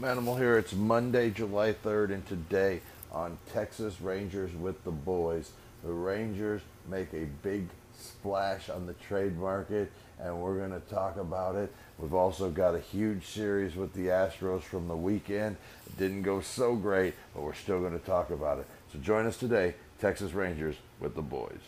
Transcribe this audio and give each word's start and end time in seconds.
Manimal 0.00 0.38
here. 0.38 0.56
It's 0.56 0.74
Monday, 0.74 1.28
July 1.28 1.72
3rd, 1.72 2.12
and 2.12 2.24
today 2.24 2.80
on 3.10 3.36
Texas 3.52 4.00
Rangers 4.00 4.54
with 4.54 4.84
the 4.84 4.92
Boys, 4.92 5.50
the 5.82 5.90
Rangers 5.90 6.62
make 6.88 7.12
a 7.14 7.24
big 7.42 7.66
splash 7.98 8.70
on 8.70 8.86
the 8.86 8.92
trade 8.92 9.36
market, 9.36 9.90
and 10.20 10.40
we're 10.40 10.56
going 10.56 10.70
to 10.70 10.86
talk 10.88 11.16
about 11.16 11.56
it. 11.56 11.74
We've 11.98 12.14
also 12.14 12.48
got 12.48 12.76
a 12.76 12.78
huge 12.78 13.26
series 13.26 13.74
with 13.74 13.92
the 13.92 14.06
Astros 14.06 14.62
from 14.62 14.86
the 14.86 14.94
weekend. 14.94 15.56
It 15.88 15.98
didn't 15.98 16.22
go 16.22 16.42
so 16.42 16.76
great, 16.76 17.14
but 17.34 17.42
we're 17.42 17.54
still 17.54 17.80
going 17.80 17.98
to 17.98 18.06
talk 18.06 18.30
about 18.30 18.60
it. 18.60 18.66
So 18.92 19.00
join 19.00 19.26
us 19.26 19.36
today, 19.36 19.74
Texas 20.00 20.32
Rangers 20.32 20.76
with 21.00 21.16
the 21.16 21.22
Boys. 21.22 21.58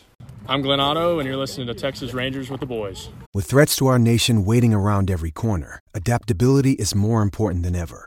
I'm 0.46 0.62
Glenn 0.62 0.78
Otto, 0.78 1.18
and 1.18 1.26
you're 1.26 1.36
listening 1.36 1.66
to 1.66 1.74
Texas 1.74 2.14
Rangers 2.14 2.48
with 2.48 2.60
the 2.60 2.66
Boys. 2.66 3.08
With 3.34 3.46
threats 3.46 3.74
to 3.76 3.88
our 3.88 3.98
nation 3.98 4.44
waiting 4.44 4.72
around 4.72 5.10
every 5.10 5.32
corner, 5.32 5.80
adaptability 5.94 6.74
is 6.74 6.94
more 6.94 7.22
important 7.22 7.64
than 7.64 7.74
ever. 7.74 8.06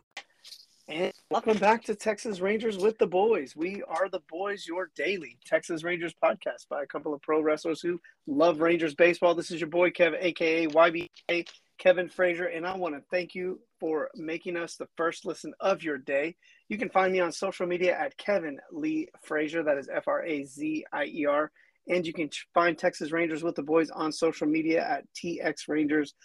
And 0.91 1.13
welcome 1.29 1.57
back 1.57 1.85
to 1.85 1.95
Texas 1.95 2.41
Rangers 2.41 2.77
with 2.77 2.97
the 2.97 3.07
Boys. 3.07 3.55
We 3.55 3.81
are 3.87 4.09
the 4.09 4.19
Boys, 4.27 4.67
your 4.67 4.91
daily 4.93 5.37
Texas 5.45 5.85
Rangers 5.85 6.13
podcast 6.21 6.67
by 6.69 6.83
a 6.83 6.85
couple 6.85 7.13
of 7.13 7.21
pro 7.21 7.39
wrestlers 7.39 7.79
who 7.79 8.01
love 8.27 8.59
Rangers 8.59 8.93
baseball. 8.93 9.33
This 9.33 9.51
is 9.51 9.61
your 9.61 9.69
boy 9.69 9.91
Kevin, 9.91 10.19
aka 10.21 10.67
YBA 10.67 11.47
Kevin 11.77 12.09
Frazier, 12.09 12.47
and 12.47 12.67
I 12.67 12.75
want 12.75 12.95
to 12.95 13.03
thank 13.09 13.33
you 13.33 13.61
for 13.79 14.09
making 14.15 14.57
us 14.57 14.75
the 14.75 14.89
first 14.97 15.25
listen 15.25 15.53
of 15.61 15.81
your 15.81 15.97
day. 15.97 16.35
You 16.67 16.77
can 16.77 16.89
find 16.89 17.13
me 17.13 17.21
on 17.21 17.31
social 17.31 17.65
media 17.65 17.97
at 17.97 18.17
Kevin 18.17 18.59
Lee 18.73 19.07
Frazier. 19.23 19.63
That 19.63 19.77
is 19.77 19.87
F 19.87 20.09
R 20.09 20.25
A 20.25 20.43
Z 20.43 20.85
I 20.91 21.05
E 21.05 21.25
R. 21.25 21.53
And 21.87 22.05
you 22.05 22.11
can 22.11 22.29
find 22.53 22.77
Texas 22.77 23.13
Rangers 23.13 23.43
with 23.43 23.55
the 23.55 23.63
Boys 23.63 23.91
on 23.91 24.11
social 24.11 24.45
media 24.45 24.85
at 24.85 25.05
TX 25.13 25.69
Rangers 25.69 26.15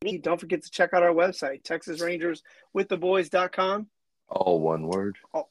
don't 0.00 0.40
forget 0.40 0.62
to 0.62 0.70
check 0.70 0.90
out 0.92 1.02
our 1.02 1.14
website, 1.14 1.64
TexasRangersWithTheBoys.com. 1.64 3.86
All 4.28 4.60
one 4.60 4.86
word. 4.86 5.16
Oh. 5.32 5.48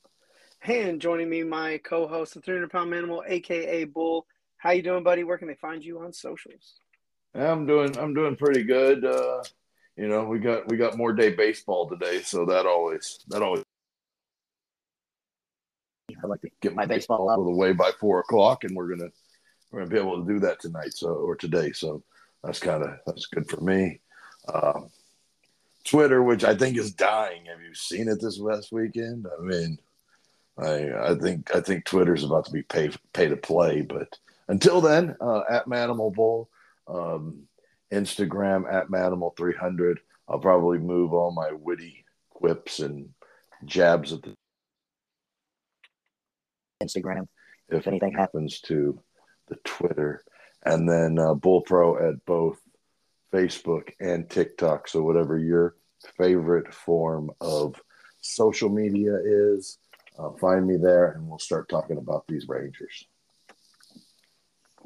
And 0.67 0.99
joining 0.99 1.29
me, 1.29 1.43
my 1.43 1.79
co-host, 1.83 2.33
the 2.33 2.41
300 2.41 2.71
pound 2.71 2.91
animal, 2.93 3.23
aka 3.27 3.83
Bull. 3.85 4.25
How 4.57 4.71
you 4.71 4.81
doing, 4.81 5.03
buddy? 5.03 5.23
Where 5.23 5.37
can 5.37 5.47
they 5.47 5.55
find 5.55 5.83
you 5.83 5.99
on 5.99 6.11
socials? 6.11 6.79
I'm 7.35 7.67
doing 7.67 7.95
I'm 7.97 8.15
doing 8.15 8.35
pretty 8.35 8.63
good. 8.63 9.05
Uh, 9.05 9.43
you 9.95 10.07
know, 10.07 10.23
we 10.23 10.39
got 10.39 10.67
we 10.67 10.77
got 10.77 10.97
more 10.97 11.13
day 11.13 11.31
baseball 11.31 11.87
today, 11.87 12.21
so 12.21 12.45
that 12.45 12.65
always 12.65 13.19
that 13.27 13.43
always 13.43 13.63
I 16.23 16.27
like 16.27 16.41
to 16.41 16.49
get 16.61 16.73
my 16.73 16.85
baseball 16.85 17.29
out 17.29 17.39
of 17.39 17.45
the 17.45 17.51
way 17.51 17.73
by 17.73 17.91
four 17.99 18.19
o'clock, 18.19 18.63
and 18.63 18.75
we're 18.75 18.95
gonna 18.95 19.09
we're 19.71 19.81
gonna 19.81 19.91
be 19.91 19.99
able 19.99 20.25
to 20.25 20.33
do 20.33 20.39
that 20.39 20.59
tonight, 20.59 20.93
so 20.93 21.09
or 21.09 21.35
today. 21.35 21.71
So 21.73 22.03
that's 22.43 22.59
kind 22.59 22.83
of 22.83 22.97
that's 23.05 23.27
good 23.27 23.47
for 23.49 23.61
me. 23.61 24.01
Um, 24.51 24.89
Twitter, 25.85 26.23
which 26.23 26.43
I 26.43 26.55
think 26.55 26.77
is 26.77 26.91
dying. 26.91 27.45
Have 27.45 27.61
you 27.61 27.73
seen 27.73 28.07
it 28.07 28.19
this 28.19 28.39
last 28.39 28.71
weekend? 28.71 29.27
I 29.27 29.41
mean, 29.41 29.77
I 30.57 31.11
I 31.11 31.15
think 31.15 31.55
I 31.55 31.61
think 31.61 31.85
Twitter's 31.85 32.23
about 32.23 32.45
to 32.45 32.51
be 32.51 32.63
pay 32.63 32.89
pay 33.13 33.27
to 33.27 33.37
play, 33.37 33.81
but 33.81 34.17
until 34.47 34.81
then, 34.81 35.15
uh, 35.21 35.41
at 35.49 35.67
Manimal 35.67 36.13
Bull, 36.13 36.49
um, 36.87 37.43
Instagram 37.91 38.71
at 38.71 38.87
Manimal 38.87 39.35
three 39.37 39.55
hundred. 39.55 39.99
I'll 40.27 40.39
probably 40.39 40.79
move 40.79 41.13
all 41.13 41.31
my 41.31 41.51
witty 41.51 42.03
quips 42.31 42.79
and 42.79 43.09
jabs 43.65 44.11
at 44.11 44.23
the 44.23 44.33
Instagram 46.83 47.27
if 47.69 47.87
anything 47.87 48.13
happens 48.13 48.59
to 48.61 48.99
the 49.47 49.55
Twitter, 49.63 50.23
and 50.63 50.89
then 50.89 51.19
uh, 51.19 51.35
Bull 51.35 51.61
Pro 51.61 52.09
at 52.09 52.25
both 52.25 52.59
Facebook, 53.35 53.89
and 53.99 54.29
TikTok. 54.29 54.87
So, 54.87 55.03
whatever 55.03 55.37
your 55.37 55.75
favorite 56.17 56.73
form 56.73 57.31
of 57.41 57.81
social 58.21 58.69
media 58.69 59.17
is, 59.23 59.77
uh, 60.17 60.31
find 60.39 60.65
me 60.65 60.77
there 60.77 61.11
and 61.11 61.27
we'll 61.27 61.39
start 61.39 61.67
talking 61.67 61.97
about 61.97 62.25
these 62.27 62.47
Rangers. 62.47 63.05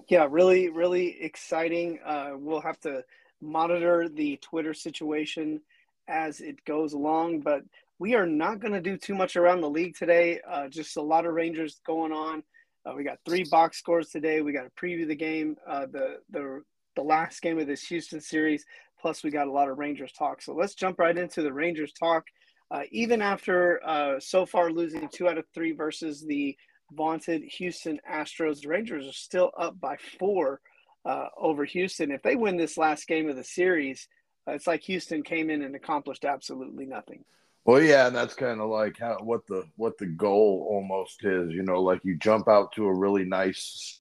Yeah, 0.08 0.28
really, 0.30 0.70
really 0.70 1.22
exciting. 1.22 2.00
Uh, 2.04 2.32
we'll 2.36 2.62
have 2.62 2.80
to 2.82 3.04
monitor 3.42 4.10
the 4.10 4.38
Twitter 4.38 4.74
situation 4.74 5.62
as 6.08 6.42
it 6.42 6.66
goes 6.66 6.94
along, 6.94 7.42
but 7.42 7.62
we 8.00 8.16
are 8.16 8.26
not 8.26 8.60
going 8.60 8.74
to 8.74 8.82
do 8.82 8.98
too 8.98 9.14
much 9.14 9.36
around 9.36 9.62
the 9.62 9.70
league 9.70 9.96
today. 9.96 10.40
Uh, 10.50 10.68
just 10.68 10.98
a 10.98 11.02
lot 11.02 11.26
of 11.26 11.34
Rangers 11.34 11.80
going 11.86 12.12
on. 12.12 12.42
Uh, 12.86 12.94
we 12.96 13.04
got 13.04 13.20
three 13.26 13.44
box 13.52 13.78
scores 13.78 14.10
today. 14.10 14.42
We 14.42 14.52
got 14.52 14.64
to 14.64 14.72
preview 14.72 15.08
the 15.08 15.16
game, 15.16 15.58
uh, 15.68 15.86
the 15.86 16.22
the 16.32 16.64
the 16.96 17.02
last 17.02 17.42
game 17.42 17.60
of 17.60 17.68
this 17.68 17.84
Houston 17.88 18.22
series. 18.22 18.66
Plus, 19.02 19.24
we 19.24 19.32
got 19.32 19.48
a 19.48 19.52
lot 19.52 19.70
of 19.70 19.78
Rangers 19.78 20.12
talk. 20.12 20.42
So 20.42 20.54
let's 20.54 20.76
jump 20.76 21.00
right 21.00 21.18
into 21.18 21.42
the 21.42 21.54
Rangers 21.54 21.94
talk. 21.94 22.26
Uh, 22.72 22.82
even 22.92 23.22
after 23.22 23.80
uh, 23.88 24.20
so 24.20 24.46
far 24.46 24.72
losing 24.72 25.10
two 25.10 25.28
out 25.28 25.38
of 25.38 25.46
three 25.54 25.72
versus 25.72 26.22
the 26.22 26.56
vaunted 26.92 27.44
Houston 27.44 28.00
Astros, 28.12 28.62
the 28.62 28.68
Rangers 28.68 29.08
are 29.08 29.14
still 29.14 29.52
up 29.58 29.80
by 29.80 29.98
four 30.20 30.62
uh, 31.06 31.28
over 31.38 31.66
Houston. 31.66 32.12
If 32.12 32.22
they 32.22 32.36
win 32.36 32.58
this 32.58 32.78
last 32.78 33.08
game 33.08 33.30
of 33.30 33.36
the 33.36 33.44
series, 33.44 34.08
uh, 34.48 34.52
it's 34.52 34.68
like 34.68 34.84
Houston 34.84 35.24
came 35.24 35.50
in 35.50 35.64
and 35.64 35.76
accomplished 35.76 36.26
absolutely 36.26 36.86
nothing. 36.86 37.24
Well, 37.66 37.82
yeah, 37.82 38.08
and 38.08 38.16
that's 38.16 38.34
kind 38.34 38.62
of 38.62 38.70
like 38.70 38.98
how 39.00 39.18
what 39.22 39.46
the 39.48 39.64
what 39.76 39.98
the 39.98 40.08
goal 40.08 40.68
almost 40.70 41.24
is. 41.24 41.52
You 41.52 41.64
know, 41.64 41.82
like 41.82 42.04
you 42.04 42.18
jump 42.18 42.48
out 42.48 42.72
to 42.74 42.86
a 42.86 42.94
really 42.94 43.26
nice 43.26 43.99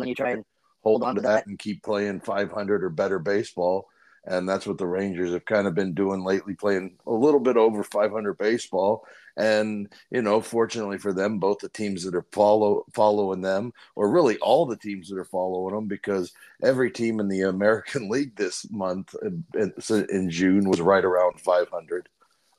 and 0.00 0.08
you 0.08 0.14
try 0.14 0.30
and 0.30 0.44
hold 0.82 1.02
on 1.02 1.14
to 1.14 1.20
that 1.22 1.46
and 1.46 1.58
keep 1.58 1.82
playing 1.82 2.20
500 2.20 2.84
or 2.84 2.90
better 2.90 3.18
baseball. 3.18 3.88
And 4.26 4.46
that's 4.46 4.66
what 4.66 4.76
the 4.76 4.86
Rangers 4.86 5.32
have 5.32 5.46
kind 5.46 5.66
of 5.66 5.74
been 5.74 5.94
doing 5.94 6.22
lately, 6.22 6.54
playing 6.54 6.98
a 7.06 7.12
little 7.12 7.40
bit 7.40 7.56
over 7.56 7.82
500 7.82 8.36
baseball. 8.36 9.06
And 9.36 9.90
you 10.10 10.20
know, 10.20 10.42
fortunately 10.42 10.98
for 10.98 11.14
them, 11.14 11.38
both 11.38 11.58
the 11.58 11.70
teams 11.70 12.04
that 12.04 12.14
are 12.14 12.26
follow 12.30 12.84
following 12.92 13.40
them, 13.40 13.72
or 13.96 14.10
really 14.10 14.36
all 14.38 14.66
the 14.66 14.76
teams 14.76 15.08
that 15.08 15.18
are 15.18 15.24
following 15.24 15.74
them, 15.74 15.86
because 15.86 16.32
every 16.62 16.90
team 16.90 17.20
in 17.20 17.28
the 17.28 17.42
American 17.42 18.08
League 18.10 18.36
this 18.36 18.70
month 18.70 19.14
in, 19.22 19.44
in 19.88 20.30
June 20.30 20.68
was 20.68 20.80
right 20.82 21.04
around 21.04 21.40
500. 21.40 22.08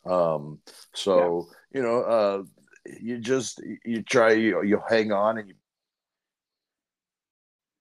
Um, 0.05 0.59
so 0.93 1.47
yeah. 1.71 1.79
you 1.79 1.83
know, 1.85 2.01
uh, 2.01 2.43
you 2.99 3.19
just 3.19 3.61
you 3.85 4.01
try 4.01 4.31
you 4.31 4.63
you 4.63 4.81
hang 4.89 5.11
on 5.11 5.37
and 5.37 5.47
you 5.47 5.55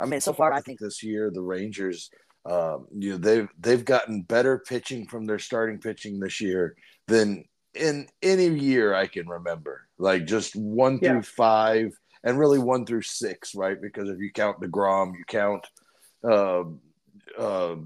I 0.01 0.07
mean, 0.07 0.21
so 0.21 0.33
far, 0.33 0.53
I 0.53 0.61
think 0.61 0.81
this 0.81 1.03
year 1.03 1.31
the 1.33 1.43
Rangers, 1.43 2.11
um, 2.49 2.87
you 2.97 3.11
know, 3.11 3.17
they've 3.19 3.49
they've 3.59 3.85
gotten 3.85 4.23
better 4.23 4.63
pitching 4.67 5.07
from 5.07 5.27
their 5.27 5.39
starting 5.39 5.79
pitching 5.79 6.19
this 6.19 6.41
year 6.41 6.77
than 7.07 7.45
in 7.75 8.09
any 8.23 8.47
year 8.47 8.95
I 8.95 9.07
can 9.07 9.29
remember. 9.29 9.87
Like 9.99 10.27
just 10.27 10.57
one 10.57 10.99
yeah. 11.03 11.13
through 11.13 11.23
five, 11.23 11.93
and 12.25 12.39
really 12.39 12.59
one 12.59 12.87
through 12.87 13.03
six, 13.03 13.55
right? 13.55 13.81
Because 13.81 14.09
if 14.09 14.19
you 14.19 14.31
count 14.33 14.61
Degrom, 14.61 15.13
you 15.17 15.25
count 15.27 15.67
uh, 16.25 16.65
uh, 17.39 17.77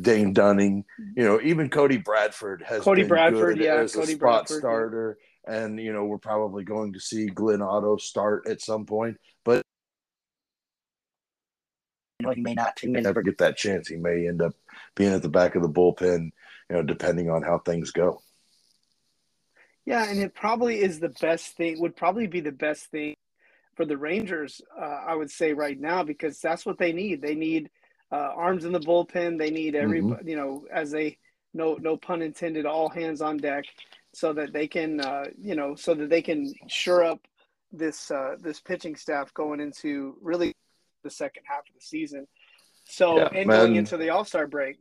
Dane 0.00 0.32
Dunning. 0.32 0.84
You 1.16 1.24
know, 1.24 1.40
even 1.42 1.68
Cody 1.68 1.98
Bradford 1.98 2.62
has 2.66 2.82
Cody 2.82 3.04
Bradford, 3.04 3.58
yeah, 3.58 3.76
as 3.76 3.94
Cody 3.94 4.12
a 4.12 4.16
spot 4.16 4.46
Bradford, 4.48 4.60
starter. 4.60 5.18
And 5.46 5.78
you 5.78 5.92
know, 5.92 6.04
we're 6.04 6.18
probably 6.18 6.64
going 6.64 6.92
to 6.92 7.00
see 7.00 7.26
Glenn 7.26 7.62
Otto 7.62 7.96
start 7.96 8.46
at 8.46 8.60
some 8.60 8.84
point, 8.86 9.16
but 9.44 9.62
know, 12.30 12.36
he 12.36 12.42
may 12.42 12.54
not. 12.54 12.78
He 12.80 12.88
may 12.88 13.00
never 13.00 13.22
get 13.22 13.38
that 13.38 13.56
chance. 13.56 13.88
He 13.88 13.96
may 13.96 14.26
end 14.28 14.42
up 14.42 14.52
being 14.94 15.12
at 15.12 15.22
the 15.22 15.28
back 15.28 15.54
of 15.54 15.62
the 15.62 15.68
bullpen, 15.68 16.30
you 16.68 16.76
know, 16.76 16.82
depending 16.82 17.30
on 17.30 17.42
how 17.42 17.58
things 17.58 17.90
go. 17.90 18.22
Yeah, 19.86 20.08
and 20.08 20.20
it 20.20 20.34
probably 20.34 20.80
is 20.80 21.00
the 21.00 21.08
best 21.08 21.56
thing. 21.56 21.80
Would 21.80 21.96
probably 21.96 22.26
be 22.26 22.40
the 22.40 22.52
best 22.52 22.86
thing 22.90 23.16
for 23.74 23.84
the 23.84 23.96
Rangers, 23.96 24.60
uh, 24.78 24.84
I 25.06 25.14
would 25.14 25.30
say 25.30 25.52
right 25.52 25.78
now, 25.78 26.02
because 26.02 26.38
that's 26.40 26.66
what 26.66 26.78
they 26.78 26.92
need. 26.92 27.22
They 27.22 27.34
need 27.34 27.70
uh, 28.12 28.16
arms 28.16 28.64
in 28.64 28.72
the 28.72 28.80
bullpen. 28.80 29.38
They 29.38 29.50
need 29.50 29.74
every, 29.74 30.02
mm-hmm. 30.02 30.28
you 30.28 30.36
know, 30.36 30.66
as 30.72 30.90
they 30.90 31.18
no 31.54 31.74
no 31.80 31.96
pun 31.96 32.22
intended, 32.22 32.66
all 32.66 32.88
hands 32.88 33.22
on 33.22 33.38
deck, 33.38 33.64
so 34.12 34.32
that 34.34 34.52
they 34.52 34.68
can, 34.68 35.00
uh, 35.00 35.24
you 35.40 35.54
know, 35.54 35.74
so 35.74 35.94
that 35.94 36.10
they 36.10 36.22
can 36.22 36.52
shore 36.68 37.02
up 37.02 37.26
this 37.72 38.10
uh, 38.10 38.36
this 38.38 38.60
pitching 38.60 38.96
staff 38.96 39.32
going 39.34 39.60
into 39.60 40.16
really 40.20 40.54
the 41.02 41.10
second 41.10 41.44
half 41.46 41.60
of 41.60 41.74
the 41.74 41.80
season. 41.80 42.26
So, 42.84 43.18
yeah, 43.18 43.28
and 43.34 43.48
going 43.48 43.76
into 43.76 43.96
the 43.96 44.10
All 44.10 44.24
Star 44.24 44.46
break. 44.46 44.78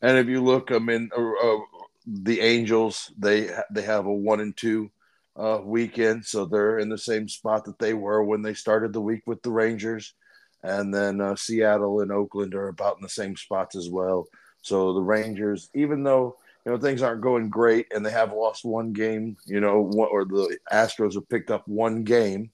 And 0.00 0.18
if 0.18 0.26
you 0.26 0.42
look, 0.42 0.72
I 0.72 0.78
mean, 0.78 1.10
uh, 1.16 1.20
uh, 1.20 1.58
the 2.06 2.40
Angels 2.40 3.12
they 3.18 3.50
they 3.70 3.82
have 3.82 4.06
a 4.06 4.12
one 4.12 4.40
and 4.40 4.56
two 4.56 4.90
uh, 5.36 5.60
weekend, 5.62 6.24
so 6.24 6.44
they're 6.44 6.78
in 6.78 6.88
the 6.88 6.98
same 6.98 7.28
spot 7.28 7.64
that 7.64 7.78
they 7.78 7.94
were 7.94 8.22
when 8.22 8.42
they 8.42 8.54
started 8.54 8.92
the 8.92 9.00
week 9.00 9.22
with 9.26 9.42
the 9.42 9.50
Rangers, 9.50 10.14
and 10.62 10.92
then 10.92 11.20
uh, 11.20 11.36
Seattle 11.36 12.00
and 12.00 12.10
Oakland 12.10 12.54
are 12.54 12.68
about 12.68 12.96
in 12.96 13.02
the 13.02 13.08
same 13.08 13.36
spots 13.36 13.76
as 13.76 13.88
well. 13.88 14.26
So 14.62 14.92
the 14.92 15.00
Rangers, 15.00 15.70
even 15.74 16.02
though 16.02 16.36
you 16.64 16.72
know 16.72 16.78
things 16.78 17.02
aren't 17.02 17.22
going 17.22 17.48
great 17.48 17.86
and 17.92 18.04
they 18.04 18.12
have 18.12 18.32
lost 18.32 18.64
one 18.64 18.92
game, 18.92 19.36
you 19.46 19.60
know, 19.60 19.90
or 20.10 20.24
the 20.24 20.58
Astros 20.72 21.14
have 21.14 21.28
picked 21.28 21.50
up 21.50 21.66
one 21.66 22.04
game. 22.04 22.50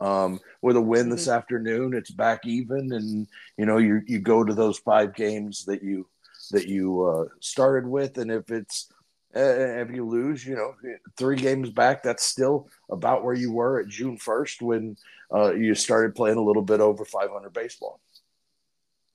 Um, 0.00 0.40
with 0.62 0.76
a 0.76 0.80
win 0.80 1.10
this 1.10 1.28
afternoon, 1.28 1.92
it's 1.94 2.10
back 2.10 2.46
even, 2.46 2.92
and 2.92 3.26
you 3.58 3.66
know 3.66 3.76
you 3.76 4.00
you 4.06 4.18
go 4.18 4.42
to 4.42 4.54
those 4.54 4.78
five 4.78 5.14
games 5.14 5.64
that 5.66 5.82
you 5.82 6.08
that 6.52 6.66
you 6.66 7.04
uh, 7.04 7.24
started 7.40 7.86
with, 7.86 8.16
and 8.16 8.30
if 8.30 8.50
it's 8.50 8.90
uh, 9.36 9.40
if 9.40 9.90
you 9.90 10.08
lose, 10.08 10.44
you 10.44 10.56
know, 10.56 10.74
three 11.16 11.36
games 11.36 11.70
back, 11.70 12.02
that's 12.02 12.24
still 12.24 12.68
about 12.90 13.22
where 13.22 13.34
you 13.34 13.52
were 13.52 13.80
at 13.80 13.88
June 13.88 14.16
first 14.16 14.62
when 14.62 14.96
uh, 15.32 15.52
you 15.52 15.74
started 15.74 16.14
playing 16.14 16.38
a 16.38 16.42
little 16.42 16.62
bit 16.62 16.80
over 16.80 17.04
500 17.04 17.52
baseball. 17.52 18.00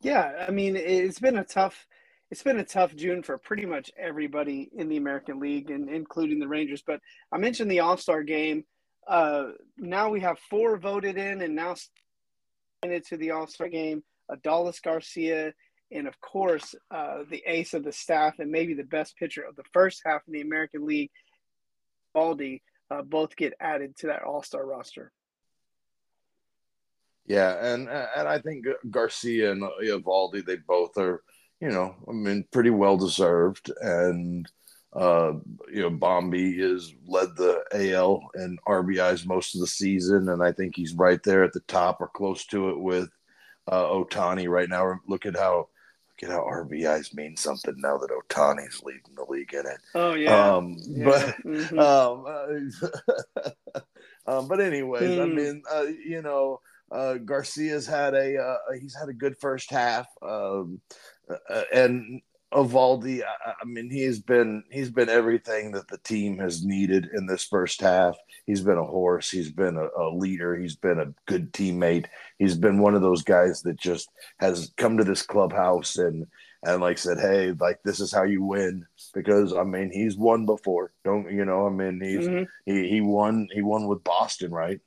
Yeah, 0.02 0.46
I 0.48 0.52
mean, 0.52 0.76
it's 0.76 1.20
been 1.20 1.38
a 1.38 1.44
tough 1.44 1.88
it's 2.32 2.44
been 2.44 2.60
a 2.60 2.66
tough 2.66 2.96
June 2.96 3.22
for 3.22 3.38
pretty 3.38 3.66
much 3.66 3.92
everybody 3.98 4.70
in 4.76 4.90
the 4.90 4.98
American 4.98 5.40
League, 5.40 5.70
and 5.70 5.90
including 5.90 6.40
the 6.40 6.48
Rangers. 6.48 6.84
But 6.86 7.00
I 7.32 7.38
mentioned 7.38 7.70
the 7.70 7.82
All 7.82 7.98
Star 7.98 8.24
game. 8.24 8.66
Uh, 9.08 9.52
now 9.78 10.10
we 10.10 10.20
have 10.22 10.40
four 10.50 10.78
voted 10.78 11.18
in, 11.18 11.42
and 11.42 11.56
now 11.56 11.76
into 12.84 13.18
the 13.18 13.32
All 13.32 13.48
Star 13.48 13.70
game. 13.70 14.04
Adolis 14.32 14.82
Garcia, 14.82 15.54
and 15.92 16.08
of 16.08 16.20
course, 16.20 16.74
uh, 16.90 17.20
the 17.30 17.44
ace 17.46 17.76
of 17.76 17.84
the 17.84 17.92
staff, 17.92 18.40
and 18.40 18.52
maybe 18.52 18.74
the 18.74 18.84
best 18.84 19.16
pitcher 19.18 19.44
of 19.44 19.56
the 19.56 19.64
first 19.72 20.02
half 20.04 20.22
in 20.28 20.34
the 20.34 20.42
American 20.42 20.86
League, 20.86 21.12
Baldy, 22.14 22.64
uh, 22.90 23.04
both 23.04 23.36
get 23.36 23.54
added 23.60 23.96
to 23.98 24.08
that 24.08 24.24
All 24.24 24.42
Star 24.42 24.66
roster. 24.66 25.12
Yeah, 27.28 27.56
and 27.74 27.88
and 27.90 28.28
I 28.28 28.40
think 28.40 28.66
Garcia 28.90 29.52
and 29.52 29.64
Eovaldi, 29.84 30.46
they 30.46 30.58
both 30.58 30.98
are 30.98 31.22
you 31.60 31.70
know, 31.70 31.96
I 32.08 32.12
mean, 32.12 32.46
pretty 32.52 32.70
well 32.70 32.98
deserved. 32.98 33.72
And, 33.82 34.48
uh, 34.96 35.34
you 35.72 35.82
know, 35.82 35.90
Bombi 35.90 36.58
has 36.60 36.94
led 37.06 37.36
the 37.36 37.64
AL 37.74 38.22
and 38.34 38.58
RBIs 38.66 39.26
most 39.26 39.54
of 39.54 39.62
the 39.62 39.68
season. 39.68 40.30
And 40.30 40.42
I 40.42 40.54
think 40.54 40.76
he's 40.76 40.94
right 40.94 41.22
there 41.24 41.44
at 41.44 41.52
the 41.52 41.60
top 41.62 42.00
or 42.00 42.08
close 42.08 42.46
to 42.48 42.70
it 42.70 42.80
with 42.80 43.10
uh, 43.68 43.84
Ohtani 43.84 44.48
right 44.48 44.70
now. 44.70 45.00
Look 45.08 45.26
at 45.26 45.36
how. 45.36 45.70
Look 46.22 46.30
at 46.30 46.34
how 46.34 46.46
RBIs 46.46 47.14
mean 47.14 47.36
something 47.36 47.76
now 47.78 47.98
that 47.98 48.10
Ohtani's 48.10 48.82
leading 48.84 49.16
the 49.18 49.26
league 49.26 49.54
in 49.54 49.66
it. 49.66 49.80
Oh 49.96 50.14
yeah, 50.14 50.54
um, 50.54 50.78
yeah. 50.88 51.04
but 51.04 51.36
mm-hmm. 51.44 51.78
um, 51.78 52.24
uh, 53.76 53.80
um, 54.40 54.48
but 54.48 54.62
anyways, 54.62 55.10
mm. 55.10 55.22
I 55.22 55.26
mean, 55.26 55.62
uh, 55.70 55.88
you 56.06 56.22
know, 56.22 56.62
uh, 56.90 57.16
Garcia's 57.16 57.86
had 57.86 58.14
a 58.14 58.42
uh, 58.42 58.58
he's 58.80 58.96
had 58.96 59.10
a 59.10 59.14
good 59.14 59.38
first 59.42 59.70
half. 59.70 60.08
Um, 60.22 60.80
uh, 61.30 61.64
and 61.74 62.22
Eovaldi, 62.56 63.22
I, 63.22 63.54
I, 63.62 63.66
mean, 63.66 63.90
he's 63.90 64.20
been 64.20 64.64
he's 64.72 64.90
been 64.90 65.10
everything 65.10 65.72
that 65.72 65.90
the 65.90 65.98
team 65.98 66.38
has 66.40 66.64
needed 66.64 67.10
in 67.14 67.26
this 67.26 67.44
first 67.44 67.82
half. 67.82 68.16
He's 68.46 68.62
been 68.62 68.78
a 68.78 68.84
horse. 68.84 69.30
He's 69.30 69.52
been 69.52 69.76
a, 69.76 69.88
a, 70.02 70.10
leader. 70.16 70.56
He's 70.56 70.78
been 70.78 71.00
a 71.00 71.14
good 71.26 71.52
teammate. 71.52 72.06
He's 72.40 72.56
been 72.56 72.80
one 72.80 72.96
of 72.96 73.02
those 73.02 73.24
guys 73.24 73.62
that 73.64 73.78
just 73.78 74.10
has 74.40 74.72
come 74.78 74.98
to 74.98 75.04
this 75.04 75.22
clubhouse 75.22 75.98
and 75.98 76.28
and 76.64 76.82
like 76.82 76.98
said, 76.98 77.20
hey, 77.20 77.52
like 77.60 77.84
this 77.84 78.00
is 78.00 78.14
how 78.14 78.24
you 78.24 78.42
win 78.42 78.86
because 79.14 79.54
I 79.54 79.64
mean 79.64 79.92
he's 79.92 80.16
won 80.16 80.46
before. 80.46 80.94
Don't 81.04 81.32
you 81.32 81.44
know? 81.44 81.68
I 81.68 81.70
mean 81.70 82.00
he's 82.02 82.28
mm-hmm. 82.28 82.44
he 82.66 82.88
he 82.88 83.02
won 83.02 83.50
he 83.54 83.62
won 83.62 83.88
with 83.88 84.04
Boston, 84.04 84.52
right? 84.52 84.80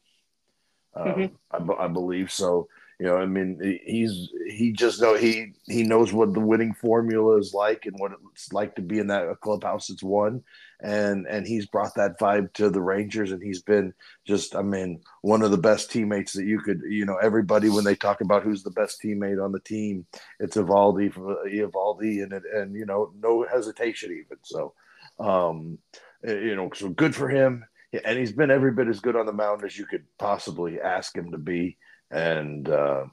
Uh, 0.94 1.04
mm-hmm. 1.04 1.72
I, 1.72 1.84
I 1.84 1.88
believe 1.88 2.32
so. 2.32 2.68
You 2.98 3.06
know, 3.06 3.16
I 3.16 3.26
mean, 3.26 3.80
he's 3.86 4.28
he 4.48 4.72
just 4.72 5.00
know 5.00 5.14
he 5.14 5.52
he 5.68 5.84
knows 5.84 6.12
what 6.12 6.34
the 6.34 6.40
winning 6.40 6.74
formula 6.74 7.36
is 7.38 7.54
like 7.54 7.86
and 7.86 7.94
what 7.98 8.10
it's 8.32 8.52
like 8.52 8.74
to 8.74 8.82
be 8.82 8.98
in 8.98 9.06
that 9.06 9.40
clubhouse 9.40 9.86
that's 9.86 10.02
won, 10.02 10.42
and 10.80 11.24
and 11.28 11.46
he's 11.46 11.66
brought 11.66 11.94
that 11.94 12.18
vibe 12.18 12.52
to 12.54 12.70
the 12.70 12.80
Rangers, 12.80 13.30
and 13.30 13.40
he's 13.40 13.62
been 13.62 13.94
just, 14.26 14.56
I 14.56 14.62
mean, 14.62 15.00
one 15.22 15.42
of 15.42 15.52
the 15.52 15.58
best 15.58 15.92
teammates 15.92 16.32
that 16.32 16.44
you 16.44 16.58
could, 16.58 16.82
you 16.88 17.06
know, 17.06 17.18
everybody 17.18 17.68
when 17.68 17.84
they 17.84 17.94
talk 17.94 18.20
about 18.20 18.42
who's 18.42 18.64
the 18.64 18.72
best 18.72 19.00
teammate 19.00 19.42
on 19.42 19.52
the 19.52 19.60
team, 19.60 20.04
it's 20.40 20.56
Eovaldi, 20.56 21.12
Eovaldi, 21.14 22.24
and 22.24 22.32
and 22.32 22.74
you 22.74 22.84
know, 22.84 23.12
no 23.22 23.46
hesitation 23.48 24.10
even. 24.10 24.38
So, 24.42 24.74
um, 25.20 25.78
eh, 26.24 26.32
you 26.32 26.56
know, 26.56 26.68
so 26.74 26.88
good 26.88 27.14
for 27.14 27.28
him. 27.28 27.64
And 28.04 28.18
he's 28.18 28.32
been 28.32 28.50
every 28.50 28.72
bit 28.72 28.88
as 28.88 29.00
good 29.00 29.16
on 29.16 29.24
the 29.24 29.32
mound 29.32 29.64
as 29.64 29.78
you 29.78 29.86
could 29.86 30.04
possibly 30.18 30.78
ask 30.80 31.16
him 31.16 31.30
to 31.30 31.38
be 31.38 31.78
and 32.10 32.68
uh, 32.68 33.04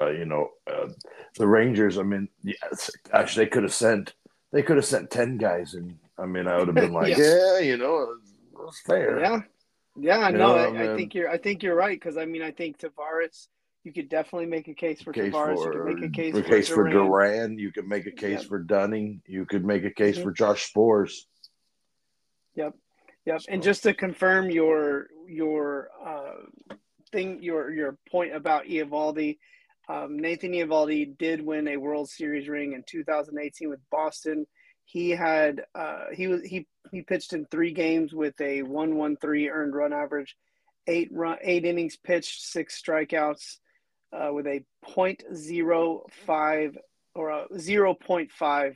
uh, 0.00 0.10
you 0.10 0.24
know 0.24 0.50
uh, 0.70 0.88
the 1.36 1.46
Rangers. 1.46 1.98
I 1.98 2.02
mean, 2.02 2.28
yeah, 2.42 2.54
gosh, 3.10 3.34
they 3.34 3.46
could 3.46 3.62
have 3.62 3.74
sent 3.74 4.14
they 4.52 4.62
could 4.62 4.76
have 4.76 4.86
sent 4.86 5.10
ten 5.10 5.36
guys, 5.36 5.74
and 5.74 5.98
I 6.18 6.26
mean, 6.26 6.46
I 6.46 6.58
would 6.58 6.68
have 6.68 6.74
been 6.74 6.92
like, 7.00 7.16
yeah. 7.16 7.56
yeah, 7.56 7.58
you 7.60 7.76
know, 7.76 8.16
it's 8.66 8.80
fair. 8.82 9.20
Yeah, 9.20 9.40
yeah, 9.96 10.28
you 10.28 10.38
no, 10.38 10.56
I, 10.56 10.92
I, 10.92 10.96
think 10.96 11.14
you're 11.14 11.28
I 11.28 11.38
think 11.38 11.62
you're 11.62 11.74
right 11.74 11.98
because 11.98 12.16
I 12.16 12.24
mean, 12.24 12.42
I 12.42 12.50
think 12.50 12.78
Taveras. 12.78 13.48
You 13.82 13.94
could 13.94 14.10
definitely 14.10 14.44
make 14.44 14.68
a 14.68 14.74
case 14.74 15.00
for 15.00 15.10
case 15.10 15.32
Taveras. 15.32 15.56
For, 15.56 15.88
you 15.88 15.96
could 15.96 16.02
make 16.02 16.10
a 16.10 16.12
case, 16.12 16.34
for, 16.34 16.42
case 16.42 16.68
for 16.68 16.84
Duran. 16.84 17.06
Duran. 17.06 17.58
You 17.58 17.72
could 17.72 17.88
make 17.88 18.06
a 18.06 18.10
case 18.10 18.40
yep. 18.40 18.48
for 18.48 18.58
Dunning. 18.58 19.22
You 19.26 19.46
could 19.46 19.64
make 19.64 19.84
a 19.84 19.90
case 19.90 20.16
mm-hmm. 20.16 20.24
for 20.24 20.32
Josh 20.32 20.70
Sborz. 20.70 21.12
Yep, 22.56 22.74
yep. 23.24 23.40
So. 23.40 23.46
And 23.48 23.62
just 23.62 23.82
to 23.84 23.94
confirm 23.94 24.50
your 24.50 25.06
your 25.26 25.88
uh, 26.04 26.74
thing 27.12 27.42
your 27.42 27.72
your 27.72 27.98
point 28.10 28.34
about 28.34 28.66
Eovaldi. 28.66 29.38
Um, 29.88 30.18
Nathan 30.18 30.52
Eovaldi 30.52 31.18
did 31.18 31.44
win 31.44 31.66
a 31.68 31.76
World 31.76 32.08
Series 32.08 32.48
ring 32.48 32.72
in 32.74 32.84
2018 32.88 33.68
with 33.68 33.80
Boston. 33.90 34.46
He 34.84 35.10
had 35.10 35.62
uh, 35.74 36.06
he 36.12 36.26
was 36.28 36.42
he 36.42 36.66
he 36.90 37.02
pitched 37.02 37.32
in 37.32 37.46
three 37.46 37.72
games 37.72 38.12
with 38.12 38.34
a 38.40 38.62
1.13 38.62 39.50
earned 39.50 39.74
run 39.74 39.92
average, 39.92 40.36
eight 40.86 41.08
run 41.12 41.38
eight 41.42 41.64
innings 41.64 41.96
pitched, 41.96 42.42
six 42.42 42.80
strikeouts, 42.80 43.56
uh, 44.12 44.30
with 44.32 44.46
a 44.46 44.64
.05 44.86 46.76
or 47.14 47.30
a 47.30 47.48
0.5 47.48 48.74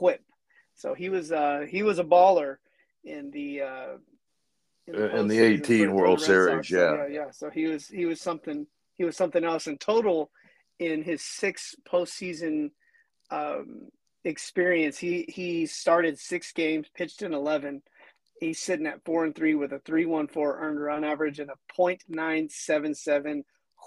WHIP. 0.00 0.24
So 0.74 0.94
he 0.94 1.10
was 1.10 1.32
uh, 1.32 1.66
he 1.68 1.82
was 1.82 1.98
a 1.98 2.04
baller 2.04 2.56
in 3.04 3.30
the 3.30 3.62
uh, 3.62 3.96
in 4.86 4.94
the, 4.94 5.16
in 5.16 5.28
the 5.28 5.38
18 5.38 5.92
World 5.92 6.20
Series. 6.20 6.70
Yeah. 6.70 6.78
So, 6.78 6.94
yeah, 6.94 7.06
yeah. 7.08 7.30
So 7.30 7.50
he 7.50 7.66
was 7.66 7.86
he 7.88 8.06
was 8.06 8.20
something 8.20 8.66
he 8.96 9.04
was 9.04 9.16
something 9.16 9.44
else 9.44 9.66
in 9.66 9.78
total 9.78 10.30
in 10.78 11.02
his 11.02 11.22
six 11.22 11.74
postseason 11.90 12.70
um, 13.30 13.88
experience. 14.24 14.98
He 14.98 15.24
he 15.28 15.66
started 15.66 16.18
six 16.18 16.52
games, 16.52 16.88
pitched 16.94 17.22
in 17.22 17.32
11. 17.32 17.82
He's 18.40 18.60
sitting 18.60 18.86
at 18.86 19.04
four 19.04 19.24
and 19.24 19.34
three 19.34 19.54
with 19.54 19.72
a 19.72 19.78
3.14 19.78 20.36
earned 20.36 20.82
run 20.82 21.04
average 21.04 21.38
and 21.38 21.48
a 21.50 21.54
.977 21.78 23.42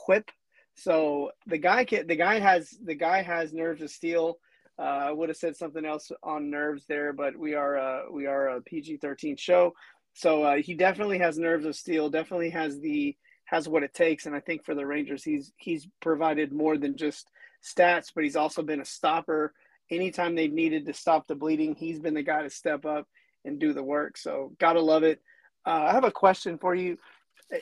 WHIP. 0.07 0.31
So 0.75 1.31
the 1.45 1.57
guy 1.57 1.83
can, 1.83 2.07
the 2.07 2.15
guy 2.15 2.39
has 2.39 2.69
the 2.83 2.95
guy 2.95 3.21
has 3.21 3.53
nerves 3.53 3.81
of 3.81 3.89
steel. 3.89 4.37
Uh, 4.77 4.81
I 5.07 5.11
would 5.11 5.29
have 5.29 5.37
said 5.37 5.55
something 5.55 5.85
else 5.85 6.11
on 6.21 6.49
nerves 6.49 6.85
there, 6.87 7.13
but 7.13 7.35
we 7.37 7.53
are 7.53 7.77
uh, 7.77 8.01
we 8.11 8.27
are 8.27 8.49
a 8.49 8.61
PG 8.61 8.97
thirteen 8.97 9.37
show. 9.37 9.73
So 10.15 10.43
uh, 10.43 10.55
he 10.55 10.73
definitely 10.73 11.19
has 11.19 11.37
nerves 11.37 11.65
of 11.65 11.75
steel. 11.75 12.09
Definitely 12.09 12.49
has 12.51 12.79
the 12.79 13.15
has 13.45 13.67
what 13.67 13.83
it 13.83 13.93
takes. 13.93 14.25
And 14.25 14.35
I 14.35 14.39
think 14.39 14.63
for 14.63 14.73
the 14.73 14.85
Rangers, 14.85 15.23
he's 15.23 15.51
he's 15.57 15.87
provided 16.01 16.53
more 16.53 16.77
than 16.77 16.95
just 16.95 17.29
stats, 17.63 18.11
but 18.15 18.23
he's 18.23 18.37
also 18.37 18.63
been 18.63 18.79
a 18.79 18.85
stopper. 18.85 19.53
Anytime 19.91 20.33
they've 20.33 20.51
needed 20.51 20.85
to 20.85 20.93
stop 20.93 21.27
the 21.27 21.35
bleeding, 21.35 21.75
he's 21.75 21.99
been 21.99 22.13
the 22.13 22.23
guy 22.23 22.41
to 22.41 22.49
step 22.49 22.85
up 22.85 23.07
and 23.43 23.59
do 23.59 23.73
the 23.73 23.83
work. 23.83 24.17
So 24.17 24.53
gotta 24.57 24.79
love 24.79 25.03
it. 25.03 25.21
Uh, 25.65 25.87
I 25.89 25.91
have 25.91 26.05
a 26.05 26.11
question 26.11 26.57
for 26.57 26.73
you. 26.73 26.97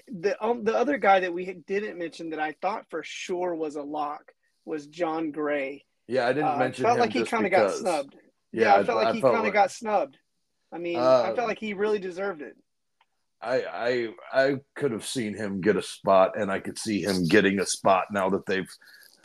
The 0.07 0.41
um, 0.41 0.63
the 0.63 0.77
other 0.77 0.99
guy 0.99 1.21
that 1.21 1.33
we 1.33 1.51
didn't 1.67 1.97
mention 1.97 2.29
that 2.29 2.39
I 2.39 2.55
thought 2.61 2.85
for 2.91 3.01
sure 3.03 3.55
was 3.55 3.75
a 3.77 3.81
lock 3.81 4.31
was 4.63 4.85
Jon 4.85 5.31
Gray. 5.31 5.85
Yeah, 6.07 6.27
I 6.27 6.33
didn't 6.33 6.49
uh, 6.49 6.57
mention. 6.57 6.85
Felt 6.85 6.99
like 6.99 7.13
he 7.13 7.23
kind 7.23 7.45
of 7.45 7.51
got 7.51 7.71
snubbed. 7.71 8.15
Yeah, 8.51 8.61
yeah 8.61 8.73
I, 8.75 8.79
I 8.79 8.83
felt 8.83 8.97
like 8.99 9.07
I 9.07 9.13
he 9.13 9.21
kind 9.21 9.47
of 9.47 9.53
got 9.53 9.71
snubbed. 9.71 10.17
I 10.73 10.77
mean, 10.79 10.97
uh, 10.97 11.29
I 11.31 11.35
felt 11.35 11.47
like 11.47 11.59
he 11.59 11.73
really 11.73 11.99
deserved 11.99 12.41
it. 12.41 12.55
I 13.41 13.63
I 14.31 14.43
I 14.45 14.55
could 14.75 14.91
have 14.91 15.05
seen 15.05 15.35
him 15.35 15.61
get 15.61 15.75
a 15.75 15.81
spot, 15.81 16.37
and 16.37 16.51
I 16.51 16.59
could 16.59 16.79
see 16.79 17.01
him 17.01 17.25
getting 17.27 17.59
a 17.59 17.65
spot 17.65 18.05
now 18.11 18.29
that 18.29 18.45
they've 18.45 18.69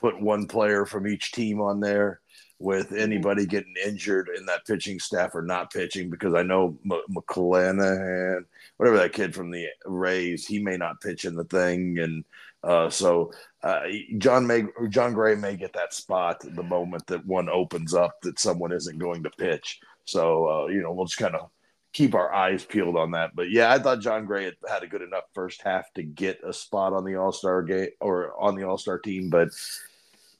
put 0.00 0.20
one 0.20 0.46
player 0.46 0.84
from 0.84 1.06
each 1.06 1.32
team 1.32 1.60
on 1.60 1.80
there. 1.80 2.20
With 2.60 2.86
mm-hmm. 2.86 2.98
anybody 2.98 3.46
getting 3.46 3.74
injured 3.86 4.30
in 4.36 4.44
that 4.46 4.66
pitching 4.66 4.98
staff 4.98 5.32
or 5.36 5.42
not 5.42 5.72
pitching, 5.72 6.10
because 6.10 6.34
I 6.34 6.42
know 6.42 6.76
M- 6.84 7.02
McClanahan, 7.08 8.44
whatever 8.78 8.98
that 8.98 9.12
kid 9.12 9.32
from 9.32 9.52
the 9.52 9.66
Rays, 9.86 10.44
he 10.44 10.58
may 10.58 10.76
not 10.76 11.00
pitch 11.00 11.24
in 11.24 11.36
the 11.36 11.44
thing, 11.44 12.00
and 12.00 12.24
uh, 12.64 12.90
so 12.90 13.30
uh, 13.62 13.82
Jon 14.18 14.46
may 14.46 14.64
Jon 14.88 15.12
Gray 15.12 15.36
may 15.36 15.56
get 15.56 15.72
that 15.74 15.94
spot 15.94 16.40
the 16.42 16.62
moment 16.62 17.06
that 17.06 17.24
one 17.24 17.48
opens 17.48 17.94
up 17.94 18.20
that 18.22 18.40
someone 18.40 18.72
isn't 18.72 18.98
going 18.98 19.22
to 19.22 19.30
pitch. 19.30 19.80
So 20.08 20.48
uh, 20.48 20.66
you 20.66 20.82
know 20.82 20.92
we'll 20.92 21.06
just 21.06 21.18
kind 21.18 21.34
of 21.34 21.50
keep 21.92 22.14
our 22.14 22.32
eyes 22.32 22.64
peeled 22.64 22.96
on 22.96 23.12
that. 23.12 23.34
But 23.34 23.50
yeah, 23.50 23.72
I 23.72 23.78
thought 23.78 24.00
Jon 24.00 24.26
Gray 24.26 24.52
had, 24.68 24.82
a 24.82 24.86
good 24.86 25.02
enough 25.02 25.24
first 25.34 25.62
half 25.62 25.92
to 25.94 26.02
get 26.02 26.40
a 26.46 26.52
spot 26.52 26.92
on 26.92 27.04
the 27.04 27.16
All 27.16 27.32
Star 27.32 27.62
game 27.62 27.88
or 28.00 28.38
on 28.40 28.54
the 28.54 28.64
All 28.64 28.78
Star 28.78 28.98
team, 28.98 29.30
but 29.30 29.48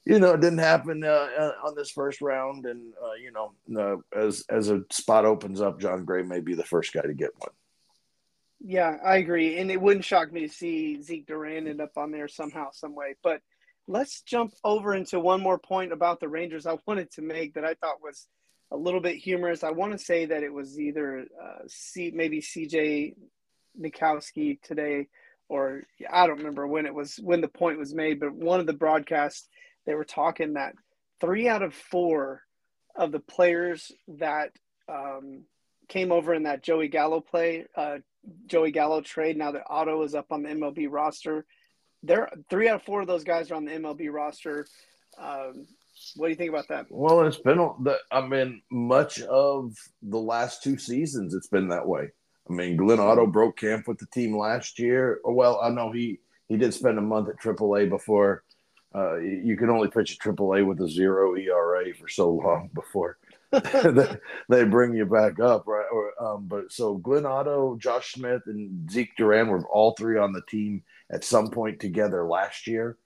you 0.05 0.17
know, 0.17 0.31
it 0.31 0.41
didn't 0.41 0.59
happen 0.59 1.03
uh, 1.03 1.27
uh, 1.37 1.51
on 1.65 1.75
this 1.75 1.91
first 1.91 2.21
round. 2.21 2.65
And 2.65 2.93
uh, 2.93 3.13
you 3.13 3.31
know, 3.31 3.53
uh, 3.79 4.17
as 4.17 4.43
as 4.49 4.69
a 4.69 4.83
spot 4.89 5.25
opens 5.25 5.61
up, 5.61 5.79
Jon 5.79 6.05
Gray 6.05 6.23
may 6.23 6.39
be 6.39 6.55
the 6.55 6.63
first 6.63 6.93
guy 6.93 7.01
to 7.01 7.13
get 7.13 7.31
one. 7.37 7.51
Yeah, 8.61 8.97
I 9.05 9.17
agree, 9.17 9.57
and 9.57 9.71
it 9.71 9.79
wouldn't 9.79 10.03
shock 10.03 10.33
me 10.33 10.41
to 10.41 10.53
see 10.53 11.01
Zeke 11.01 11.25
Duran 11.25 11.67
end 11.67 11.79
up 11.79 11.91
on 11.95 12.11
there 12.11 12.27
somehow, 12.27 12.71
some 12.71 12.93
way. 12.93 13.15
But 13.23 13.41
let's 13.87 14.21
jump 14.21 14.53
over 14.63 14.95
into 14.95 15.19
one 15.19 15.41
more 15.41 15.57
point 15.57 15.93
about 15.93 16.19
the 16.19 16.27
Rangers 16.27 16.65
I 16.65 16.77
wanted 16.85 17.11
to 17.11 17.21
make 17.21 17.53
that 17.53 17.63
I 17.63 17.75
thought 17.75 18.01
was 18.03 18.27
a 18.71 18.77
little 18.77 19.01
bit 19.01 19.17
humorous. 19.17 19.63
I 19.63 19.71
want 19.71 19.93
to 19.93 19.97
say 19.97 20.25
that 20.25 20.43
it 20.43 20.53
was 20.53 20.79
either 20.79 21.25
uh, 21.41 21.63
C, 21.67 22.11
maybe 22.13 22.41
CJ 22.41 23.15
Nitkowski 23.79 24.61
today, 24.61 25.07
or 25.47 25.83
I 26.11 26.27
don't 26.27 26.37
remember 26.37 26.67
when 26.67 26.85
it 26.85 26.93
was 26.93 27.19
when 27.21 27.41
the 27.41 27.47
point 27.47 27.79
was 27.79 27.93
made, 27.93 28.19
but 28.19 28.33
one 28.33 28.59
of 28.59 28.65
the 28.65 28.73
broadcasts 28.73 29.47
they 29.85 29.95
were 29.95 30.05
talking 30.05 30.53
that 30.53 30.75
three 31.19 31.47
out 31.47 31.63
of 31.63 31.73
four 31.73 32.43
of 32.95 33.11
the 33.11 33.19
players 33.19 33.91
that 34.07 34.51
um, 34.87 35.43
came 35.87 36.11
over 36.11 36.33
in 36.33 36.43
that 36.43 36.63
Joey 36.63 36.87
Gallo 36.87 37.21
play, 37.21 37.65
uh, 37.75 37.97
Joey 38.45 38.71
Gallo 38.71 39.01
trade. 39.01 39.37
Now 39.37 39.51
that 39.51 39.63
Otto 39.67 40.03
is 40.03 40.13
up 40.13 40.31
on 40.31 40.43
the 40.43 40.49
MLB 40.49 40.87
roster, 40.89 41.45
there 42.03 42.29
three 42.49 42.69
out 42.69 42.75
of 42.75 42.83
four 42.83 43.01
of 43.01 43.07
those 43.07 43.23
guys 43.23 43.49
are 43.49 43.55
on 43.55 43.65
the 43.65 43.71
MLB 43.71 44.11
roster. 44.11 44.67
Um, 45.17 45.65
what 46.15 46.27
do 46.27 46.29
you 46.31 46.35
think 46.35 46.49
about 46.49 46.67
that? 46.69 46.85
Well, 46.89 47.25
it's 47.25 47.37
been 47.37 47.57
the. 47.57 47.97
I 48.11 48.25
mean, 48.25 48.61
much 48.71 49.21
of 49.21 49.75
the 50.01 50.17
last 50.17 50.63
two 50.63 50.77
seasons, 50.77 51.33
it's 51.33 51.47
been 51.47 51.69
that 51.69 51.87
way. 51.87 52.09
I 52.49 52.53
mean, 52.53 52.77
Glenn 52.77 52.99
Otto 52.99 53.27
broke 53.27 53.57
camp 53.57 53.87
with 53.87 53.99
the 53.99 54.07
team 54.07 54.35
last 54.35 54.79
year. 54.79 55.19
Well, 55.23 55.59
I 55.61 55.69
know 55.69 55.91
he 55.91 56.19
he 56.47 56.57
did 56.57 56.73
spend 56.73 56.97
a 56.97 57.01
month 57.01 57.29
at 57.29 57.39
AAA 57.39 57.89
before. 57.89 58.43
Uh, 58.93 59.17
you 59.17 59.55
can 59.55 59.69
only 59.69 59.87
pitch 59.87 60.13
at 60.13 60.35
AAA 60.35 60.65
with 60.65 60.81
a 60.81 60.89
zero 60.89 61.35
ERA 61.35 61.93
for 61.93 62.07
so 62.07 62.31
long 62.31 62.71
before 62.73 63.19
they 64.49 64.63
bring 64.63 64.93
you 64.93 65.05
back 65.05 65.39
up, 65.39 65.65
right? 65.67 65.85
Or, 65.91 66.23
um, 66.23 66.45
but 66.47 66.71
so 66.71 66.95
Glenn 66.95 67.25
Otto, 67.25 67.77
Josh 67.77 68.13
Smith, 68.13 68.43
and 68.45 68.89
Zeke 68.91 69.15
Duran 69.17 69.47
were 69.47 69.65
all 69.67 69.93
three 69.93 70.19
on 70.19 70.33
the 70.33 70.43
team 70.47 70.83
at 71.11 71.23
some 71.23 71.49
point 71.49 71.79
together 71.79 72.27
last 72.27 72.67
year, 72.67 72.97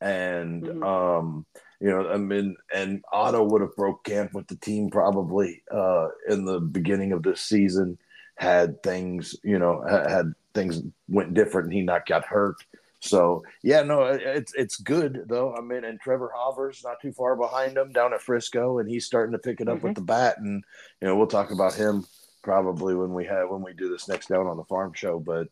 and 0.00 0.64
mm-hmm. 0.64 0.82
um, 0.82 1.46
you 1.82 1.90
know, 1.90 2.08
I 2.08 2.16
mean, 2.16 2.56
and 2.72 3.02
Otto 3.12 3.42
would 3.42 3.60
have 3.60 3.74
broke 3.74 4.04
camp 4.04 4.34
with 4.34 4.46
the 4.46 4.54
team 4.54 4.88
probably 4.88 5.64
uh, 5.68 6.08
in 6.28 6.44
the 6.44 6.60
beginning 6.60 7.10
of 7.10 7.24
this 7.24 7.40
season 7.40 7.98
had 8.36 8.80
things, 8.84 9.34
you 9.42 9.58
know, 9.58 9.84
had 9.88 10.32
things 10.54 10.80
went 11.08 11.34
different 11.34 11.66
and 11.66 11.74
he 11.74 11.82
not 11.82 12.06
got 12.06 12.24
hurt. 12.24 12.54
So 13.00 13.42
yeah, 13.64 13.82
no, 13.82 14.04
it's 14.04 14.54
it's 14.54 14.76
good 14.76 15.24
though. 15.26 15.56
I 15.56 15.60
mean, 15.60 15.82
and 15.82 15.98
Trevor 15.98 16.30
Hauver's 16.32 16.84
not 16.84 17.00
too 17.02 17.12
far 17.12 17.34
behind 17.34 17.76
him 17.76 17.90
down 17.90 18.14
at 18.14 18.22
Frisco, 18.22 18.78
and 18.78 18.88
he's 18.88 19.04
starting 19.04 19.32
to 19.32 19.38
pick 19.40 19.60
it 19.60 19.68
up 19.68 19.78
mm-hmm. 19.78 19.88
with 19.88 19.96
the 19.96 20.02
bat. 20.02 20.38
And 20.38 20.62
you 21.00 21.08
know, 21.08 21.16
we'll 21.16 21.26
talk 21.26 21.50
about 21.50 21.74
him 21.74 22.06
probably 22.44 22.94
when 22.94 23.12
we 23.12 23.24
have 23.24 23.50
when 23.50 23.62
we 23.62 23.72
do 23.72 23.90
this 23.90 24.06
next 24.06 24.28
down 24.28 24.46
on 24.46 24.56
the 24.56 24.64
farm 24.64 24.92
show. 24.94 25.18
But 25.18 25.48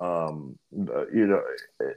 um, 0.00 0.56
you 0.70 1.26
know, 1.26 1.42
it, 1.80 1.96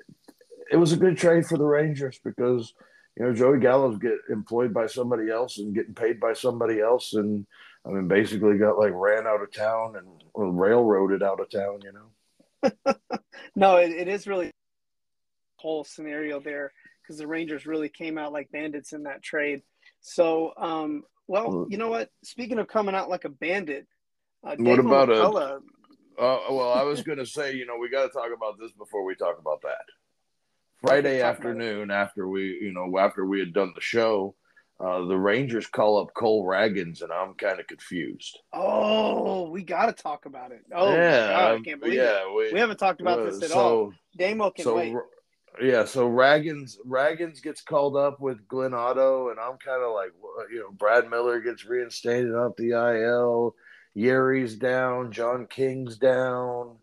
it 0.71 0.77
was 0.77 0.91
a 0.91 0.97
good 0.97 1.19
trade 1.19 1.45
for 1.45 1.59
the 1.59 1.65
Rangers 1.65 2.19
because 2.23 2.73
you 3.17 3.25
know 3.25 3.33
Joey 3.33 3.59
Gallo's 3.59 3.97
get 3.97 4.17
employed 4.29 4.73
by 4.73 4.87
somebody 4.87 5.29
else 5.29 5.57
and 5.57 5.73
getting 5.73 5.93
paid 5.93 6.19
by 6.19 6.33
somebody 6.33 6.81
else, 6.81 7.13
and 7.13 7.45
I 7.85 7.89
mean 7.89 8.07
basically 8.07 8.57
got 8.57 8.77
like 8.77 8.93
ran 8.93 9.27
out 9.27 9.41
of 9.41 9.53
town 9.53 9.95
and 9.95 10.59
railroaded 10.59 11.23
out 11.23 11.39
of 11.39 11.49
town. 11.49 11.79
You 11.83 11.93
know. 11.93 12.95
no, 13.55 13.77
it, 13.77 13.91
it 13.91 14.07
is 14.07 14.27
really 14.27 14.51
whole 15.57 15.83
scenario 15.83 16.39
there 16.39 16.71
because 17.01 17.17
the 17.17 17.27
Rangers 17.27 17.65
really 17.65 17.89
came 17.89 18.17
out 18.17 18.33
like 18.33 18.51
bandits 18.51 18.93
in 18.93 19.03
that 19.03 19.21
trade. 19.21 19.61
So, 20.01 20.53
um, 20.57 21.03
well, 21.27 21.49
mm. 21.49 21.71
you 21.71 21.77
know 21.77 21.89
what? 21.89 22.09
Speaking 22.23 22.59
of 22.59 22.67
coming 22.67 22.95
out 22.95 23.09
like 23.09 23.25
a 23.25 23.29
bandit, 23.29 23.87
uh, 24.43 24.55
what 24.59 24.79
about 24.79 25.09
McCullough, 25.09 25.61
a? 26.17 26.21
Uh, 26.21 26.39
well, 26.49 26.71
I 26.71 26.83
was 26.83 27.01
going 27.01 27.17
to 27.17 27.25
say, 27.25 27.55
you 27.55 27.65
know, 27.65 27.77
we 27.77 27.89
got 27.89 28.03
to 28.03 28.09
talk 28.09 28.29
about 28.35 28.59
this 28.59 28.71
before 28.73 29.03
we 29.03 29.15
talk 29.15 29.39
about 29.39 29.61
that. 29.63 29.85
Friday 30.85 31.21
afternoon, 31.21 31.91
after 31.91 32.27
we, 32.27 32.59
you 32.61 32.73
know, 32.73 32.97
after 32.97 33.25
we 33.25 33.39
had 33.39 33.53
done 33.53 33.71
the 33.75 33.81
show, 33.81 34.35
uh, 34.79 35.05
the 35.05 35.17
Rangers 35.17 35.67
call 35.67 36.01
up 36.01 36.13
Cole 36.13 36.45
Ragans, 36.45 37.01
and 37.01 37.11
I'm 37.11 37.33
kind 37.35 37.59
of 37.59 37.67
confused. 37.67 38.39
Oh, 38.53 39.49
we 39.49 39.63
got 39.63 39.85
to 39.85 39.93
talk 39.93 40.25
about 40.25 40.51
it. 40.51 40.61
Oh, 40.73 40.93
yeah, 40.93 41.27
God, 41.27 41.51
I 41.51 41.59
can't 41.61 41.79
believe 41.81 41.95
yeah, 41.95 42.23
it. 42.23 42.35
We, 42.35 42.53
we 42.53 42.59
haven't 42.59 42.77
talked 42.77 43.01
about 43.01 43.19
uh, 43.19 43.25
this 43.25 43.43
at 43.43 43.49
so, 43.49 43.59
all. 43.59 43.93
Damo 44.17 44.51
can 44.51 44.63
so, 44.63 44.75
wait 44.75 44.95
yeah, 45.61 45.85
so 45.85 46.09
Ragans 46.09 46.77
Ragans 46.85 47.41
gets 47.41 47.61
called 47.61 47.95
up 47.95 48.19
with 48.19 48.47
Glenn 48.47 48.73
Otto, 48.73 49.29
and 49.29 49.39
I'm 49.39 49.57
kind 49.57 49.83
of 49.83 49.93
like, 49.93 50.11
you 50.51 50.59
know, 50.59 50.71
Brad 50.71 51.09
Miller 51.09 51.39
gets 51.39 51.65
reinstated 51.65 52.33
off 52.33 52.55
the 52.57 52.71
IL, 52.71 53.55
Yeri's 53.95 54.55
down, 54.55 55.11
John 55.11 55.47
King's 55.47 55.97
down, 55.97 56.77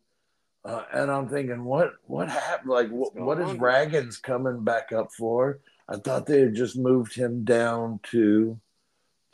and 0.92 1.10
I'm 1.10 1.28
thinking, 1.28 1.64
what 1.64 1.94
what 2.06 2.28
happened? 2.28 2.70
Like, 2.70 2.88
what, 2.90 3.14
what 3.14 3.40
is 3.40 3.50
Ragans 3.50 4.22
coming 4.22 4.62
back 4.64 4.92
up 4.92 5.12
for? 5.12 5.60
I 5.88 5.96
thought 5.96 6.26
they 6.26 6.40
had 6.40 6.54
just 6.54 6.76
moved 6.76 7.14
him 7.14 7.44
down 7.44 8.00
to 8.10 8.58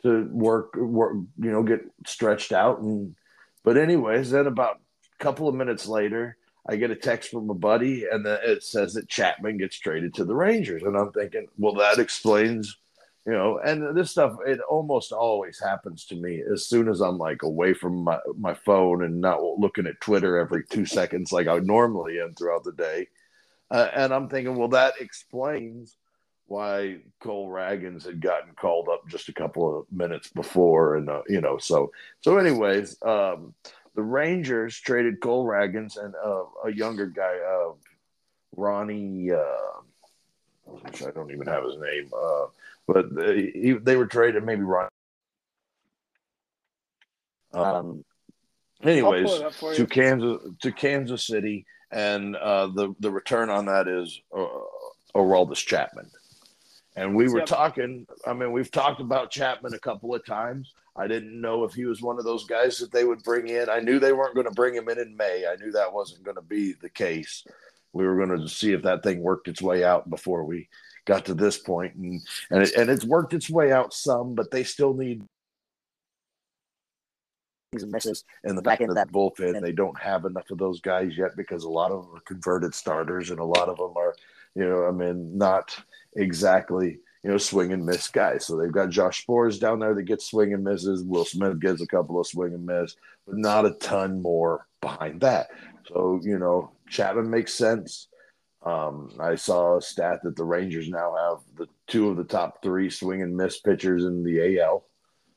to 0.03 0.29
work 0.31 0.75
work, 0.75 1.15
you 1.37 1.51
know, 1.51 1.63
get 1.63 1.81
stretched 2.05 2.51
out, 2.51 2.79
and 2.79 3.15
but 3.63 3.77
anyways, 3.77 4.31
then 4.31 4.47
about 4.47 4.77
a 5.19 5.23
couple 5.23 5.47
of 5.47 5.55
minutes 5.55 5.87
later 5.87 6.37
I 6.69 6.75
get 6.75 6.91
a 6.91 6.95
text 6.95 7.31
from 7.31 7.49
a 7.49 7.55
buddy, 7.55 8.05
and 8.09 8.25
it 8.25 8.63
says 8.63 8.93
that 8.93 9.09
Chapman 9.09 9.57
gets 9.57 9.79
traded 9.79 10.13
to 10.15 10.25
the 10.25 10.35
Rangers, 10.35 10.83
and 10.83 10.95
I'm 10.95 11.11
thinking, 11.11 11.47
well, 11.57 11.73
that 11.75 11.97
explains, 11.97 12.77
you 13.25 13.33
know. 13.33 13.59
And 13.59 13.95
this 13.95 14.11
stuff, 14.11 14.37
it 14.45 14.59
almost 14.61 15.11
always 15.11 15.59
happens 15.59 16.05
to 16.05 16.15
me 16.15 16.41
as 16.51 16.65
soon 16.65 16.89
as 16.89 17.01
I'm 17.01 17.17
like 17.17 17.43
away 17.43 17.73
from 17.73 18.03
my, 18.03 18.19
my 18.37 18.53
phone 18.53 19.03
and 19.03 19.21
not 19.21 19.41
looking 19.41 19.87
at 19.87 20.01
Twitter 20.01 20.37
every 20.37 20.63
two 20.65 20.85
seconds 20.85 21.31
like 21.31 21.47
I 21.47 21.59
normally 21.59 22.19
am 22.19 22.33
throughout 22.33 22.63
the 22.63 22.73
day. 22.73 23.07
Uh, 23.71 23.89
and 23.93 24.13
I'm 24.13 24.29
thinking, 24.29 24.55
well, 24.55 24.69
that 24.69 24.95
explains 24.99 25.95
why 26.49 26.97
Cole 27.19 27.47
Ragans 27.47 28.03
had 28.03 28.19
gotten 28.19 28.53
called 28.55 28.89
up 28.89 29.07
just 29.07 29.29
a 29.29 29.33
couple 29.33 29.79
of 29.79 29.91
minutes 29.91 30.29
before, 30.29 30.95
and 30.95 31.09
uh, 31.09 31.21
you 31.27 31.41
know, 31.41 31.57
so 31.57 31.91
so. 32.21 32.37
Anyways, 32.37 32.97
um, 33.03 33.53
the 33.95 34.01
Rangers 34.01 34.77
traded 34.77 35.21
Cole 35.21 35.45
Ragans 35.45 36.03
and 36.03 36.15
uh, 36.15 36.43
a 36.65 36.71
younger 36.73 37.05
guy, 37.05 37.37
uh, 37.37 37.73
Ronnie. 38.55 39.31
Uh, 39.31 39.79
I 40.85 41.11
don't 41.11 41.31
even 41.31 41.47
have 41.47 41.63
his 41.63 41.77
name, 41.77 42.09
uh, 42.15 42.45
but 42.89 43.13
they, 43.13 43.51
he, 43.53 43.73
they 43.73 43.95
were 43.95 44.07
traded. 44.07 44.43
Maybe 44.43 44.63
right. 44.63 44.89
Um, 47.53 48.03
anyways, 48.83 49.29
to 49.75 49.85
Kansas 49.85 50.41
to 50.61 50.71
Kansas 50.71 51.25
City, 51.25 51.67
and 51.91 52.35
uh, 52.35 52.67
the 52.67 52.95
the 52.99 53.11
return 53.11 53.51
on 53.51 53.65
that 53.65 53.87
is 53.87 54.19
uh, 54.35 54.47
Aroldis 55.15 55.63
Chapman. 55.65 56.09
And 56.95 57.15
we 57.15 57.29
were 57.29 57.41
talking. 57.41 58.07
I 58.25 58.33
mean, 58.33 58.51
we've 58.51 58.71
talked 58.71 59.01
about 59.01 59.29
Chapman 59.29 59.75
a 59.75 59.79
couple 59.79 60.15
of 60.15 60.25
times. 60.25 60.73
I 60.95 61.07
didn't 61.07 61.39
know 61.39 61.63
if 61.65 61.73
he 61.73 61.85
was 61.85 62.01
one 62.01 62.17
of 62.17 62.25
those 62.25 62.45
guys 62.45 62.79
that 62.79 62.91
they 62.91 63.05
would 63.05 63.21
bring 63.21 63.47
in. 63.49 63.69
I 63.69 63.79
knew 63.79 63.99
they 63.99 64.13
weren't 64.13 64.33
going 64.33 64.47
to 64.47 64.53
bring 64.53 64.73
him 64.73 64.89
in 64.89 64.99
in 64.99 65.15
May. 65.15 65.45
I 65.47 65.55
knew 65.63 65.71
that 65.73 65.93
wasn't 65.93 66.23
going 66.23 66.35
to 66.35 66.41
be 66.41 66.73
the 66.73 66.89
case. 66.89 67.45
We 67.93 68.05
were 68.05 68.17
going 68.17 68.37
to 68.37 68.49
see 68.49 68.73
if 68.73 68.81
that 68.81 69.03
thing 69.03 69.21
worked 69.21 69.47
its 69.47 69.61
way 69.61 69.83
out 69.83 70.09
before 70.09 70.43
we 70.43 70.67
got 71.09 71.25
to 71.25 71.33
this 71.33 71.57
point, 71.57 71.95
and 71.95 72.21
and 72.51 72.63
it, 72.63 72.73
and 72.75 72.89
it's 72.89 73.03
worked 73.03 73.33
its 73.33 73.49
way 73.49 73.71
out 73.71 73.93
some, 73.93 74.35
but 74.35 74.51
they 74.51 74.63
still 74.63 74.93
need 74.93 75.23
misses 77.87 78.23
in 78.43 78.55
the 78.55 78.61
back 78.61 78.81
end 78.81 78.89
of 78.89 78.95
that 78.95 79.11
bullpen. 79.11 79.61
They 79.61 79.71
don't 79.71 79.99
have 79.99 80.25
enough 80.25 80.49
of 80.51 80.59
those 80.59 80.79
guys 80.81 81.17
yet 81.17 81.35
because 81.35 81.63
a 81.63 81.69
lot 81.69 81.91
of 81.91 82.05
them 82.05 82.15
are 82.15 82.21
converted 82.21 82.75
starters, 82.75 83.31
and 83.31 83.39
a 83.39 83.43
lot 83.43 83.69
of 83.69 83.77
them 83.77 83.97
are, 83.97 84.15
you 84.55 84.69
know, 84.69 84.85
I 84.85 84.91
mean, 84.91 85.37
not 85.37 85.75
exactly 86.15 86.99
you 87.23 87.29
know, 87.29 87.37
swing 87.37 87.73
and 87.73 87.85
miss 87.85 88.07
guys. 88.07 88.45
So 88.45 88.55
they've 88.55 88.71
got 88.71 88.91
Josh 88.91 89.25
Sborz 89.25 89.59
down 89.59 89.79
there 89.79 89.93
that 89.93 90.03
gets 90.03 90.27
swing 90.27 90.53
and 90.53 90.63
misses. 90.63 91.03
Will 91.03 91.25
Smith 91.25 91.59
gets 91.59 91.81
a 91.81 91.87
couple 91.87 92.17
of 92.19 92.27
swing 92.27 92.53
and 92.53 92.65
miss, 92.65 92.95
but 93.25 93.37
not 93.37 93.65
a 93.65 93.71
ton 93.71 94.21
more 94.21 94.67
behind 94.79 95.19
that. 95.19 95.49
So, 95.89 96.21
you 96.23 96.39
know, 96.39 96.71
Chapman 96.87 97.29
makes 97.29 97.53
sense. 97.53 98.07
Um, 98.63 99.11
I 99.19 99.35
saw 99.35 99.77
a 99.77 99.81
stat 99.81 100.19
that 100.23 100.35
the 100.35 100.43
Rangers 100.43 100.89
now 100.89 101.15
have 101.15 101.57
the 101.57 101.67
two 101.87 102.09
of 102.09 102.17
the 102.17 102.25
top 102.25 102.61
three 102.61 102.89
swing 102.89 103.21
and 103.21 103.35
miss 103.35 103.59
pitchers 103.59 104.03
in 104.03 104.23
the 104.23 104.59
AL, 104.59 104.85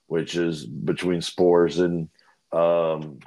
which 0.06 0.36
is 0.36 0.66
between 0.66 1.20
Sborz 1.20 1.78
and 1.78 2.08
um, 2.52 3.20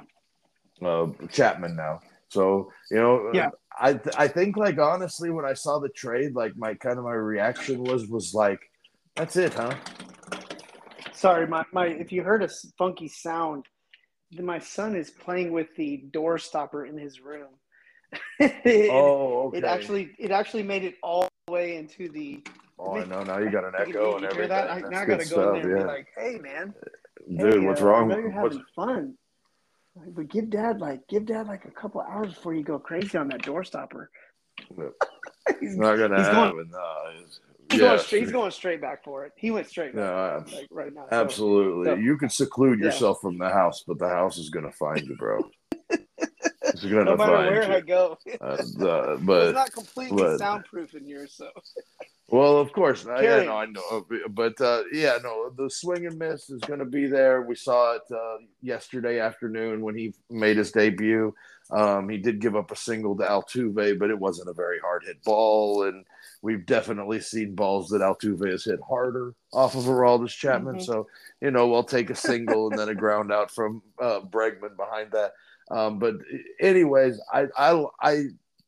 uh, 0.82 1.06
Chapman 1.28 1.76
now. 1.76 2.00
So, 2.28 2.70
you 2.90 2.98
know, 2.98 3.30
yeah. 3.32 3.50
I 3.78 3.94
th- 3.94 4.14
I 4.18 4.28
think 4.28 4.56
like 4.56 4.78
honestly 4.78 5.30
when 5.30 5.44
I 5.44 5.54
saw 5.54 5.78
the 5.78 5.88
trade, 5.88 6.34
like 6.34 6.56
my 6.56 6.74
kind 6.74 6.98
of 6.98 7.04
my 7.04 7.12
reaction 7.12 7.82
was 7.84 8.06
was 8.06 8.34
like, 8.34 8.60
that's 9.14 9.36
it, 9.36 9.54
huh? 9.54 9.74
Sorry, 11.12 11.46
my, 11.46 11.64
my 11.72 11.86
if 11.86 12.12
you 12.12 12.22
heard 12.22 12.42
a 12.42 12.48
funky 12.78 13.08
sound, 13.08 13.64
my 14.38 14.58
son 14.58 14.94
is 14.94 15.10
playing 15.10 15.52
with 15.52 15.74
the 15.76 16.04
door 16.10 16.36
stopper 16.38 16.84
in 16.84 16.98
his 16.98 17.20
room. 17.20 17.48
it, 18.38 18.90
Oh, 18.90 19.48
okay. 19.48 19.58
it 19.58 19.64
actually 19.64 20.10
it 20.18 20.30
actually 20.30 20.62
made 20.62 20.84
it 20.84 20.96
all 21.02 21.28
the 21.46 21.52
way 21.52 21.76
into 21.76 22.08
the. 22.08 22.42
Oh, 22.78 22.96
I 22.96 23.04
know. 23.04 23.22
Now 23.22 23.38
you 23.38 23.50
got 23.50 23.64
an 23.64 23.72
echo 23.78 23.90
you 24.10 24.12
and 24.16 24.20
hear 24.20 24.30
everything. 24.30 24.48
that? 24.50 24.70
I, 24.70 24.80
now 24.80 25.00
I 25.00 25.04
gotta 25.06 25.06
go 25.06 25.20
in 25.20 25.24
stuff. 25.26 25.36
there 25.36 25.54
and 25.54 25.70
Yeah, 25.70 25.76
be 25.78 25.84
like, 25.84 26.08
"Hey, 26.16 26.38
man, 26.38 26.74
dude, 27.38 27.54
hey, 27.62 27.66
what's 27.66 27.80
uh, 27.80 27.86
wrong? 27.86 28.12
I 28.12 28.14
know 28.16 28.20
you're 28.20 28.42
What's, 28.42 28.58
fun, 28.74 29.14
Like, 29.94 30.14
but 30.14 30.28
give 30.28 30.50
dad 30.50 30.80
like 30.80 31.06
give 31.08 31.24
dad 31.26 31.46
like 31.46 31.64
a 31.64 31.70
couple 31.70 32.00
hours 32.02 32.34
before 32.34 32.54
you 32.54 32.62
go 32.62 32.78
crazy 32.78 33.16
on 33.18 33.28
that 33.28 33.42
door 33.42 33.64
stopper." 33.64 34.10
he's, 35.60 35.76
not 35.76 35.96
gonna 35.96 36.16
he's 36.18 36.28
going- 36.28 36.70
No, 36.70 36.94
it's- 37.14 37.40
he's, 37.70 37.80
yeah, 37.80 37.88
going 37.88 37.98
straight, 37.98 38.22
he's 38.22 38.32
going 38.32 38.50
straight 38.50 38.80
back 38.80 39.04
for 39.04 39.24
it. 39.26 39.32
He 39.36 39.50
went 39.50 39.66
straight 39.68 39.94
No, 39.94 40.44
it, 40.46 40.52
like 40.54 40.66
right 40.70 40.92
now. 40.94 41.06
Absolutely. 41.10 41.86
so- 41.86 41.94
you 41.94 42.16
can 42.16 42.28
seclude 42.30 42.78
Yeah. 42.78 42.86
yourself 42.86 43.20
from 43.20 43.38
the 43.38 43.48
house, 43.50 43.84
but 43.86 43.98
the 43.98 44.08
house 44.08 44.38
is 44.38 44.48
gonna 44.50 44.72
find 44.72 45.00
you, 45.06 45.16
bro. 45.16 45.40
It's 46.82 46.92
gonna 46.92 47.04
no 47.04 47.16
matter 47.16 47.32
find 47.36 47.50
where 47.50 47.68
you. 47.68 47.74
I 47.74 47.80
go, 47.80 48.18
Uh, 48.40 48.56
the- 48.56 49.18
it's 49.46 49.54
not 49.54 49.72
completely 49.72 50.22
but- 50.22 50.38
soundproof 50.38 50.94
in 50.94 51.04
here. 51.04 51.26
So 51.26 51.48
well, 52.28 52.58
of 52.58 52.72
course, 52.72 53.06
I, 53.06 53.18
I 53.18 53.44
know, 53.44 53.56
I 53.56 53.66
know, 53.66 54.06
but 54.30 54.60
uh, 54.60 54.82
yeah, 54.92 55.18
no, 55.22 55.50
the 55.56 55.70
swing 55.70 56.06
and 56.06 56.18
miss 56.18 56.50
is 56.50 56.60
going 56.62 56.80
to 56.80 56.84
be 56.84 57.06
there. 57.06 57.42
We 57.42 57.54
saw 57.54 57.94
it 57.94 58.02
uh, 58.12 58.38
yesterday 58.62 59.20
afternoon 59.20 59.80
when 59.82 59.96
he 59.96 60.12
made 60.28 60.56
his 60.56 60.72
debut. 60.72 61.32
Um, 61.70 62.08
he 62.08 62.18
did 62.18 62.40
give 62.40 62.54
up 62.56 62.70
a 62.72 62.76
single 62.76 63.16
to 63.16 63.24
Altuve, 63.24 63.98
but 63.98 64.10
it 64.10 64.18
wasn't 64.18 64.48
a 64.48 64.52
very 64.52 64.78
hard 64.80 65.04
hit 65.04 65.22
ball, 65.24 65.84
and 65.84 66.04
we've 66.42 66.66
definitely 66.66 67.20
seen 67.20 67.54
balls 67.54 67.88
that 67.90 68.02
Altuve 68.02 68.50
has 68.50 68.64
hit 68.64 68.80
harder 68.88 69.32
off 69.52 69.74
of 69.76 69.84
Aroldis 69.84 70.30
Chapman. 70.36 70.76
Mhm. 70.76 70.84
So 70.84 71.06
you 71.40 71.50
know, 71.52 71.68
we'll 71.68 71.84
take 71.84 72.10
a 72.10 72.14
single 72.16 72.70
and 72.70 72.78
then 72.78 72.88
a 72.88 72.94
ground 72.94 73.32
out 73.32 73.52
from 73.52 73.82
uh, 74.00 74.20
Bregman 74.20 74.76
behind 74.76 75.12
that. 75.12 75.32
Um, 75.70 75.98
but 75.98 76.14
anyways, 76.60 77.20
I 77.32 77.46
I 77.56 77.84
I 78.00 78.22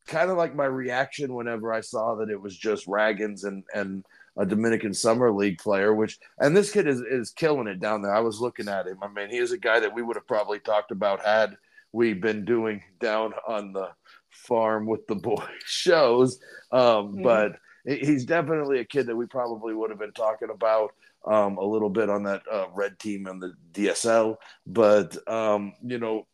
kind 0.07 0.31
of 0.31 0.37
like 0.39 0.55
my 0.55 0.65
reaction 0.65 1.35
whenever 1.35 1.73
I 1.73 1.81
saw 1.83 2.15
that 2.17 2.31
it 2.31 2.41
was 2.41 2.57
just 2.57 2.87
Ragans 2.87 3.45
and 3.45 3.65
and 3.75 4.05
a 4.37 4.47
Dominican 4.47 4.95
Summer 4.95 5.33
League 5.33 5.59
player, 5.59 5.95
which 5.95 6.19
and 6.39 6.57
this 6.57 6.71
kid 6.73 6.87
is 6.87 7.01
is 7.01 7.31
killing 7.31 7.67
it 7.69 7.81
down 7.81 8.03
there. 8.03 8.15
I 8.15 8.21
was 8.21 8.41
looking 8.41 8.69
at 8.69 8.87
him. 8.87 8.99
I 9.03 9.09
mean, 9.09 9.31
he 9.31 9.39
is 9.39 9.53
a 9.53 9.59
guy 9.59 9.81
that 9.81 9.95
we 9.95 10.03
would 10.03 10.17
have 10.17 10.27
probably 10.29 10.61
talked 10.61 10.91
about 10.91 11.25
had 11.25 11.57
we 11.93 12.15
been 12.15 12.45
doing 12.45 12.83
down 13.01 13.33
on 13.47 13.73
the 13.73 13.89
farm 14.31 14.87
with 14.87 15.07
the 15.07 15.15
boy 15.31 15.45
shows. 15.65 16.39
Um, 16.71 17.17
Mhm. 17.17 17.23
But 17.23 17.57
he's 17.85 18.25
definitely 18.25 18.81
a 18.81 18.85
kid 18.85 19.07
that 19.07 19.17
we 19.17 19.27
probably 19.27 19.75
would 19.75 19.91
have 19.91 19.99
been 19.99 20.13
talking 20.13 20.51
about 20.51 20.91
um, 21.25 21.57
a 21.59 21.65
little 21.65 21.89
bit 21.91 22.11
on 22.11 22.23
that 22.25 22.43
uh, 22.51 22.67
red 22.75 22.99
team 22.99 23.27
and 23.27 23.43
the 23.43 23.55
DSL. 23.73 24.37
But 24.67 25.17
um, 25.29 25.73
you 25.83 25.99
know, 25.99 26.27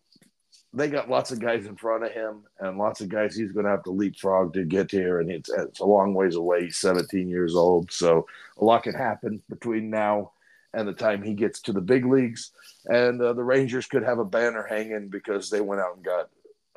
they 0.75 0.89
got 0.89 1.09
lots 1.09 1.31
of 1.31 1.39
guys 1.39 1.67
in 1.67 1.77
front 1.77 2.05
of 2.05 2.11
him 2.13 2.43
and 2.59 2.77
lots 2.79 3.01
of 3.01 3.09
guys 3.09 3.37
he's 3.37 3.53
going 3.53 3.65
to 3.65 3.71
have 3.71 3.85
to 3.85 3.91
leapfrog 3.91 4.53
to 4.55 4.65
get 4.65 4.91
here. 4.91 5.21
And 5.21 5.31
it's, 5.31 5.49
it's 5.49 5.81
a 5.81 5.85
long 5.85 6.15
ways 6.15 6.35
away. 6.35 6.65
He's 6.65 6.77
17 6.79 7.29
years 7.29 7.55
old. 7.55 7.93
So 7.93 8.27
a 8.59 8.65
lot 8.65 8.83
can 8.83 8.95
happen 8.95 9.41
between 9.49 9.89
now 9.89 10.33
and 10.73 10.89
the 10.89 10.93
time 10.93 11.23
he 11.23 11.35
gets 11.35 11.61
to 11.63 11.73
the 11.73 11.81
big 11.81 12.05
leagues. 12.05 12.51
And 12.87 13.23
uh, 13.23 13.33
the 13.35 13.45
Rangers 13.45 13.87
could 13.87 14.03
have 14.03 14.19
a 14.19 14.25
banner 14.25 14.67
hanging 14.69 15.09
because 15.09 15.49
they 15.49 15.61
went 15.61 15.81
out 15.81 15.95
and 15.95 16.05
got 16.05 16.29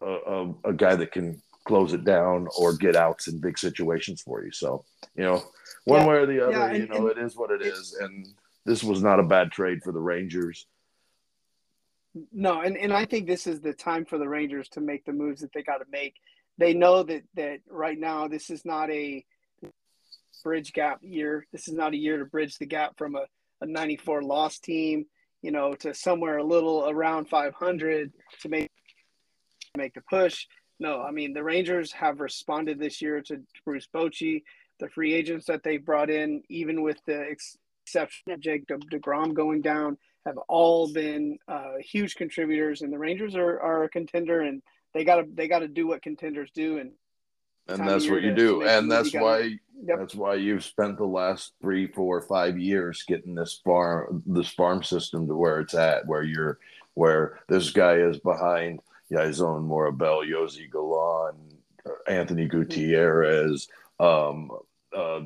a, 0.01 0.05
a, 0.05 0.69
a 0.69 0.73
guy 0.73 0.95
that 0.95 1.11
can 1.11 1.41
close 1.65 1.93
it 1.93 2.05
down 2.05 2.47
or 2.57 2.73
get 2.77 2.95
outs 2.95 3.27
in 3.27 3.39
big 3.39 3.57
situations 3.57 4.21
for 4.21 4.43
you. 4.43 4.51
So, 4.51 4.85
you 5.15 5.23
know, 5.23 5.41
one 5.85 6.01
Yeah. 6.01 6.07
way 6.07 6.15
or 6.17 6.25
the 6.27 6.45
other, 6.47 6.51
Yeah, 6.53 6.73
you 6.73 6.87
know, 6.87 7.07
and 7.09 7.09
it 7.09 7.17
is 7.17 7.35
what 7.35 7.49
it- 7.51 7.63
is. 7.63 7.97
And 7.99 8.27
this 8.65 8.83
was 8.83 9.01
not 9.01 9.19
a 9.19 9.23
bad 9.23 9.51
trade 9.51 9.81
for 9.83 9.91
the 9.91 9.99
Rangers. 9.99 10.67
No, 12.31 12.61
and, 12.61 12.77
and 12.77 12.93
I 12.93 13.05
think 13.05 13.27
this 13.27 13.47
is 13.47 13.59
the 13.59 13.73
time 13.73 14.05
for 14.05 14.17
the 14.17 14.27
Rangers 14.27 14.69
to 14.69 14.81
make 14.81 15.05
the 15.05 15.13
moves 15.13 15.41
that 15.41 15.51
they 15.53 15.63
got 15.63 15.77
to 15.77 15.85
make. 15.91 16.15
They 16.57 16.73
know 16.73 17.03
that 17.03 17.23
that 17.35 17.59
right 17.69 17.97
now 17.99 18.27
this 18.27 18.49
is 18.49 18.65
not 18.65 18.89
a 18.89 19.25
bridge 20.43 20.73
gap 20.73 20.99
year. 21.01 21.45
This 21.51 21.67
is 21.67 21.73
not 21.73 21.93
a 21.93 21.97
year 21.97 22.17
to 22.17 22.25
bridge 22.25 22.57
the 22.57 22.65
gap 22.65 22.97
from 22.97 23.15
a, 23.15 23.25
a 23.61 23.65
94 23.65 24.23
loss 24.23 24.59
team, 24.59 25.05
you 25.41 25.51
know, 25.51 25.73
to 25.75 25.93
somewhere 25.93 26.37
a 26.37 26.43
little 26.43 26.89
around 26.89 27.29
500 27.29 28.11
to 28.41 28.49
make 28.49 28.71
make 29.75 29.93
the 29.93 30.01
push. 30.01 30.47
No, 30.79 31.01
I 31.01 31.11
mean 31.11 31.33
the 31.33 31.43
Rangers 31.43 31.91
have 31.93 32.19
responded 32.19 32.79
this 32.79 33.01
year 33.01 33.21
to 33.23 33.41
Bruce 33.65 33.87
Bochy, 33.93 34.43
the 34.79 34.89
free 34.89 35.13
agents 35.13 35.47
that 35.47 35.63
they 35.63 35.77
brought 35.77 36.09
in, 36.09 36.43
even 36.49 36.81
with 36.81 36.97
the 37.05 37.27
ex- 37.31 37.57
exception 37.83 38.31
of 38.31 38.39
Jacob 38.39 38.83
Degrom 38.91 39.33
going 39.33 39.61
down 39.61 39.97
have 40.27 40.37
all 40.49 40.91
been 40.91 41.39
uh, 41.47 41.75
huge 41.79 42.15
contributors, 42.15 42.81
and 42.81 42.91
the 42.91 42.97
Rangers 42.97 43.35
are, 43.35 43.59
are 43.61 43.83
a 43.85 43.89
contender, 43.89 44.41
and 44.41 44.61
they 44.93 45.03
got 45.05 45.15
to 45.17 45.25
they 45.33 45.47
got 45.47 45.59
to 45.59 45.67
do 45.67 45.87
what 45.87 46.01
contenders 46.01 46.51
do, 46.53 46.77
and 46.77 46.91
And 47.69 47.87
that's 47.87 48.09
what 48.09 48.21
you 48.21 48.35
do. 48.35 48.63
And 48.63 48.91
that's 48.91 49.09
gotta- 49.11 49.25
why 49.25 49.59
Yep. 49.79 49.99
that's 49.99 50.15
why 50.15 50.33
you've 50.33 50.63
spent 50.63 50.97
the 50.97 51.05
last 51.05 51.53
three, 51.61 51.85
four, 51.85 52.19
five 52.23 52.57
years 52.57 53.03
getting 53.07 53.35
this 53.35 53.61
farm 53.63 54.23
this 54.25 54.49
farm 54.49 54.81
system 54.81 55.27
to 55.27 55.35
where 55.35 55.59
it's 55.59 55.75
at, 55.75 56.07
where 56.07 56.23
you're 56.23 56.57
where 56.95 57.39
this 57.47 57.69
guy 57.69 57.93
is 57.97 58.17
behind 58.19 58.79
Yeison 59.11 59.67
Morrobel, 59.67 60.27
Yosi 60.27 60.67
Galan, 60.71 61.35
Anthony 62.07 62.47
Gutierrez, 62.47 63.67
um, 63.99 64.49
uh, 64.91 65.21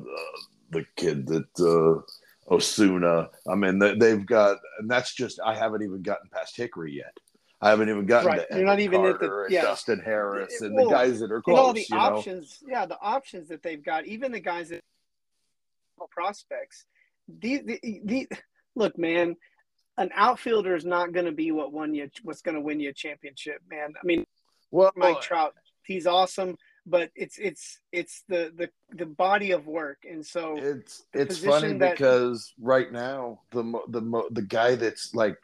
the 0.70 0.84
kid 0.96 1.26
that 1.28 1.48
uh, 1.58 2.02
Osuna. 2.52 3.30
I 3.48 3.54
mean, 3.54 3.78
they, 3.78 3.94
they've 3.94 4.24
got, 4.24 4.58
and 4.78 4.90
that's 4.90 5.14
just 5.14 5.40
I 5.44 5.54
haven't 5.54 5.82
even 5.82 6.02
gotten 6.02 6.28
past 6.30 6.56
Hickory 6.56 6.92
yet. 6.92 7.16
I 7.60 7.70
haven't 7.70 7.88
even 7.88 8.06
gotten 8.06 8.26
Right. 8.28 8.48
to 8.50 8.56
You're 8.56 8.66
not 8.66 8.80
even 8.80 9.04
at 9.06 9.20
the- 9.20 9.42
and 9.44 9.52
yeah. 9.52 9.62
Dustin 9.62 10.00
Harris 10.00 10.60
and 10.62 10.74
Well, 10.74 10.86
the 10.88 10.90
guys 10.94 11.20
that 11.20 11.30
are 11.30 11.40
close. 11.40 11.58
all 11.58 11.72
the 11.72 11.80
you 11.88 11.96
know? 11.96 12.00
options, 12.00 12.62
yeah, 12.66 12.86
the 12.86 12.98
options 13.00 13.48
that 13.48 13.62
they've 13.62 13.82
got, 13.82 14.04
even 14.06 14.32
the 14.32 14.40
guys 14.40 14.70
that 14.70 14.82
prospects. 16.10 16.84
The, 17.28 17.58
the, 17.58 18.00
the 18.04 18.28
look, 18.74 18.98
man, 18.98 19.36
an 19.96 20.10
outfielder 20.14 20.74
is 20.74 20.84
not 20.84 21.12
going 21.12 21.26
to 21.26 21.32
be 21.32 21.52
what 21.52 21.72
won 21.72 21.94
you, 21.94 22.10
what's 22.24 22.42
going 22.42 22.56
to 22.56 22.60
win 22.60 22.80
you 22.80 22.90
a 22.90 22.92
championship, 22.92 23.62
man. 23.70 23.92
I 23.96 24.04
mean, 24.04 24.26
Well, 24.72 24.90
Mike 24.96 25.20
Trout, 25.20 25.54
he's 25.86 26.06
awesome, 26.06 26.56
but 26.86 27.10
it's 27.14 27.38
it's 27.38 27.78
it's 27.92 28.24
the 28.28 28.52
the 28.56 28.70
the 28.94 29.06
body 29.06 29.52
of 29.52 29.66
work, 29.66 29.98
and 30.08 30.24
so 30.24 30.56
it's 30.56 31.04
it's 31.12 31.38
funny 31.38 31.72
that- 31.74 31.96
because 31.96 32.52
right 32.60 32.90
now 32.90 33.40
the 33.50 33.62
the 33.88 34.22
the 34.30 34.42
guy 34.42 34.74
that's 34.74 35.14
like 35.14 35.36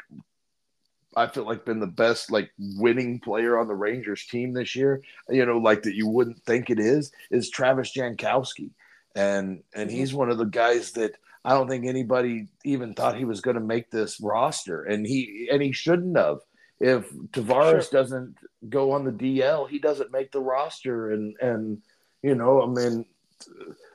I 1.16 1.26
feel 1.26 1.44
like 1.44 1.64
been 1.64 1.80
the 1.80 1.86
best 1.86 2.30
like 2.30 2.50
winning 2.58 3.18
player 3.20 3.58
on 3.58 3.66
the 3.66 3.74
Rangers 3.74 4.26
team 4.26 4.52
this 4.52 4.76
year, 4.76 5.02
you 5.28 5.44
know, 5.46 5.58
like 5.58 5.82
that 5.82 5.94
you 5.94 6.06
wouldn't 6.06 6.44
think 6.44 6.70
it 6.70 6.78
is, 6.78 7.10
is 7.30 7.50
Travis 7.50 7.92
Jankowski. 7.94 8.70
And 9.16 9.62
and 9.74 9.90
he's 9.90 10.14
one 10.14 10.30
of 10.30 10.38
the 10.38 10.44
guys 10.44 10.92
that 10.92 11.12
I 11.44 11.50
don't 11.54 11.68
think 11.68 11.86
anybody 11.86 12.48
even 12.64 12.94
thought 12.94 13.16
he 13.16 13.24
was 13.24 13.40
going 13.40 13.54
to 13.56 13.60
make 13.60 13.90
this 13.90 14.20
roster 14.20 14.84
and 14.84 15.06
he 15.06 15.48
and 15.50 15.62
he 15.62 15.72
shouldn't 15.72 16.16
have. 16.16 16.38
If 16.80 17.10
Taveras 17.32 17.90
Sure. 17.90 18.00
doesn't 18.02 18.36
go 18.68 18.92
on 18.92 19.04
the 19.04 19.12
DL, 19.12 19.68
he 19.68 19.78
doesn't 19.78 20.12
make 20.12 20.30
the 20.32 20.40
roster 20.40 21.10
and 21.10 21.36
and 21.40 21.82
you 22.22 22.34
know, 22.34 22.62
I 22.62 22.66
mean 22.66 23.04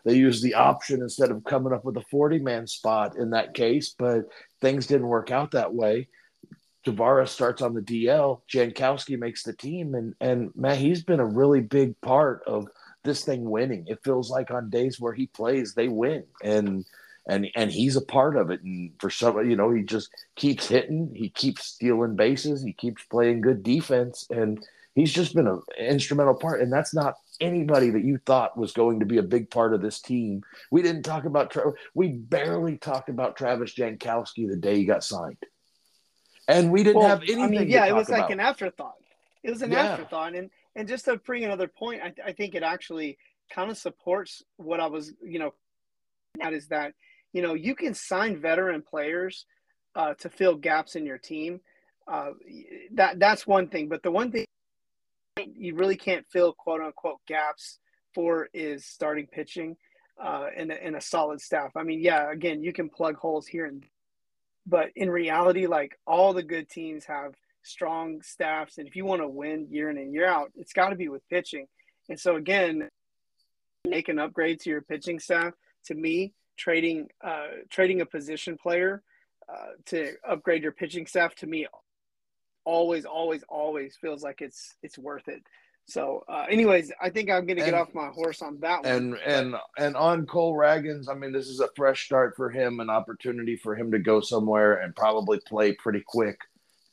they 0.05 0.15
used 0.15 0.43
the 0.43 0.53
option 0.53 1.01
instead 1.01 1.31
of 1.31 1.43
coming 1.43 1.73
up 1.73 1.83
with 1.83 1.97
a 1.97 2.03
40 2.09 2.39
man 2.39 2.65
spot 2.67 3.17
in 3.17 3.31
that 3.31 3.53
case, 3.53 3.93
but 3.97 4.23
things 4.61 4.87
didn't 4.87 5.07
work 5.07 5.31
out 5.31 5.51
that 5.51 5.73
way. 5.73 6.07
Taveras 6.85 7.29
starts 7.29 7.61
on 7.61 7.73
the 7.73 7.81
DL, 7.81 8.41
Jankowski 8.51 9.17
makes 9.17 9.43
the 9.43 9.53
team, 9.53 9.95
and 9.95 10.13
and 10.19 10.51
man, 10.55 10.77
he's 10.77 11.03
been 11.03 11.21
a 11.21 11.25
really 11.25 11.61
big 11.61 11.99
part 12.01 12.43
of 12.45 12.67
this 13.03 13.23
thing 13.23 13.49
winning. 13.49 13.85
It 13.87 14.03
feels 14.03 14.29
like 14.29 14.51
on 14.51 14.69
days 14.69 14.99
where 14.99 15.13
he 15.13 15.27
plays, 15.27 15.73
they 15.73 15.87
win, 15.87 16.23
and 16.41 16.85
and 17.27 17.47
and 17.55 17.71
he's 17.71 17.95
a 17.95 18.01
part 18.01 18.35
of 18.37 18.49
it. 18.49 18.61
And 18.63 18.91
for 18.99 19.09
some, 19.09 19.49
you 19.49 19.55
know, 19.55 19.71
he 19.71 19.83
just 19.83 20.09
keeps 20.35 20.67
hitting, 20.67 21.11
he 21.15 21.29
keeps 21.29 21.65
stealing 21.65 22.15
bases, 22.15 22.63
he 22.63 22.73
keeps 22.73 23.03
playing 23.05 23.41
good 23.41 23.63
defense, 23.63 24.25
and 24.29 24.65
he's 24.95 25.11
just 25.13 25.33
been 25.33 25.47
an 25.47 25.61
instrumental 25.77 26.35
part. 26.35 26.61
And 26.61 26.71
that's 26.71 26.93
not 26.93 27.15
anybody 27.39 27.89
that 27.91 28.03
you 28.03 28.19
thought 28.25 28.57
was 28.57 28.73
going 28.73 28.99
to 28.99 29.05
be 29.05 29.17
a 29.17 29.23
big 29.23 29.49
part 29.49 29.73
of 29.73 29.81
this 29.81 30.01
team. 30.01 30.43
We 30.71 30.81
didn't 30.81 31.03
talk 31.03 31.25
about 31.25 31.51
Tra- 31.51 31.73
we 31.93 32.09
barely 32.09 32.77
talked 32.77 33.09
about 33.09 33.35
Travis 33.35 33.73
Jankowski 33.73 34.47
the 34.49 34.57
day 34.57 34.77
he 34.77 34.85
got 34.85 35.03
signed. 35.03 35.37
And 36.47 36.71
we 36.71 36.83
didn't 36.83 36.99
Well, 36.99 37.09
have 37.09 37.21
anything. 37.23 37.43
I 37.43 37.47
mean, 37.47 37.69
yeah, 37.69 37.85
it 37.85 37.95
was 37.95 38.09
like 38.09 38.19
about. 38.19 38.31
an 38.31 38.39
afterthought. 38.41 38.97
It 39.43 39.49
was 39.49 39.61
an 39.61 39.71
Yeah. 39.71 39.83
afterthought, 39.83 40.35
and 40.35 40.49
and 40.75 40.87
just 40.87 41.05
to 41.05 41.17
bring 41.17 41.45
another 41.45 41.67
point, 41.67 42.01
I, 42.01 42.13
I 42.25 42.31
think 42.33 42.55
it 42.55 42.63
actually 42.63 43.17
kind 43.49 43.69
of 43.69 43.77
supports 43.77 44.43
what 44.57 44.79
I 44.79 44.87
was, 44.87 45.13
you 45.23 45.37
know, 45.39 45.53
that 46.41 46.51
is 46.53 46.67
that 46.69 46.93
you 47.33 47.41
know 47.41 47.53
you 47.53 47.75
can 47.75 47.93
sign 47.93 48.39
veteran 48.39 48.81
players 48.81 49.45
uh, 49.95 50.13
to 50.15 50.29
fill 50.29 50.55
gaps 50.55 50.95
in 50.95 51.05
your 51.05 51.17
team. 51.17 51.59
Uh, 52.07 52.31
that 52.93 53.19
that's 53.19 53.45
one 53.45 53.67
thing, 53.67 53.89
but 53.89 54.03
the 54.03 54.11
one 54.11 54.31
thing 54.31 54.45
you 55.37 55.75
really 55.75 55.95
can't 55.95 56.25
fill 56.31 56.53
quote 56.53 56.81
unquote 56.81 57.19
gaps 57.27 57.79
for 58.13 58.49
is 58.53 58.85
starting 58.85 59.27
pitching 59.27 59.75
uh, 60.21 60.47
and 60.55 60.71
a 60.71 61.01
solid 61.01 61.41
staff. 61.41 61.71
I 61.75 61.83
mean, 61.83 61.99
yeah, 61.99 62.31
again, 62.31 62.61
you 62.61 62.71
can 62.71 62.89
plug 62.89 63.15
holes 63.15 63.47
here 63.47 63.65
and 63.65 63.83
but 64.65 64.89
in 64.95 65.09
reality, 65.09 65.67
like 65.67 65.99
all 66.07 66.33
the 66.33 66.43
good 66.43 66.69
teams 66.69 67.05
have 67.05 67.33
strong 67.63 68.21
staffs, 68.21 68.77
and 68.77 68.87
if 68.87 68.95
you 68.95 69.05
want 69.05 69.21
to 69.21 69.27
win 69.27 69.67
year 69.69 69.89
in 69.89 69.97
and 69.97 70.13
year 70.13 70.27
out, 70.27 70.51
it's 70.55 70.73
got 70.73 70.89
to 70.89 70.95
be 70.95 71.09
with 71.09 71.27
pitching. 71.29 71.67
And 72.09 72.19
so 72.19 72.35
again, 72.35 72.87
make 73.87 74.07
an 74.07 74.19
upgrade 74.19 74.61
to 74.61 74.69
your 74.69 74.81
pitching 74.81 75.19
staff. 75.19 75.53
To 75.87 75.95
me, 75.95 76.33
trading 76.57 77.07
uh, 77.23 77.47
trading 77.69 78.01
a 78.01 78.05
position 78.05 78.57
player 78.57 79.03
uh, 79.51 79.71
to 79.87 80.13
upgrade 80.27 80.63
your 80.63 80.71
pitching 80.71 81.05
staff 81.07 81.35
to 81.35 81.47
me 81.47 81.67
always, 82.65 83.05
always, 83.05 83.43
always 83.49 83.95
feels 83.99 84.23
like 84.23 84.41
it's 84.41 84.75
it's 84.83 84.97
worth 84.97 85.27
it. 85.27 85.43
So, 85.85 86.23
uh, 86.29 86.45
anyways, 86.49 86.93
I 87.01 87.09
think 87.09 87.29
I'm 87.29 87.45
going 87.45 87.57
to 87.57 87.65
get 87.65 87.73
And- 87.73 87.75
off 87.75 87.93
my 87.93 88.07
horse 88.07 88.41
on 88.41 88.57
that 88.61 88.83
one. 88.83 88.91
and 88.91 89.15
and 89.25 89.55
and 89.77 89.95
on 89.97 90.25
Cole 90.25 90.55
Ragans, 90.55 91.09
I 91.09 91.13
mean, 91.13 91.33
this 91.33 91.47
is 91.49 91.59
a 91.59 91.67
fresh 91.75 92.05
start 92.05 92.35
for 92.37 92.49
him, 92.49 92.79
an 92.79 92.89
opportunity 92.89 93.57
for 93.57 93.75
him 93.75 93.91
to 93.91 93.99
go 93.99 94.21
somewhere 94.21 94.75
and 94.75 94.95
probably 94.95 95.41
play 95.45 95.73
pretty 95.73 96.01
quick 96.05 96.39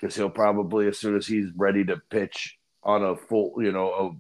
because 0.00 0.16
he'll 0.16 0.28
probably 0.30 0.88
as 0.88 0.98
soon 0.98 1.16
as 1.16 1.26
he's 1.26 1.50
ready 1.56 1.84
to 1.84 1.98
pitch 2.10 2.58
on 2.82 3.04
a 3.04 3.14
full, 3.14 3.54
you 3.62 3.70
know, 3.70 4.18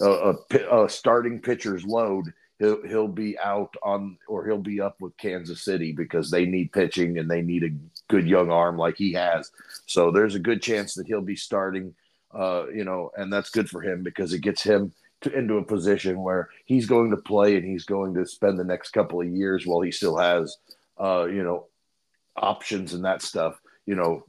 a 0.00 0.04
a, 0.04 0.34
a, 0.52 0.84
a 0.84 0.88
starting 0.88 1.40
pitcher's 1.40 1.84
load, 1.84 2.32
he'll 2.58 2.86
he'll 2.86 3.08
be 3.08 3.38
out 3.38 3.74
on 3.82 4.18
or 4.28 4.46
he'll 4.46 4.58
be 4.58 4.80
up 4.80 5.00
with 5.00 5.16
Kansas 5.16 5.62
City 5.62 5.92
because 5.92 6.30
they 6.30 6.46
need 6.46 6.72
pitching 6.72 7.18
and 7.18 7.30
they 7.30 7.42
need 7.42 7.64
a 7.64 7.74
good 8.08 8.26
young 8.26 8.50
arm 8.50 8.76
like 8.76 8.96
he 8.96 9.12
has. 9.12 9.50
So 9.86 10.10
there's 10.10 10.34
a 10.34 10.40
good 10.40 10.62
chance 10.62 10.94
that 10.94 11.06
he'll 11.06 11.20
be 11.20 11.36
starting. 11.36 11.94
Uh, 12.32 12.66
you 12.74 12.84
know, 12.84 13.10
and 13.16 13.32
that's 13.32 13.50
good 13.50 13.68
for 13.68 13.80
him 13.80 14.02
because 14.02 14.32
it 14.32 14.40
gets 14.40 14.62
him 14.62 14.92
to, 15.22 15.32
into 15.32 15.56
a 15.56 15.64
position 15.64 16.20
where 16.20 16.50
he's 16.66 16.86
going 16.86 17.10
to 17.10 17.16
play 17.16 17.56
and 17.56 17.64
he's 17.64 17.84
going 17.84 18.12
to 18.14 18.26
spend 18.26 18.58
the 18.58 18.64
next 18.64 18.90
couple 18.90 19.20
of 19.20 19.28
years 19.28 19.66
while 19.66 19.80
he 19.80 19.90
still 19.90 20.18
has, 20.18 20.56
uh, 20.98 21.26
you 21.30 21.42
know, 21.42 21.66
options 22.36 22.92
and 22.92 23.04
that 23.04 23.22
stuff. 23.22 23.58
You 23.86 23.94
know, 23.94 24.26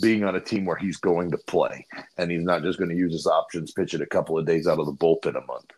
being 0.00 0.22
on 0.22 0.36
a 0.36 0.40
team 0.40 0.64
where 0.64 0.76
he's 0.76 0.98
going 0.98 1.32
to 1.32 1.38
play 1.38 1.88
and 2.16 2.30
he's 2.30 2.44
not 2.44 2.62
just 2.62 2.78
going 2.78 2.90
to 2.90 2.96
use 2.96 3.12
his 3.12 3.26
options, 3.26 3.72
pitch 3.72 3.94
it 3.94 4.00
a 4.00 4.06
couple 4.06 4.38
of 4.38 4.46
days 4.46 4.68
out 4.68 4.78
of 4.78 4.86
the 4.86 4.92
bullpen 4.92 5.36
a 5.36 5.44
month. 5.44 5.72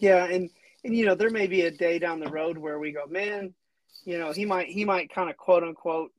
Yeah, 0.00 0.24
and 0.24 0.50
and 0.84 0.94
you 0.96 1.06
know 1.06 1.14
there 1.14 1.30
may 1.30 1.46
be 1.46 1.62
a 1.62 1.70
day 1.70 1.98
down 1.98 2.20
the 2.20 2.30
road 2.30 2.58
where 2.58 2.78
we 2.78 2.92
go, 2.92 3.06
man, 3.06 3.54
you 4.04 4.18
know 4.18 4.32
he 4.32 4.44
might 4.44 4.68
he 4.68 4.84
might 4.84 5.12
kind 5.12 5.30
of 5.30 5.36
quote 5.36 5.62
unquote 5.62 6.12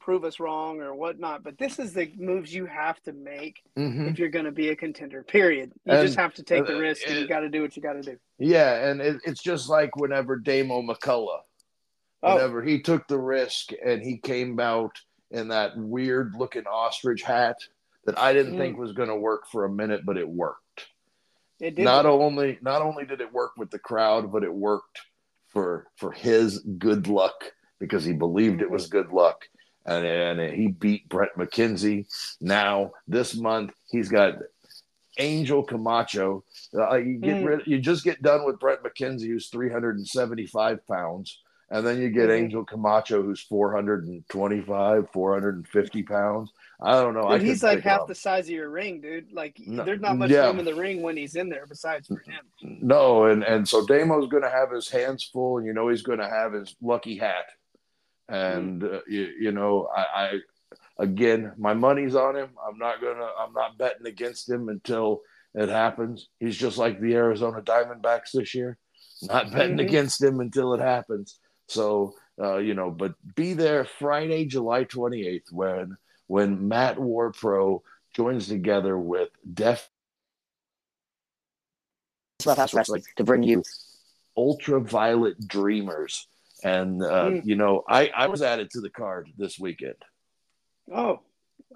prove 0.00 0.24
us 0.24 0.38
wrong 0.38 0.80
or 0.80 0.94
whatnot. 0.94 1.42
But 1.42 1.56
this 1.56 1.78
is 1.78 1.94
the 1.94 2.12
moves 2.18 2.52
you 2.54 2.66
have 2.66 3.00
to 3.04 3.12
make 3.12 3.62
Mm-hmm. 3.78 4.08
if 4.08 4.18
you're 4.18 4.28
going 4.28 4.44
to 4.44 4.52
be 4.52 4.68
a 4.68 4.76
contender. 4.76 5.22
Period. 5.22 5.72
You 5.84 5.92
And, 5.94 6.06
just 6.06 6.18
have 6.18 6.34
to 6.34 6.42
take 6.42 6.66
the 6.66 6.76
risk, 6.76 7.08
and 7.08 7.18
you 7.18 7.26
got 7.26 7.40
to 7.40 7.48
do 7.48 7.62
what 7.62 7.74
you 7.76 7.82
got 7.82 7.94
to 7.94 8.02
do. 8.02 8.18
Yeah, 8.38 8.86
and 8.88 9.00
it, 9.00 9.16
it's 9.24 9.42
just 9.42 9.68
like 9.68 9.96
whenever 9.96 10.36
Damo 10.36 10.82
McCullough, 10.82 11.40
Oh, 12.22 12.34
whenever 12.34 12.62
he 12.62 12.80
took 12.80 13.06
the 13.08 13.18
risk 13.18 13.70
and 13.84 14.00
he 14.02 14.16
came 14.18 14.58
out 14.60 14.96
in 15.30 15.48
that 15.48 15.76
weird 15.76 16.34
looking 16.38 16.64
ostrich 16.66 17.22
hat 17.22 17.56
that 18.06 18.18
I 18.18 18.32
didn't 18.32 18.54
Mm. 18.54 18.58
think 18.58 18.78
was 18.78 18.92
going 18.92 19.08
to 19.08 19.16
work 19.16 19.46
for 19.50 19.64
a 19.64 19.70
minute, 19.70 20.02
but 20.06 20.16
it 20.16 20.28
worked. 20.28 20.63
It 21.64 21.74
did. 21.76 21.84
not 21.84 22.04
work. 22.04 22.20
only 22.20 22.58
not 22.62 22.82
only 22.82 23.04
did 23.06 23.20
it 23.20 23.32
work 23.32 23.52
with 23.56 23.70
the 23.70 23.78
crowd, 23.78 24.30
but 24.32 24.44
it 24.44 24.52
worked 24.52 25.00
for 25.48 25.86
for 25.96 26.12
his 26.12 26.58
good 26.78 27.06
luck 27.08 27.34
because 27.80 28.04
he 28.04 28.12
believed 28.12 28.60
it 28.62 28.70
was 28.70 28.86
good 28.88 29.10
luck, 29.10 29.44
and 29.86 30.04
and 30.06 30.54
he 30.54 30.68
beat 30.68 31.08
Brett 31.08 31.36
McKenzie. 31.36 32.06
Now 32.40 32.92
this 33.08 33.34
month 33.36 33.72
he's 33.90 34.08
got 34.08 34.34
Angel 35.18 35.62
Camacho. 35.62 36.44
Uh, 36.76 36.96
you 36.96 37.18
get 37.18 37.36
Mm. 37.36 37.46
rid, 37.46 37.66
you 37.66 37.78
just 37.78 38.02
get 38.04 38.20
done 38.20 38.44
with 38.44 38.58
Brett 38.58 38.82
McKenzie, 38.82 39.28
who's 39.28 39.48
three 39.48 39.70
hundred 39.70 39.96
and 39.96 40.06
seventy 40.06 40.46
five 40.46 40.84
pounds. 40.86 41.40
And 41.70 41.86
then 41.86 42.00
you 42.00 42.10
get. 42.10 42.30
Angel 42.30 42.64
Camacho, 42.64 43.22
who's 43.22 43.40
425, 43.40 45.08
450 45.12 46.02
pounds. 46.02 46.52
I 46.82 46.92
don't 47.00 47.14
know. 47.14 47.24
I 47.28 47.38
he's 47.38 47.62
like 47.62 47.80
half 47.80 48.02
up. 48.02 48.08
the 48.08 48.14
size 48.14 48.44
of 48.46 48.50
your 48.50 48.68
ring, 48.70 49.00
dude. 49.00 49.32
Like 49.32 49.56
No, 49.64 49.84
there's 49.84 50.00
not 50.00 50.18
much 50.18 50.30
yeah. 50.30 50.46
room 50.46 50.58
in 50.58 50.64
the 50.64 50.74
ring 50.74 51.02
when 51.02 51.16
he's 51.16 51.36
in 51.36 51.48
there 51.48 51.66
besides 51.66 52.06
for 52.08 52.18
him. 52.18 52.44
No, 52.82 53.24
and 53.26 53.42
and 53.42 53.66
so 53.68 53.86
Damo's 53.86 54.28
going 54.28 54.42
to 54.42 54.50
have 54.50 54.70
his 54.70 54.90
hands 54.90 55.24
full, 55.32 55.58
and 55.58 55.66
you 55.66 55.72
know 55.72 55.88
he's 55.88 56.02
going 56.02 56.18
to 56.18 56.28
have 56.28 56.52
his 56.52 56.74
lucky 56.82 57.16
hat, 57.16 57.46
and 58.28 58.82
uh, 58.84 59.00
you, 59.08 59.28
you 59.40 59.52
know 59.52 59.88
I, 59.94 60.02
I 60.02 60.38
again 60.98 61.52
my 61.56 61.74
money's 61.74 62.14
on 62.14 62.36
him. 62.36 62.50
I'm 62.66 62.78
not 62.78 63.00
gonna 63.00 63.28
I'm 63.38 63.52
not 63.52 63.78
betting 63.78 64.06
against 64.06 64.48
him 64.50 64.68
until 64.68 65.22
it 65.54 65.68
happens. 65.68 66.28
He's 66.40 66.56
just 66.56 66.78
like 66.78 67.00
the 67.00 67.14
Arizona 67.14 67.62
Diamondbacks 67.62 68.32
this 68.34 68.54
year, 68.54 68.76
not 69.22 69.52
betting 69.52 69.76
Mhm. 69.78 69.86
against 69.86 70.22
him 70.22 70.40
until 70.40 70.74
it 70.74 70.80
happens. 70.80 71.38
So 71.68 72.14
uh, 72.40 72.56
you 72.56 72.74
know, 72.74 72.90
but 72.90 73.14
be 73.36 73.52
there 73.54 73.84
Friday, 73.84 74.44
July 74.46 74.84
28th 74.84 75.52
when 75.52 75.96
when 76.26 76.66
Matt 76.68 76.96
Warpro 76.96 77.82
joins 78.14 78.48
together 78.48 78.98
with 78.98 79.28
Def 79.52 79.88
Clubhouse 82.42 82.74
Wrestling 82.74 83.02
to 83.16 83.24
bring 83.24 83.42
you 83.42 83.62
ultraviolet 84.36 85.46
dreamers 85.46 86.26
and 86.64 87.02
uh, 87.02 87.26
Mm. 87.30 87.44
you 87.44 87.54
know 87.54 87.84
I, 87.88 88.08
I 88.08 88.26
was 88.26 88.42
added 88.42 88.70
to 88.70 88.80
the 88.80 88.90
card 88.90 89.28
this 89.38 89.58
weekend 89.58 89.94
Oh, 90.92 91.20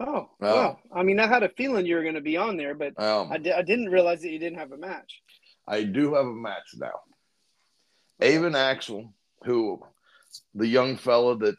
oh, 0.01 0.05
Oh. 0.07 0.29
wow. 0.41 0.79
I 0.93 1.03
mean, 1.03 1.19
I 1.21 1.27
had 1.29 1.43
a 1.43 1.49
feeling 1.51 1.87
you 1.87 1.95
were 1.95 2.03
going 2.03 2.15
to 2.17 2.21
be 2.21 2.37
on 2.37 2.57
there, 2.59 2.75
but 2.75 3.01
um, 3.01 3.33
I, 3.33 3.39
di- 3.39 3.53
I 3.53 3.63
didn't 3.63 3.89
realize 3.89 4.21
that 4.21 4.31
you 4.31 4.39
didn't 4.39 4.59
have 4.59 4.73
a 4.73 4.77
match. 4.77 5.23
I 5.67 5.85
do 5.85 6.13
have 6.15 6.27
a 6.27 6.35
match 6.35 6.75
now 6.77 7.01
Avon 8.21 8.55
Axel 8.57 9.15
who 9.45 9.81
the 10.55 10.67
young 10.67 10.97
fella 10.97 11.37
that 11.39 11.57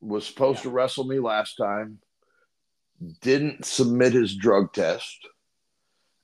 was 0.00 0.26
supposed 0.26 0.62
to 0.62 0.70
wrestle 0.70 1.04
me 1.04 1.18
last 1.18 1.56
time 1.56 1.98
didn't 3.20 3.64
submit 3.64 4.12
his 4.12 4.34
drug 4.34 4.72
test 4.72 5.18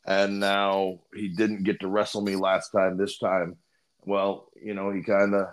and 0.07 0.39
now 0.39 1.01
he 1.15 1.29
didn't 1.29 1.65
get 1.65 1.81
to 1.81 1.89
wrestle 1.89 2.23
me 2.23 2.37
last 2.37 2.71
time 2.71 2.97
this 2.97 3.19
time. 3.19 3.57
Well 4.05 4.49
you 4.61 4.75
know 4.75 4.93
he 4.93 5.03
kind 5.03 5.35
of 5.35 5.49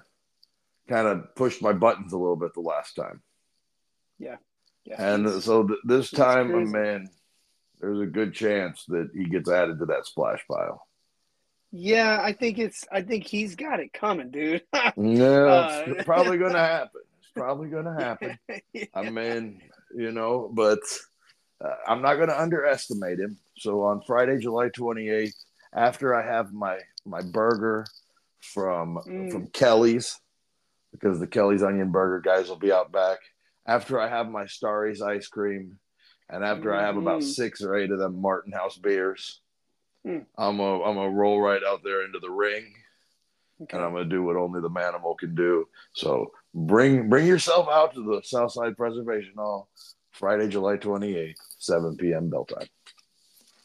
kind 0.88 1.08
of 1.08 1.36
pushed 1.36 1.62
my 1.62 1.74
buttons 1.74 2.13
a 2.13 2.18
little 2.18 2.36
bit 2.36 2.54
the 2.54 2.62
last 2.62 2.94
time. 2.94 3.22
Yeah, 4.20 4.38
yeah. 4.86 5.02
And 5.02 5.42
so 5.42 5.66
th- 5.68 5.80
this 5.86 6.10
time, 6.12 6.72
man, 6.72 7.10
there's 7.80 8.00
a 8.00 8.06
good 8.06 8.34
chance 8.34 8.86
that 8.88 9.10
he 9.13 9.26
gets 9.26 9.50
added 9.50 9.80
to 9.80 9.86
that 9.88 10.06
splash 10.06 10.44
pile. 10.50 10.88
Yeah, 11.76 12.20
I 12.22 12.34
think 12.34 12.60
it's. 12.60 12.86
I 12.92 13.02
think 13.02 13.26
he's 13.26 13.56
got 13.56 13.80
it 13.80 13.92
coming, 13.94 14.30
dude. 14.32 14.62
No, 14.96 15.48
Uh, 15.48 15.84
it's 15.88 16.04
probably 16.06 16.38
going 16.38 16.54
to 16.54 16.60
happen. 16.60 17.02
It's 17.20 17.32
probably 17.36 17.70
going 17.70 17.86
to 17.86 17.94
happen. 17.94 18.38
I 18.94 19.10
mean, 19.10 19.60
you 19.96 20.12
know, 20.12 20.50
but 20.54 20.80
uh, 21.64 21.74
I'm 21.88 22.02
not 22.04 22.16
going 22.16 22.30
to 22.30 22.40
underestimate 22.40 23.20
him. 23.20 23.38
So 23.58 23.82
on 23.82 24.02
Friday, 24.06 24.38
July 24.38 24.70
28th, 24.70 25.34
after 25.76 26.14
I 26.14 26.24
have 26.26 26.54
my 26.54 26.78
my 27.06 27.22
burger 27.22 27.86
from 28.42 29.00
Mm. 29.08 29.32
from 29.32 29.48
Kelly's, 29.48 30.20
because 30.92 31.20
the 31.20 31.28
Kelly's 31.28 31.64
onion 31.64 31.92
burger 31.92 32.20
guys 32.20 32.50
will 32.50 32.60
be 32.60 32.72
out 32.72 32.92
back. 32.92 33.18
After 33.66 34.00
I 34.00 34.10
have 34.10 34.30
my 34.30 34.46
Starry's 34.46 35.02
ice 35.02 35.28
cream, 35.28 35.80
and 36.30 36.44
after 36.44 36.74
I 36.74 36.82
have 36.84 36.98
about 36.98 37.22
Mhm. 37.22 37.34
six 37.34 37.62
or 37.64 37.76
eight 37.76 37.90
of 37.92 37.98
them 38.00 38.22
Martin 38.22 38.52
House 38.52 38.78
beers, 38.78 39.42
Mm. 40.06 40.26
I'm 40.38 40.60
a 40.60 40.82
I'm 40.84 40.96
gonna 40.96 41.10
roll 41.12 41.39
right 41.39 41.62
out 41.63 41.82
there 41.84 42.04
into 42.04 42.20
the 42.20 42.30
ring 42.30 42.74
Okay. 43.62 43.78
and 43.78 43.86
I'm 43.86 43.94
gonna 43.94 44.06
do 44.06 44.24
what 44.24 44.36
only 44.36 44.60
the 44.62 44.70
manimal 44.70 45.18
can 45.18 45.34
do. 45.36 45.68
So 45.94 46.32
bring 46.54 47.10
bring 47.10 47.26
yourself 47.26 47.68
out 47.70 47.94
to 47.94 48.04
the 48.04 48.22
Southside 48.24 48.76
Preservation 48.76 49.34
Hall, 49.38 49.70
Friday, 50.12 50.48
July 50.50 50.76
28th, 50.78 51.36
7 51.60 51.96
p.m. 51.98 52.30
bell 52.30 52.46
time. 52.46 52.68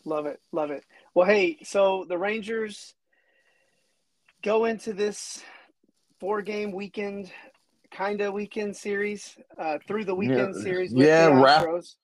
Love 0.05 0.27
it. 0.27 0.41
Love 0.53 0.71
it. 0.71 0.85
Well, 1.15 1.27
hey, 1.27 1.59
so 1.65 2.05
the 2.09 2.17
Rangers 2.17 2.95
go 4.43 4.67
into 4.67 4.93
this 4.93 5.43
four 6.21 6.41
game 6.43 6.71
weekend, 6.73 7.33
kind 7.91 8.21
of 8.21 8.33
weekend 8.33 8.77
series, 8.77 9.37
uh, 9.59 9.79
through 9.89 10.05
the 10.05 10.15
weekend 10.15 10.55
Yeah. 10.57 10.63
series 10.63 10.93
with 10.93 11.07
Yeah, 11.07 11.27
the 11.31 11.43
wrap- 11.43 11.65
Astros. 11.65 11.97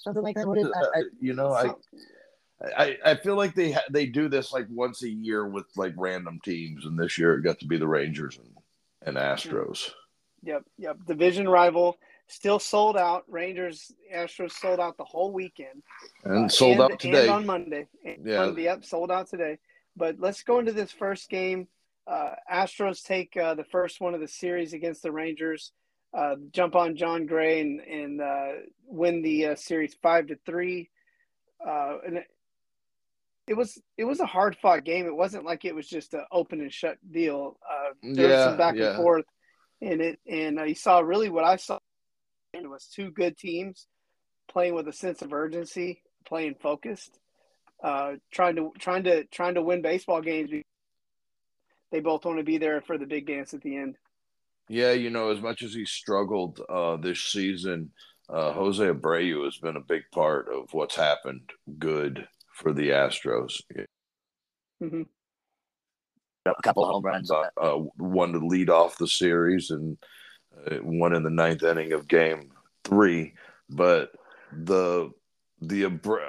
Something 0.00 0.22
like 0.22 0.36
that. 0.36 0.46
What 0.46 0.58
is 0.58 0.64
that? 0.68 0.92
I- 0.94 1.02
you 1.20 1.34
know, 1.34 1.52
I, 1.52 1.72
I 2.76 2.96
I 3.04 3.14
feel 3.16 3.36
like 3.36 3.54
they 3.54 3.72
ha- 3.72 3.84
they 3.90 4.06
do 4.06 4.28
this 4.28 4.52
like 4.52 4.66
once 4.70 5.02
a 5.02 5.08
year 5.08 5.46
with 5.46 5.66
like 5.76 5.94
random 5.96 6.40
teams, 6.44 6.84
and 6.86 6.98
this 6.98 7.16
year 7.18 7.34
it 7.34 7.42
got 7.42 7.58
to 7.60 7.66
be 7.66 7.76
the 7.78 7.86
Rangers 7.86 8.38
and, 8.38 8.50
and 9.06 9.16
Astros. 9.16 9.90
Yep, 10.42 10.64
yep. 10.76 10.96
Division 11.06 11.48
rival, 11.48 11.98
still 12.26 12.58
sold 12.58 12.96
out. 12.96 13.24
Rangers, 13.28 13.92
Astros 14.14 14.52
sold 14.52 14.80
out 14.80 14.96
the 14.96 15.04
whole 15.04 15.32
weekend. 15.32 15.82
And 16.24 16.46
Uh, 16.46 16.48
sold 16.48 16.80
and- 16.80 16.92
out 16.92 16.98
today. 17.00 17.22
And 17.22 17.30
on 17.30 17.46
Monday. 17.46 17.86
And 18.04 18.24
Yeah. 18.26 18.46
Monday, 18.46 18.64
yep, 18.64 18.84
sold 18.84 19.10
out 19.10 19.28
today. 19.28 19.58
But 19.96 20.20
let's 20.20 20.42
go 20.44 20.58
into 20.60 20.72
this 20.72 20.92
first 20.92 21.28
game. 21.28 21.66
Uh, 22.06 22.34
Astros 22.50 23.02
take 23.04 23.36
uh, 23.36 23.54
the 23.54 23.64
first 23.64 24.00
one 24.00 24.14
of 24.14 24.20
the 24.20 24.28
series 24.28 24.72
against 24.72 25.02
the 25.02 25.10
Rangers. 25.12 25.72
Uh, 26.16 26.36
jump 26.52 26.74
on 26.74 26.96
Jon 26.96 27.26
Gray 27.26 27.60
and 27.60 27.80
and 27.80 28.20
uh, 28.20 28.52
win 28.86 29.22
the 29.22 29.46
uh, 29.46 29.54
series 29.56 29.94
five 30.02 30.28
to 30.28 30.38
three. 30.46 30.90
Uh, 31.66 31.98
and 32.06 32.16
it, 32.18 32.26
it 33.46 33.54
was 33.56 33.80
it 33.96 34.04
was 34.04 34.20
a 34.20 34.26
hard 34.26 34.56
fought 34.56 34.84
game. 34.84 35.06
It 35.06 35.14
wasn't 35.14 35.44
like 35.44 35.64
it 35.64 35.74
was 35.74 35.88
just 35.88 36.14
an 36.14 36.24
open 36.32 36.60
and 36.60 36.72
shut 36.72 36.96
deal. 37.10 37.58
Uh, 37.68 37.92
there 38.02 38.28
was 38.28 38.32
Yeah, 38.32 38.44
some 38.46 38.56
back 38.56 38.76
yeah. 38.76 38.88
and 38.88 38.96
forth 38.96 39.24
in 39.80 40.00
it, 40.00 40.18
and 40.26 40.58
uh, 40.58 40.64
you 40.64 40.74
saw 40.74 41.00
really 41.00 41.28
what 41.28 41.44
I 41.44 41.56
saw 41.56 41.78
with 42.54 42.66
was 42.66 42.86
two 42.86 43.10
good 43.10 43.36
teams 43.36 43.86
playing 44.50 44.74
with 44.74 44.88
a 44.88 44.92
sense 44.92 45.22
of 45.22 45.32
urgency, 45.32 46.02
playing 46.26 46.56
focused, 46.60 47.18
uh, 47.84 48.12
trying 48.32 48.56
to 48.56 48.72
trying 48.78 49.04
to 49.04 49.24
trying 49.24 49.54
to 49.54 49.62
win 49.62 49.82
baseball 49.82 50.22
games. 50.22 50.50
They 51.90 52.00
both 52.00 52.24
want 52.24 52.38
to 52.38 52.44
be 52.44 52.58
there 52.58 52.80
for 52.80 52.98
the 52.98 53.06
big 53.06 53.26
dance 53.26 53.54
at 53.54 53.60
the 53.62 53.76
end. 53.76 53.96
Yeah, 54.68 54.92
you 54.92 55.10
know, 55.10 55.30
as 55.30 55.40
much 55.40 55.62
as 55.62 55.72
he 55.72 55.84
struggled 55.84 56.60
uh, 56.68 56.96
this 56.96 57.20
season, 57.20 57.90
uh, 58.28 58.52
Jose 58.52 58.84
Abreu 58.84 59.44
has 59.44 59.56
been 59.56 59.76
a 59.76 59.80
big 59.80 60.02
part 60.12 60.48
of 60.52 60.72
what's 60.72 60.96
happened 60.96 61.50
good 61.78 62.26
for 62.54 62.72
the 62.72 62.90
Astros. 62.90 63.62
Mm-hmm. 64.82 65.02
A 66.46 66.62
couple 66.62 66.84
of 66.84 66.90
home 66.90 67.04
runs. 67.04 67.30
Uh, 67.30 67.48
uh, 67.60 67.78
one 67.96 68.32
to 68.32 68.38
lead 68.38 68.70
off 68.70 68.98
the 68.98 69.08
series 69.08 69.70
and 69.70 69.96
uh, 70.66 70.76
one 70.76 71.14
in 71.14 71.22
the 71.22 71.30
ninth 71.30 71.62
inning 71.62 71.92
of 71.92 72.08
game 72.08 72.50
three. 72.84 73.34
But 73.70 74.12
the 74.52 75.10
the 75.60 75.86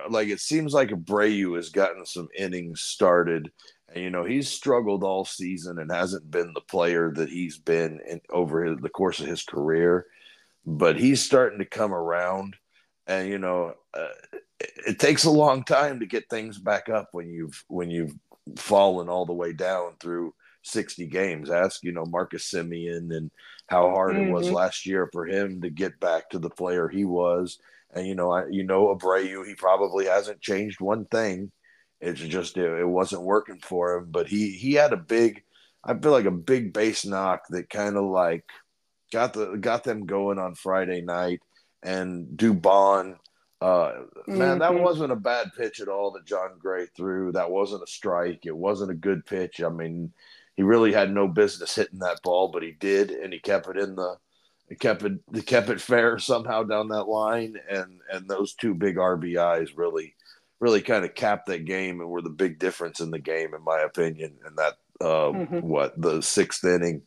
like 0.09 0.29
it 0.29 0.39
seems 0.39 0.73
like 0.73 0.89
Abreu 0.89 1.55
has 1.55 1.69
gotten 1.69 2.05
some 2.05 2.27
innings 2.37 2.81
started 2.81 3.51
and, 3.93 4.03
you 4.03 4.09
know, 4.09 4.23
he's 4.23 4.49
struggled 4.49 5.03
all 5.03 5.25
season 5.25 5.79
and 5.79 5.91
hasn't 5.91 6.29
been 6.29 6.53
the 6.53 6.61
player 6.61 7.11
that 7.15 7.29
he's 7.29 7.57
been 7.57 7.99
in, 8.07 8.21
over 8.29 8.63
his, 8.63 8.77
the 8.79 8.89
course 8.89 9.19
of 9.19 9.27
his 9.27 9.43
career. 9.43 10.05
But 10.65 10.99
he's 10.99 11.23
starting 11.23 11.59
to 11.59 11.65
come 11.65 11.93
around. 11.93 12.55
And, 13.07 13.27
you 13.27 13.39
know, 13.39 13.73
uh, 13.93 14.07
it, 14.59 14.71
it 14.87 14.99
takes 14.99 15.23
a 15.23 15.31
long 15.31 15.63
time 15.63 15.99
to 15.99 16.05
get 16.05 16.29
things 16.29 16.59
back 16.59 16.89
up 16.89 17.09
when 17.11 17.29
you've 17.29 17.63
when 17.67 17.89
you've 17.89 18.13
fallen 18.57 19.09
all 19.09 19.25
the 19.25 19.33
way 19.33 19.53
down 19.53 19.93
through 19.99 20.33
60 20.63 21.07
games. 21.07 21.49
Ask, 21.49 21.83
you 21.83 21.91
know, 21.91 22.05
Marcus 22.05 22.51
Semien 22.51 23.15
and 23.15 23.31
how 23.67 23.89
hard 23.89 24.15
mm-hmm. 24.15 24.29
it 24.29 24.31
was 24.31 24.47
mm-hmm. 24.47 24.55
last 24.55 24.85
year 24.85 25.09
for 25.11 25.25
him 25.25 25.61
to 25.61 25.69
get 25.69 25.99
back 25.99 26.29
to 26.29 26.39
the 26.39 26.49
player 26.49 26.87
he 26.87 27.05
was. 27.05 27.57
And 27.93 28.05
you 28.05 28.15
know, 28.15 28.31
I, 28.31 28.47
you 28.49 28.63
know, 28.63 28.95
Abreu, 28.95 29.45
he 29.45 29.55
probably 29.55 30.05
hasn't 30.05 30.41
changed 30.41 30.79
one 30.79 31.05
thing 31.05 31.51
it's 32.01 32.21
just 32.21 32.57
it, 32.57 32.79
it 32.79 32.87
wasn't 32.87 33.23
working 33.23 33.59
for 33.59 33.95
him. 33.95 34.07
But 34.09 34.27
he 34.27 34.51
he 34.51 34.73
had 34.73 34.93
a 34.93 34.97
big, 34.97 35.43
I 35.83 35.93
feel 35.97 36.11
like 36.11 36.25
a 36.25 36.31
big 36.31 36.73
base 36.73 37.05
knock 37.05 37.43
that 37.49 37.69
kind 37.69 37.97
of 37.97 38.05
like 38.05 38.45
got 39.11 39.33
the 39.33 39.57
got 39.57 39.83
them 39.83 40.05
going 40.05 40.39
on 40.39 40.55
Friday 40.55 41.01
night. 41.01 41.41
And 41.81 42.37
Dubon, 42.37 43.15
uh, 43.61 43.91
man, 44.27 44.59
that 44.59 44.71
mm-hmm. 44.71 44.83
wasn't 44.83 45.13
a 45.13 45.17
bad 45.17 45.51
pitch 45.57 45.79
at 45.79 45.87
all 45.87 46.11
that 46.11 46.25
Jon 46.25 46.57
Gray 46.59 46.87
threw. 46.87 47.31
That 47.31 47.51
wasn't 47.51 47.83
a 47.83 47.87
strike. 47.87 48.45
It 48.45 48.55
wasn't 48.55 48.91
a 48.91 48.95
good 48.95 49.25
pitch. 49.25 49.61
I 49.61 49.69
mean, 49.69 50.11
he 50.55 50.63
really 50.63 50.91
had 50.91 51.13
no 51.13 51.27
business 51.27 51.75
hitting 51.75 51.99
that 51.99 52.21
ball, 52.21 52.49
but 52.49 52.63
he 52.63 52.71
did, 52.71 53.11
and 53.11 53.31
he 53.33 53.39
kept 53.39 53.67
it 53.67 53.77
in 53.77 53.95
the. 53.95 54.15
He 54.69 54.75
kept 54.75 55.03
it. 55.03 55.13
He 55.33 55.41
kept 55.41 55.69
it 55.69 55.81
fair 55.81 56.19
somehow 56.19 56.63
down 56.63 56.89
that 56.89 57.07
line, 57.07 57.55
and 57.69 57.99
and 58.11 58.27
those 58.27 58.53
two 58.53 58.75
big 58.75 58.97
RBIs 58.97 59.71
really 59.75 60.15
really 60.59 60.81
kind 60.81 61.05
of 61.05 61.15
capped 61.15 61.47
that 61.47 61.65
game 61.65 62.01
and 62.01 62.09
were 62.09 62.21
the 62.21 62.29
big 62.29 62.59
difference 62.59 62.99
in 62.99 63.11
the 63.11 63.19
game, 63.19 63.53
in 63.53 63.63
my 63.63 63.79
opinion. 63.79 64.35
And 64.45 64.57
that 64.57 64.73
uh, 65.01 65.31
mm-hmm. 65.31 65.59
what 65.59 65.99
the 65.99 66.21
sixth 66.21 66.63
inning, 66.63 67.01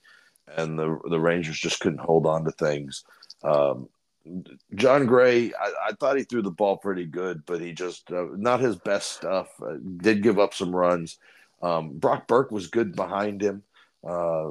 and 0.49 0.79
the 0.79 0.99
the 1.09 1.21
Rangers 1.21 1.59
just 1.59 1.81
couldn't 1.81 2.01
hold 2.01 2.27
on 2.27 2.45
to 2.45 2.51
things. 2.51 3.05
Um, 3.45 3.89
Jon 4.75 5.07
Gray, 5.07 5.53
I, 5.53 5.89
I, 5.89 5.93
thought 5.99 6.17
he 6.17 6.23
threw 6.23 6.43
the 6.43 6.51
ball 6.51 6.77
pretty 6.77 7.07
good, 7.07 7.45
but 7.45 7.61
he 7.61 7.73
just 7.73 8.11
uh, 8.13 8.27
not 8.37 8.61
his 8.61 8.77
best 8.77 9.13
stuff. 9.13 9.49
Uh, 9.61 9.75
did 9.97 10.23
give 10.23 10.39
up 10.39 10.55
some 10.55 10.75
runs. 10.75 11.19
Um, 11.61 11.99
Brock 11.99 12.29
Burke 12.29 12.51
was 12.51 12.69
good 12.69 12.95
behind 12.95 13.43
him, 13.43 13.63
uh, 14.07 14.51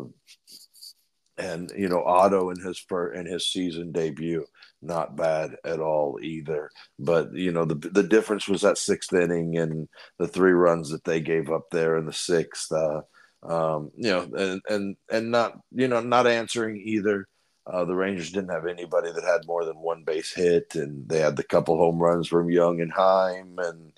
and 1.41 1.71
you 1.75 1.89
know 1.89 2.03
Otto 2.03 2.49
in 2.49 2.59
his 2.59 2.85
in 3.13 3.25
his 3.25 3.47
season 3.47 3.91
debut 3.91 4.45
not 4.81 5.15
bad 5.15 5.55
at 5.63 5.79
all 5.79 6.19
either. 6.21 6.69
But 6.99 7.33
you 7.33 7.51
know, 7.51 7.65
the 7.65 7.75
the 7.75 8.03
difference 8.03 8.47
was 8.47 8.61
that 8.61 8.77
sixth 8.77 9.13
inning 9.13 9.57
and 9.57 9.87
the 10.17 10.27
three 10.27 10.51
runs 10.51 10.89
that 10.89 11.03
they 11.03 11.21
gave 11.21 11.51
up 11.51 11.69
there 11.71 11.97
in 11.97 12.05
the 12.05 12.13
sixth. 12.13 12.71
Uh, 12.71 13.01
um, 13.43 13.91
you 13.95 14.09
know, 14.11 14.27
and 14.35 14.61
and 14.69 14.95
and 15.09 15.31
not 15.31 15.59
you 15.71 15.87
know 15.87 16.01
not 16.01 16.27
answering 16.27 16.77
either. 16.77 17.27
Uh, 17.67 17.85
the 17.85 17.95
Rangers 17.95 18.31
didn't 18.31 18.49
have 18.49 18.65
anybody 18.65 19.11
that 19.11 19.23
had 19.23 19.45
more 19.45 19.65
than 19.65 19.77
one 19.77 20.03
base 20.03 20.33
hit, 20.33 20.73
and 20.75 21.07
they 21.07 21.19
had 21.19 21.35
the 21.35 21.43
couple 21.43 21.77
home 21.77 21.99
runs 21.99 22.27
from 22.27 22.49
Young 22.49 22.81
and 22.81 22.91
Heim, 22.91 23.59
and 23.59 23.90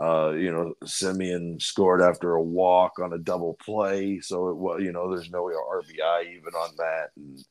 uh, 0.00 0.30
you 0.30 0.50
know 0.50 0.74
Semien 0.84 1.60
scored 1.60 2.00
after 2.00 2.32
a 2.34 2.42
walk 2.42 2.98
on 2.98 3.12
a 3.12 3.18
double 3.18 3.54
play, 3.54 4.20
so 4.20 4.48
it 4.48 4.56
was 4.56 4.82
you 4.82 4.92
know 4.92 5.10
there's 5.10 5.30
no 5.30 5.44
RBI 5.44 6.36
even 6.36 6.54
on 6.54 6.70
that, 6.78 7.10
and 7.16 7.44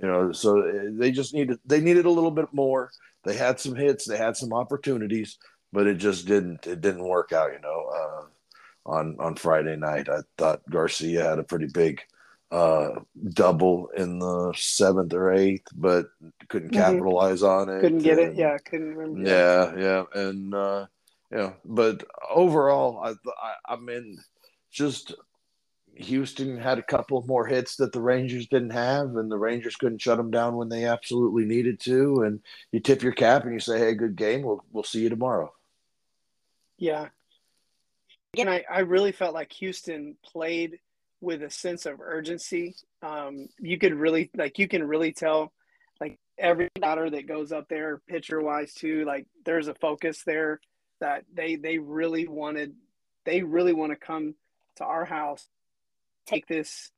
you 0.00 0.08
know, 0.08 0.32
so 0.32 0.60
uh, 0.60 0.84
they 0.92 1.10
just 1.10 1.34
needed 1.34 1.58
they 1.64 1.80
needed 1.80 2.06
a 2.06 2.10
little 2.10 2.30
bit 2.30 2.52
more. 2.52 2.90
They 3.24 3.34
had 3.34 3.60
some 3.60 3.74
hits, 3.74 4.06
they 4.06 4.16
had 4.16 4.36
some 4.36 4.52
opportunities, 4.52 5.36
but 5.72 5.86
it 5.86 5.96
just 5.96 6.26
didn't 6.26 6.66
it 6.66 6.80
didn't 6.80 7.04
work 7.04 7.32
out. 7.32 7.52
You 7.52 7.60
know, 7.60 7.90
uh, 7.94 8.90
on 8.90 9.16
on 9.18 9.36
Friday 9.36 9.76
night, 9.76 10.08
I 10.08 10.20
thought 10.38 10.62
Garcia 10.70 11.22
had 11.22 11.38
a 11.38 11.44
pretty 11.44 11.66
big 11.66 12.00
uh, 12.50 13.00
double 13.28 13.88
in 13.94 14.18
the 14.18 14.54
seventh 14.56 15.12
or 15.12 15.32
eighth, 15.32 15.68
but 15.74 16.06
couldn't 16.48 16.70
mm-hmm. 16.70 16.80
capitalize 16.80 17.42
on 17.42 17.68
it. 17.68 17.80
Couldn't 17.80 17.98
get 17.98 18.18
and, 18.18 18.32
it. 18.32 18.38
Yeah, 18.38 18.56
couldn't 18.58 18.96
remember. 18.96 19.28
Yeah, 19.28 19.74
yeah, 19.76 20.04
and 20.14 20.54
uh, 20.54 20.86
yeah, 21.30 21.52
but 21.64 22.04
overall, 22.28 23.00
I 23.02 23.10
I, 23.10 23.74
I 23.74 23.76
mean, 23.76 24.18
just 24.70 25.14
Houston 25.94 26.56
had 26.58 26.78
a 26.78 26.82
couple 26.82 27.22
more 27.26 27.46
hits 27.46 27.76
that 27.76 27.92
the 27.92 28.00
Rangers 28.00 28.46
didn't 28.46 28.70
have, 28.70 29.16
and 29.16 29.30
the 29.30 29.38
Rangers 29.38 29.76
couldn't 29.76 30.00
shut 30.00 30.16
them 30.16 30.30
down 30.30 30.56
when 30.56 30.68
they 30.68 30.84
absolutely 30.84 31.44
needed 31.44 31.78
to. 31.80 32.22
And 32.22 32.40
you 32.72 32.80
tip 32.80 33.02
your 33.02 33.12
cap 33.12 33.44
and 33.44 33.52
you 33.52 33.60
say, 33.60 33.78
"Hey, 33.78 33.94
good 33.94 34.16
game. 34.16 34.42
We'll 34.42 34.64
we'll 34.72 34.84
see 34.84 35.02
you 35.02 35.08
tomorrow." 35.08 35.52
Yeah. 36.78 37.08
Again, 38.34 38.48
I, 38.48 38.64
I 38.70 38.80
really 38.80 39.12
felt 39.12 39.34
like 39.34 39.52
Houston 39.54 40.16
played 40.24 40.78
with 41.20 41.42
a 41.42 41.50
sense 41.50 41.84
of 41.84 42.00
urgency. 42.00 42.76
Um, 43.02 43.48
you 43.58 43.78
could 43.78 43.94
really 43.94 44.30
like 44.34 44.58
you 44.58 44.66
can 44.66 44.86
really 44.86 45.12
tell 45.12 45.52
like 46.00 46.18
every 46.38 46.68
batter 46.80 47.10
that 47.10 47.28
goes 47.28 47.52
up 47.52 47.68
there, 47.68 48.00
pitcher 48.08 48.40
wise 48.40 48.72
too. 48.74 49.04
Like 49.04 49.26
there's 49.44 49.68
a 49.68 49.74
focus 49.74 50.22
there 50.24 50.60
that 51.00 51.24
they 51.32 51.56
they 51.56 51.78
really 51.78 52.26
wanted. 52.28 52.74
They 53.24 53.42
really 53.42 53.72
want 53.72 53.92
to 53.92 53.96
come 53.96 54.34
to 54.76 54.84
our 54.84 55.04
house 55.04 55.46
take 56.26 56.46
this 56.46 56.90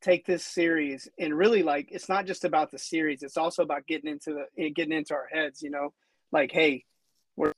take 0.00 0.26
this 0.26 0.44
series 0.44 1.08
and 1.18 1.36
really 1.36 1.62
like 1.62 1.88
it's 1.90 2.08
not 2.08 2.26
just 2.26 2.44
about 2.44 2.70
the 2.70 2.78
series 2.78 3.22
it's 3.22 3.36
also 3.36 3.62
about 3.62 3.86
getting 3.86 4.10
into 4.10 4.32
the 4.32 4.64
eh, 4.64 4.68
getting 4.74 4.92
into 4.92 5.14
our 5.14 5.26
heads 5.32 5.62
you 5.62 5.70
know 5.70 5.92
like 6.30 6.52
hey 6.52 6.84
we're 7.34 7.52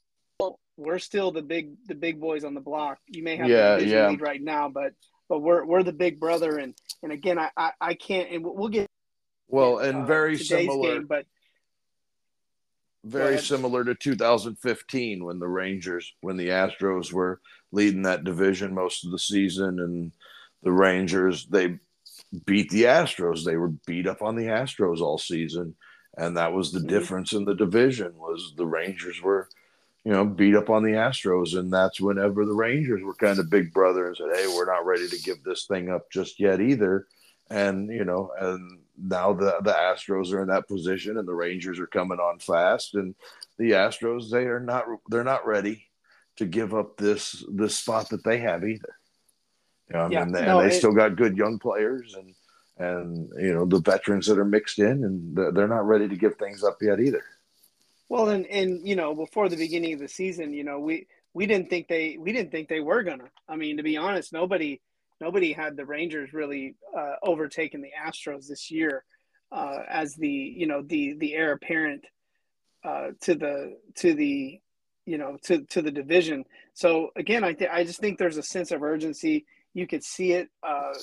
we're 0.77 0.99
still 0.99 1.31
the 1.31 1.43
big 1.43 1.75
the 1.87 1.95
big 1.95 2.21
boys 2.21 2.45
on 2.45 2.55
the 2.55 2.61
block 2.61 2.99
you 3.07 3.23
may 3.23 3.37
have 3.37 3.49
yeah, 3.49 3.77
the 3.77 3.87
yeah. 3.87 4.09
lead 4.09 4.21
right 4.21 4.43
now 4.43 4.69
but 4.69 4.93
but 5.29 5.41
we're 5.41 5.65
we're 5.65 5.83
the 5.83 5.93
big 5.93 6.19
brother 6.19 6.57
and 6.59 6.75
and 7.03 7.13
again 7.13 7.39
i 7.39 7.51
i, 7.57 7.73
I 7.81 7.95
can't 7.95 8.31
and 8.31 8.45
we'll 8.45 8.69
get 8.69 8.87
well 9.49 9.79
and 9.79 10.03
uh, 10.03 10.05
very 10.05 10.39
similar 10.39 10.95
game, 10.95 11.07
but 11.07 11.27
very 13.05 13.39
similar 13.39 13.85
to 13.85 13.95
2015 13.95 15.25
when 15.25 15.39
the 15.39 15.49
rangers 15.49 16.13
when 16.21 16.37
the 16.37 16.49
astros 16.49 17.13
were 17.13 17.41
leading 17.73 18.03
that 18.03 18.25
division 18.25 18.75
most 18.75 19.05
of 19.05 19.11
the 19.11 19.19
season 19.19 19.79
and 19.81 20.13
the 20.63 20.73
Rangers, 20.73 21.47
they 21.47 21.79
beat 22.45 22.71
the 22.71 22.85
Astros. 22.85 23.45
They 23.45 23.57
were 23.57 23.73
beat 23.87 24.07
up 24.07 24.23
on 24.23 24.37
the 24.37 24.47
Astros 24.47 25.01
all 25.01 25.19
season, 25.19 25.75
and 26.17 26.37
that 26.37 26.53
was 26.53 26.73
the 26.73 26.81
mm-hmm. 26.81 26.89
difference 26.89 27.33
in 27.33 27.45
the 27.45 27.55
division. 27.55 28.13
Was 28.17 28.55
the 28.57 28.67
Rangers 28.67 29.23
were, 29.23 29.49
you 30.05 30.13
know, 30.13 30.25
beat 30.25 30.55
up 30.55 30.71
on 30.71 30.83
the 30.83 30.93
Astros, 30.93 31.57
and 31.59 31.73
that's 31.73 32.01
whenever 32.01 32.45
the 32.45 32.55
Rangers 32.55 33.03
were 33.03 33.15
kind 33.15 33.39
of 33.39 33.51
big 33.51 33.73
brother 33.73 34.07
and 34.09 34.17
said, 34.17 34.35
"Hey, 34.35 34.47
we're 34.49 34.73
not 34.73 34.87
ready 34.87 35.09
to 35.09 35.23
give 35.23 35.43
this 35.45 35.67
thing 35.67 35.91
up 35.91 36.11
just 36.11 36.41
yet 36.41 36.61
either." 36.61 37.07
And 37.51 37.89
you 37.89 38.05
know, 38.05 38.31
and 38.39 38.81
now 39.01 39.33
the 39.33 39.57
the 39.63 39.73
Astros 39.73 40.33
are 40.33 40.43
in 40.43 40.49
that 40.49 40.69
position, 40.69 41.19
and 41.19 41.27
the 41.27 41.35
Rangers 41.35 41.79
are 41.79 41.87
coming 41.87 42.19
on 42.19 42.39
fast, 42.39 42.95
and 42.95 43.15
the 43.59 43.73
Astros 43.73 44.31
they 44.31 44.45
are 44.45 44.61
not 44.61 44.85
they're 45.09 45.25
not 45.25 45.47
ready 45.47 45.87
to 46.37 46.47
give 46.47 46.75
up 46.75 46.97
this 46.97 47.45
this 47.53 47.77
spot 47.77 48.11
that 48.11 48.25
they 48.25 48.39
have 48.39 48.65
either. 48.65 48.95
Um, 49.95 50.13
yeah, 50.13 50.23
and, 50.23 50.35
they, 50.35 50.45
no, 50.45 50.61
and 50.61 50.71
they 50.71 50.75
it, 50.75 50.79
still 50.79 50.93
got 50.93 51.17
good 51.17 51.37
young 51.37 51.59
players 51.59 52.15
and 52.15 52.35
and 52.79 53.29
you 53.39 53.53
know 53.55 53.65
the 53.65 53.81
veterans 53.81 54.27
that 54.27 54.39
are 54.39 54.45
mixed 54.45 54.79
in, 54.79 55.05
and 55.05 55.37
they're 55.37 55.69
not 55.69 55.87
ready 55.87 56.09
to 56.09 56.17
give 56.17 56.37
things 56.37 56.63
up 56.63 56.79
yet 56.81 57.01
either. 57.01 57.25
Well, 58.09 58.29
and 58.29 58.47
and 58.47 58.87
you 58.87 58.97
know 58.97 59.15
before 59.15 59.49
the 59.49 59.57
beginning 59.57 59.95
of 59.95 60.01
the 60.01 60.09
season, 60.09 60.53
you 60.53 60.65
know 60.65 60.79
we 60.79 61.07
we 61.35 61.47
didn't 61.47 61.71
think 61.71 61.89
they 61.89 62.17
we 62.19 62.33
didn't 62.33 62.51
think 62.51 62.69
they 62.69 62.81
were 62.81 63.03
gonna. 63.03 63.31
I 63.49 63.57
mean, 63.57 63.77
to 63.77 63.83
be 63.83 63.97
honest, 63.97 64.33
nobody 64.33 64.81
nobody 65.21 65.53
had 65.53 65.77
the 65.77 65.85
Rangers 65.87 66.33
really 66.33 66.77
uh, 66.97 67.15
overtaking 67.23 67.81
the 67.83 67.91
Astros 68.07 68.47
this 68.49 68.71
year 68.71 69.05
uh, 69.53 69.79
as 69.89 70.15
the 70.15 70.29
you 70.29 70.67
know 70.67 70.83
the 70.83 71.15
the 71.19 71.35
heir 71.35 71.53
apparent 71.53 72.05
uh, 72.85 73.09
to 73.23 73.35
the 73.35 73.77
to 73.97 74.15
the 74.15 74.61
you 75.07 75.19
know 75.19 75.37
to 75.45 75.65
to 75.67 75.83
the 75.83 75.91
division. 75.91 76.45
So 76.75 77.11
again, 77.17 77.45
I 77.45 77.53
th- 77.55 77.71
I 77.73 77.85
just 77.85 78.01
think 78.01 78.19
there's 78.19 78.37
a 78.37 78.43
sense 78.43 78.71
of 78.71 78.83
urgency 78.83 79.47
You 79.75 79.87
could 79.87 80.03
see 80.03 80.33
it 80.33 80.49
uh, 80.63 80.95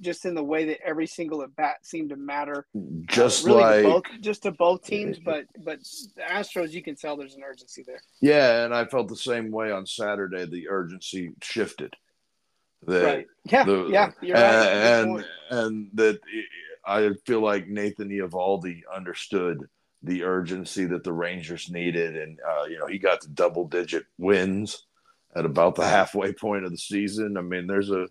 just 0.00 0.24
in 0.24 0.34
the 0.34 0.42
way 0.42 0.64
that 0.66 0.80
every 0.84 1.06
single 1.06 1.42
at 1.42 1.54
bat 1.56 1.76
seemed 1.82 2.10
to 2.10 2.16
matter. 2.16 2.66
Just 3.06 3.44
really 3.44 3.60
like 3.60 3.82
to 3.82 3.88
both, 3.88 4.02
just 4.20 4.42
to 4.44 4.52
both 4.52 4.84
teams, 4.84 5.18
but 5.18 5.44
but 5.64 5.78
the 6.16 6.22
Astros, 6.22 6.70
you 6.70 6.82
can 6.82 6.96
tell 6.96 7.16
there's 7.16 7.34
an 7.34 7.42
urgency 7.42 7.82
there. 7.86 8.00
yeah, 8.20 8.64
and 8.64 8.74
I 8.74 8.84
felt 8.86 9.08
the 9.08 9.16
same 9.16 9.50
way 9.50 9.70
on 9.70 9.86
Saturday. 9.86 10.46
The 10.46 10.68
urgency 10.68 11.32
shifted. 11.42 11.94
That 12.86 13.04
right? 13.04 13.26
Yeah, 13.44 13.64
the- 13.64 13.88
yeah. 13.88 14.10
You're 14.20 14.36
right. 14.36 14.42
And 14.42 15.24
and 15.50 15.90
that 15.94 16.20
I 16.84 17.10
feel 17.26 17.40
like 17.40 17.68
Nathan 17.68 18.08
Eovaldi 18.08 18.82
understood 18.94 19.68
the 20.02 20.24
urgency 20.24 20.84
that 20.86 21.04
the 21.04 21.12
Rangers 21.12 21.70
needed, 21.70 22.16
and 22.16 22.38
uh, 22.40 22.64
you 22.64 22.78
know 22.78 22.86
he 22.86 22.98
got 22.98 23.20
to 23.22 23.28
double 23.28 23.68
digit 23.68 24.04
wins 24.18 24.84
at 25.34 25.44
about 25.46 25.76
the 25.76 25.86
halfway 25.86 26.32
point 26.32 26.64
of 26.64 26.70
the 26.72 26.76
season. 26.78 27.36
I 27.36 27.40
mean, 27.42 27.66
there's 27.68 27.90
a 27.90 28.08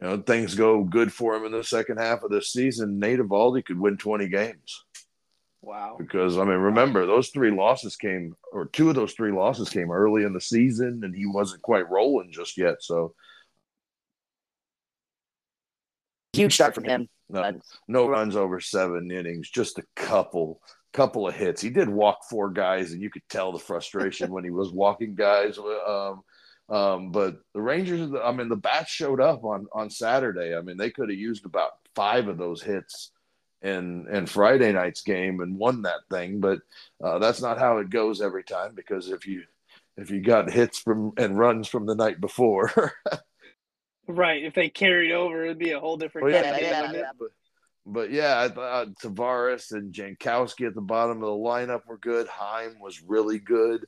you 0.00 0.08
know 0.08 0.18
things 0.18 0.54
go 0.54 0.84
good 0.84 1.12
for 1.12 1.34
him 1.34 1.44
in 1.44 1.52
the 1.52 1.64
second 1.64 1.98
half 1.98 2.22
of 2.22 2.30
the 2.30 2.42
season. 2.42 2.98
Nate 3.00 3.18
Eovaldi 3.18 3.64
could 3.64 3.78
win 3.78 3.96
20 3.96 4.28
games 4.28 4.84
Wow. 5.60 5.96
because 5.98 6.38
I 6.38 6.44
mean, 6.44 6.58
remember 6.58 7.06
those 7.06 7.28
three 7.30 7.50
losses 7.50 7.96
came, 7.96 8.36
or 8.52 8.66
two 8.66 8.88
of 8.88 8.94
those 8.94 9.12
three 9.14 9.32
losses 9.32 9.68
came 9.68 9.90
early 9.92 10.22
in 10.24 10.32
the 10.32 10.40
season, 10.40 11.02
and 11.04 11.14
he 11.14 11.26
wasn't 11.26 11.62
quite 11.62 11.88
rolling 11.90 12.30
just 12.32 12.56
yet. 12.56 12.82
So 12.82 13.14
Huge 16.32 16.54
start 16.54 16.74
from 16.74 16.84
him. 16.84 17.08
no, 17.28 17.60
no 17.88 18.08
runs 18.08 18.36
over 18.36 18.60
seven 18.60 19.10
innings, 19.10 19.50
just 19.50 19.78
a 19.78 19.84
couple 19.96 20.60
couple 20.92 21.26
of 21.26 21.34
hits. 21.34 21.60
He 21.62 21.70
did 21.70 21.88
walk 21.88 22.24
four 22.28 22.50
guys, 22.50 22.92
and 22.92 23.00
you 23.00 23.10
could 23.10 23.26
tell 23.28 23.52
the 23.52 23.58
frustration 23.58 24.30
when 24.30 24.44
he 24.44 24.50
was 24.50 24.70
walking 24.70 25.14
guys. 25.14 25.58
Um, 25.58 26.22
um, 26.68 27.10
but 27.10 27.40
the 27.54 27.60
Rangers, 27.60 28.10
I 28.22 28.32
mean, 28.32 28.48
the 28.48 28.56
bats 28.56 28.90
showed 28.90 29.20
up 29.20 29.44
on 29.44 29.66
on 29.72 29.90
Saturday. 29.90 30.54
I 30.56 30.60
mean, 30.60 30.76
they 30.76 30.90
could 30.90 31.10
have 31.10 31.18
used 31.18 31.44
about 31.44 31.72
five 31.94 32.28
of 32.28 32.38
those 32.38 32.62
hits 32.62 33.10
in 33.62 34.06
in 34.10 34.26
Friday 34.26 34.72
night's 34.72 35.02
game 35.02 35.40
and 35.40 35.58
won 35.58 35.82
that 35.82 36.00
thing. 36.10 36.40
But 36.40 36.60
uh, 37.02 37.18
that's 37.18 37.40
not 37.40 37.58
how 37.58 37.78
it 37.78 37.90
goes 37.90 38.20
every 38.20 38.44
time 38.44 38.74
because 38.74 39.08
if 39.10 39.26
you 39.26 39.44
if 39.96 40.10
you 40.10 40.20
got 40.20 40.50
hits 40.50 40.78
from 40.78 41.12
and 41.16 41.38
runs 41.38 41.68
from 41.68 41.86
the 41.86 41.94
night 41.94 42.20
before, 42.20 42.92
Right. 44.08 44.44
If 44.44 44.54
they 44.54 44.68
carried 44.68 45.12
over, 45.12 45.44
it'd 45.44 45.58
be 45.58 45.72
a 45.72 45.80
whole 45.80 45.96
different. 45.96 46.26
Well, 46.26 46.42
kind 46.42 46.56
yeah, 46.60 46.70
yeah, 46.70 46.92
yeah. 46.92 47.10
but 47.18 47.28
but 47.84 48.10
yeah, 48.12 48.40
I 48.40 48.48
thought 48.48 48.94
Taveras 49.02 49.72
and 49.72 49.92
Jankowski 49.92 50.66
at 50.66 50.74
the 50.74 50.80
bottom 50.80 51.16
of 51.16 51.22
the 51.22 51.26
lineup 51.26 51.86
were 51.86 51.98
good. 51.98 52.28
Heim 52.28 52.76
was 52.80 53.02
really 53.02 53.38
good. 53.38 53.86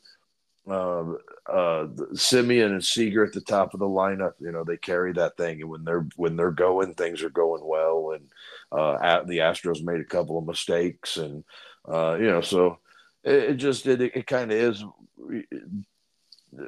Uh, 0.67 1.13
uh, 1.47 1.87
Semien 2.15 2.71
and 2.71 2.85
Seager 2.85 3.25
at 3.25 3.33
the 3.33 3.41
top 3.43 3.75
of 3.75 3.81
the 3.81 3.87
lineup. 3.87 4.33
You 4.41 4.51
know, 4.51 4.65
they 4.65 4.79
carry 4.79 5.13
that 5.13 5.37
thing, 5.37 5.61
and 5.61 5.71
when 5.71 5.85
they're 5.85 6.07
when 6.17 6.37
they're 6.37 6.51
going, 6.51 6.95
things 6.95 7.23
are 7.23 7.31
going 7.31 7.65
well. 7.65 8.13
And 8.13 8.29
uh, 8.73 8.95
at, 8.95 9.27
the 9.27 9.39
Astros 9.39 9.85
made 9.85 10.01
a 10.01 10.05
couple 10.05 10.39
of 10.39 10.47
mistakes, 10.47 11.17
and 11.17 11.45
uh, 11.87 12.17
you 12.19 12.27
know, 12.27 12.41
so 12.41 12.79
it, 13.23 13.35
it 13.35 13.55
just 13.55 13.87
it, 13.87 14.01
it 14.01 14.27
kind 14.27 14.51
of 14.51 14.59
is. 14.59 14.85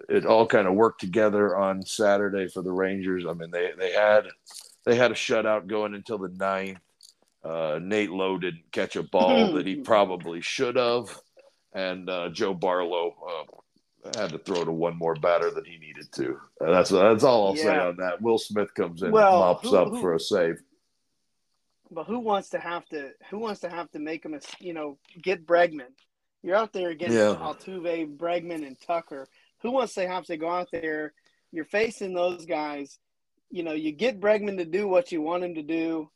It 0.08 0.26
all 0.26 0.46
kind 0.46 0.66
of 0.66 0.74
worked 0.74 1.00
together 1.00 1.56
on 1.56 1.82
Saturday 1.84 2.48
for 2.48 2.62
the 2.62 2.72
Rangers. 2.72 3.24
I 3.28 3.32
mean, 3.34 3.50
they 3.50 3.70
they 3.78 3.92
had 3.92 4.24
they 4.84 4.94
had 4.96 5.10
a 5.10 5.14
shutout 5.14 5.66
going 5.66 5.94
until 5.94 6.18
the 6.18 6.28
ninth. 6.28 6.78
Uh, 7.44 7.78
Nate 7.80 8.10
Lowe 8.10 8.38
didn't 8.38 8.70
catch 8.72 8.96
a 8.96 9.02
ball 9.04 9.52
that 9.54 9.66
he 9.66 9.76
probably 9.76 10.40
should 10.40 10.74
have, 10.76 11.16
and 11.72 12.10
uh, 12.10 12.28
Joe 12.30 12.54
Barlow 12.54 13.14
uh, 14.04 14.18
had 14.20 14.30
to 14.30 14.38
throw 14.38 14.64
to 14.64 14.72
one 14.72 14.96
more 14.96 15.14
batter 15.14 15.50
than 15.52 15.64
he 15.64 15.78
needed 15.78 16.10
to. 16.16 16.40
That's 16.60 16.90
that's 16.90 17.22
all 17.22 17.48
I'll 17.48 17.56
say 17.56 17.78
on 17.78 17.96
that. 17.98 18.20
Will 18.20 18.38
Smith 18.38 18.74
comes 18.74 19.02
in 19.02 19.12
Well, 19.12 19.32
and 19.34 19.40
mops 19.40 19.68
who- 19.68 19.76
up 19.76 19.88
who- 19.90 20.00
for 20.00 20.14
a 20.14 20.20
save. 20.20 20.60
But 21.90 22.04
who 22.08 22.18
wants 22.18 22.48
to 22.48 22.58
have 22.58 22.84
to? 22.86 23.12
Who 23.30 23.38
wants 23.38 23.60
to 23.60 23.68
have 23.68 23.88
to 23.92 24.00
make 24.00 24.24
them? 24.24 24.36
You 24.58 24.74
know, 24.74 24.98
get 25.22 25.46
Bregman. 25.46 25.92
You're 26.42 26.56
out 26.56 26.72
there 26.72 26.90
against 26.90 27.14
Yeah. 27.16 27.34
Altuve, 27.40 28.16
Bregman, 28.16 28.66
and 28.66 28.76
Tucker. 28.80 29.28
Who 29.66 29.72
wants 29.72 29.94
to 29.94 30.06
have 30.06 30.26
to 30.26 30.36
go 30.36 30.48
out 30.48 30.68
there? 30.70 31.12
You're 31.50 31.64
facing 31.64 32.14
those 32.14 32.46
guys. 32.46 33.00
You 33.50 33.64
know, 33.64 33.72
you 33.72 33.90
get 33.90 34.20
Bregman 34.20 34.58
to 34.58 34.64
do 34.64 34.86
what 34.86 35.10
you 35.10 35.20
want 35.20 35.42
him 35.42 35.56
to 35.56 35.62
do, 35.62 36.08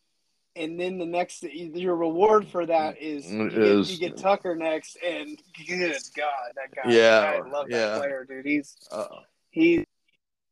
and 0.54 0.78
then 0.78 0.98
the 0.98 1.06
next 1.06 1.42
your 1.42 1.96
reward 1.96 2.46
for 2.46 2.64
that 2.64 3.02
is 3.02 3.28
you, 3.28 3.48
Is- 3.48 3.88
get, 3.88 3.92
you 3.92 4.08
get 4.08 4.16
Tucker 4.18 4.54
next. 4.54 4.98
And 5.04 5.36
good 5.66 5.96
God, 6.16 6.52
that 6.54 6.72
guy! 6.76 6.92
Yeah, 6.92 7.40
I 7.44 7.48
love 7.48 7.66
yeah. 7.68 7.78
that 7.78 7.98
player, 7.98 8.24
dude. 8.28 8.46
He's 8.46 8.76
Uh, 8.92 9.06
he's 9.50 9.84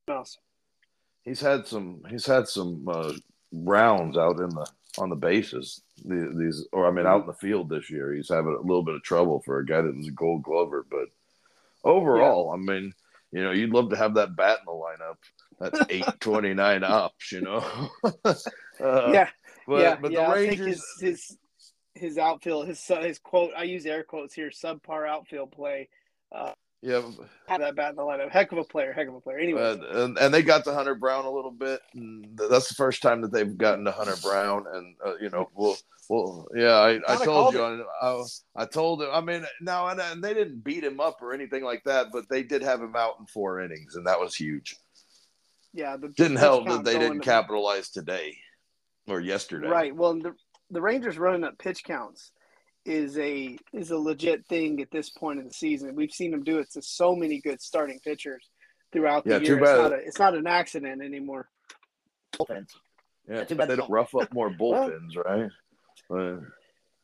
awesome. 0.09 0.43
he's 1.25 1.41
had 1.41 1.69
some 1.69 2.03
he's 2.11 2.27
had 2.27 2.49
some 2.49 2.89
uh, 2.89 3.13
rounds 3.53 4.19
out 4.19 4.41
in 4.41 4.49
the 4.51 4.67
on 4.99 5.09
the 5.09 5.15
bases 5.15 5.83
these 6.05 6.67
or 6.73 6.89
I 6.89 6.91
mean 6.91 7.07
out 7.07 7.21
in 7.21 7.27
the 7.29 7.33
field 7.33 7.69
this 7.69 7.91
year. 7.91 8.13
He's 8.13 8.29
having 8.29 8.57
a 8.59 8.67
little 8.67 8.83
bit 8.83 8.97
of 8.97 9.05
trouble 9.05 9.41
for 9.45 9.61
a 9.61 9.65
guy 9.65 9.83
that 9.83 9.97
was 9.97 10.09
a 10.09 10.13
Gold 10.13 10.43
Glover, 10.43 10.85
but 10.91 11.11
overall, 11.85 12.51
I 12.53 12.57
mean, 12.57 12.93
you 13.33 13.43
know, 13.43 13.51
you'd 13.51 13.71
love 13.71 13.91
to 13.91 13.97
have 13.97 14.15
that 14.15 14.37
bat 14.37 14.59
in 14.61 14.67
the 14.67 14.73
lineup. 14.73 15.17
That's 15.61 15.81
eight 15.91 16.21
twenty 16.21 16.55
nine 16.55 16.85
ops, 16.85 17.33
you 17.33 17.41
know. 17.41 17.65
uh, 18.25 18.35
yeah, 18.81 19.29
but, 19.67 19.81
yeah, 19.81 19.97
but 20.01 20.11
the 20.13 20.19
I'll 20.19 20.35
Rangers, 20.35 20.67
his 20.67 20.85
his 21.01 21.39
his 21.95 22.19
outfield, 22.19 22.69
his 22.69 22.85
his 22.85 23.19
quote. 23.19 23.51
I 23.57 23.65
use 23.65 23.87
air 23.87 24.05
quotes 24.05 24.35
here. 24.35 24.51
Subpar 24.51 25.09
outfield 25.09 25.53
play. 25.53 25.89
Yeah, 26.83 27.03
that 27.49 27.75
bat 27.75 27.91
in 27.91 27.97
the 27.97 28.03
lineup. 28.03 28.31
Heck 28.31 28.53
of 28.53 28.59
a 28.59 28.65
player. 28.65 28.93
Heck 28.93 29.09
of 29.09 29.15
a 29.15 29.21
player. 29.21 29.39
Anyway, 29.39 29.61
Uh, 29.61 30.05
and, 30.05 30.19
and 30.19 30.33
they 30.33 30.43
got 30.43 30.65
to 30.65 30.75
Hunter 30.75 30.95
Brown 30.95 31.25
a 31.25 31.31
little 31.31 31.51
bit. 31.51 31.81
And 31.95 32.27
that's 32.37 32.69
the 32.69 32.75
first 32.75 33.03
time 33.03 33.21
that 33.23 33.33
they've 33.33 33.57
gotten 33.59 33.85
to 33.85 33.91
Hunter 33.93 34.15
Brown. 34.23 34.65
And 34.73 34.95
uh, 35.05 35.17
you 35.21 35.29
know, 35.31 35.51
well, 35.55 35.77
well, 36.09 36.47
yeah, 36.55 36.75
I, 36.75 37.01
I 37.09 37.25
told 37.25 37.55
you, 37.55 37.85
I, 38.01 38.25
I 38.57 38.65
told 38.65 39.03
him. 39.03 39.09
I 39.13 39.21
mean, 39.21 39.45
now 39.61 39.89
and, 39.89 40.01
and 40.01 40.23
they 40.23 40.35
didn't 40.35 40.65
beat 40.65 40.85
him 40.85 41.01
up 41.01 41.21
or 41.21 41.35
anything 41.35 41.65
like 41.65 41.83
that, 41.85 42.07
but 42.13 42.29
they 42.31 42.43
did 42.43 42.63
have 42.63 42.81
him 42.81 42.95
out 42.97 43.17
in 43.21 43.27
four 43.27 43.61
innings, 43.61 43.95
and 43.97 44.07
that 44.07 44.21
was 44.21 44.35
huge. 44.35 44.77
yeah, 45.75 45.97
the 45.97 46.09
Didn't 46.09 46.39
help 46.39 46.67
that 46.69 46.85
they 46.85 46.99
didn't 46.99 47.19
to- 47.19 47.25
capitalize 47.25 47.91
today 47.91 48.37
or 49.07 49.21
yesterday. 49.21 49.69
Right. 49.69 49.95
Well, 49.95 50.15
the 50.15 50.35
the 50.71 50.81
Rangers 50.81 51.19
running 51.19 51.45
up 51.45 51.59
pitch 51.59 51.83
counts 51.83 52.31
is 52.89 53.19
a 53.19 53.59
is 53.73 53.91
a 53.91 53.99
legit 53.99 54.47
thing 54.47 54.81
at 54.81 54.91
this 54.91 55.11
point 55.11 55.39
in 55.39 55.47
the 55.47 55.53
season. 55.53 55.95
We've 55.95 56.11
seen 56.11 56.31
them 56.31 56.43
do 56.43 56.59
it 56.59 56.71
to 56.73 56.83
so 56.83 57.15
many 57.15 57.41
good 57.41 57.61
starting 57.61 58.01
pitchers 58.01 58.49
throughout 58.93 59.25
the 59.25 59.33
Yeah, 59.33 59.39
too 59.41 59.45
year. 59.45 59.59
It's 59.59 59.79
not, 59.79 59.93
a, 59.93 59.97
it's 59.97 60.19
not 60.19 60.35
an 60.35 60.47
accident 60.47 61.03
anymore. 61.03 61.49
bullpens. 62.39 62.71
Yeah, 63.29 63.45
Too 63.45 63.57
bad 63.57 63.69
they 63.69 63.75
they 63.75 63.81
don't 63.81 63.91
rough 63.91 64.15
up 64.15 64.33
more 64.33 64.51
bullpens, 64.61 65.17
right? 65.23 65.51
Uh, 66.11 66.41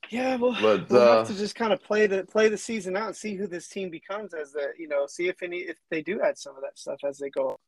Yeah, 0.09 0.37
well, 0.37 0.57
But, 0.61 0.88
we'll 0.90 1.03
uh, 1.03 1.18
have 1.18 1.27
to 1.29 1.35
just 1.35 1.55
kind 1.55 1.73
of 1.75 1.83
play 1.83 2.07
the 2.07 2.25
play 2.25 2.49
the 2.49 2.57
season 2.57 2.97
out 2.97 3.09
and 3.09 3.16
see 3.16 3.35
who 3.35 3.47
this 3.47 3.68
team 3.68 3.90
becomes 3.90 4.33
as 4.33 4.53
the 4.53 4.73
you 4.79 4.88
know 4.88 5.07
see 5.07 5.29
if 5.29 5.42
any 5.42 5.59
if 5.59 5.77
they 5.90 6.03
do 6.03 6.23
add 6.23 6.38
some 6.38 6.57
of 6.57 6.62
that 6.62 6.79
stuff 6.79 7.01
as 7.07 7.18
they 7.18 7.29
go. 7.29 7.59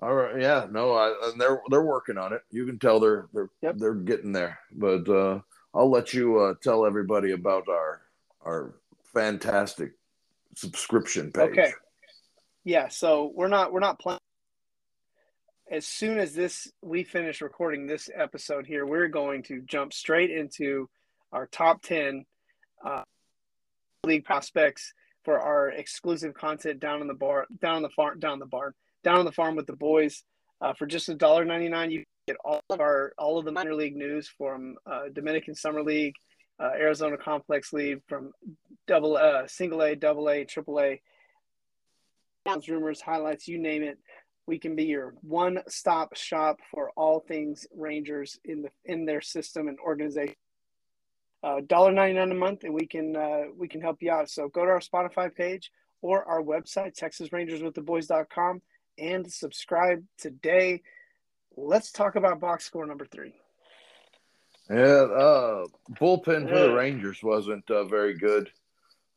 All 0.00 0.14
right, 0.14 0.40
yeah, 0.40 0.66
no, 0.70 0.92
I, 0.92 1.14
and 1.30 1.40
they're 1.40 1.60
they're 1.70 1.82
working 1.84 2.16
on 2.18 2.32
it. 2.32 2.42
You 2.50 2.64
can 2.66 2.78
tell 2.78 2.98
they're 2.98 3.26
they're 3.34 3.50
Yep. 3.62 3.78
they're 3.78 3.94
getting 3.94 4.32
there. 4.32 4.58
But 4.72 5.08
uh, 5.08 5.40
I'll 5.74 5.90
let 5.90 6.14
you 6.14 6.38
uh, 6.38 6.54
tell 6.62 6.86
everybody 6.86 7.32
about 7.32 7.68
our 7.68 8.02
our 8.42 8.74
fantastic 9.12 9.92
subscription 10.54 11.32
page. 11.32 11.50
Okay. 11.50 11.72
Yeah, 12.64 12.88
so 12.88 13.32
we're 13.34 13.48
not 13.48 13.72
we're 13.72 13.80
not 13.80 13.98
playing. 13.98 14.20
As 15.70 15.86
soon 15.86 16.18
as 16.18 16.34
this 16.34 16.70
we 16.82 17.02
finish 17.02 17.40
recording 17.40 17.86
this 17.86 18.08
episode 18.14 18.66
here, 18.66 18.86
we're 18.86 19.08
going 19.08 19.42
to 19.44 19.62
jump 19.62 19.92
straight 19.92 20.30
into 20.30 20.88
our 21.32 21.46
top 21.46 21.82
ten 21.82 22.24
uh, 22.84 23.02
league 24.04 24.24
prospects 24.24 24.94
for 25.24 25.40
our 25.40 25.70
exclusive 25.70 26.34
content 26.34 26.80
down 26.80 27.00
in 27.00 27.08
the 27.08 27.14
bar, 27.14 27.46
down 27.60 27.76
on 27.76 27.82
the 27.82 27.88
farm, 27.88 28.20
down 28.20 28.38
the 28.38 28.46
barn, 28.46 28.72
down 29.02 29.18
on 29.18 29.24
the 29.24 29.32
farm 29.32 29.56
with 29.56 29.66
the 29.66 29.76
boys. 29.76 30.22
Uh, 30.60 30.72
for 30.72 30.86
just 30.86 31.08
a 31.08 31.14
dollar 31.14 31.44
ninety 31.44 31.68
nine, 31.68 31.90
you 31.90 32.04
get 32.26 32.36
all 32.44 32.60
of 32.70 32.80
our 32.80 33.12
all 33.18 33.38
of 33.38 33.44
the 33.44 33.52
minor 33.52 33.74
league 33.74 33.96
news 33.96 34.28
from 34.38 34.76
uh, 34.86 35.04
Dominican 35.12 35.54
Summer 35.54 35.82
League, 35.82 36.14
uh, 36.58 36.70
Arizona 36.74 37.16
Complex 37.16 37.72
League, 37.72 38.00
from 38.08 38.32
double 38.86 39.16
uh, 39.16 39.46
single 39.46 39.82
A, 39.82 39.94
double 39.94 40.28
A, 40.28 40.44
triple 40.44 40.80
A 40.80 41.00
rumors, 42.68 43.00
highlights, 43.00 43.48
you 43.48 43.58
name 43.58 43.82
it. 43.82 43.98
We 44.46 44.58
can 44.58 44.76
be 44.76 44.84
your 44.84 45.14
one-stop 45.22 46.16
shop 46.16 46.60
for 46.70 46.90
all 46.96 47.20
things 47.20 47.66
Rangers 47.74 48.38
in 48.44 48.62
the 48.62 48.68
in 48.84 49.06
their 49.06 49.22
system 49.22 49.68
and 49.68 49.78
organization. 49.78 50.36
Uh, 51.42 51.60
$1.99 51.60 52.30
a 52.30 52.34
month, 52.34 52.64
and 52.64 52.74
we 52.74 52.86
can 52.86 53.16
uh, 53.16 53.44
we 53.56 53.68
can 53.68 53.80
help 53.80 53.98
you 54.00 54.10
out. 54.10 54.28
So 54.28 54.48
go 54.48 54.64
to 54.64 54.70
our 54.70 54.80
Spotify 54.80 55.34
page 55.34 55.70
or 56.02 56.24
our 56.24 56.42
website, 56.42 56.98
TexasRangersWithTheBoys.com, 56.98 58.62
and 58.98 59.30
subscribe 59.30 60.04
today. 60.18 60.82
Let's 61.56 61.92
talk 61.92 62.16
about 62.16 62.40
box 62.40 62.64
score 62.64 62.86
number 62.86 63.06
three. 63.06 63.34
Yeah, 64.70 64.76
uh, 64.76 65.66
bullpen 66.00 66.48
for 66.48 66.58
the 66.58 66.74
Rangers 66.74 67.22
wasn't 67.22 67.70
uh, 67.70 67.84
very 67.84 68.16
good. 68.16 68.50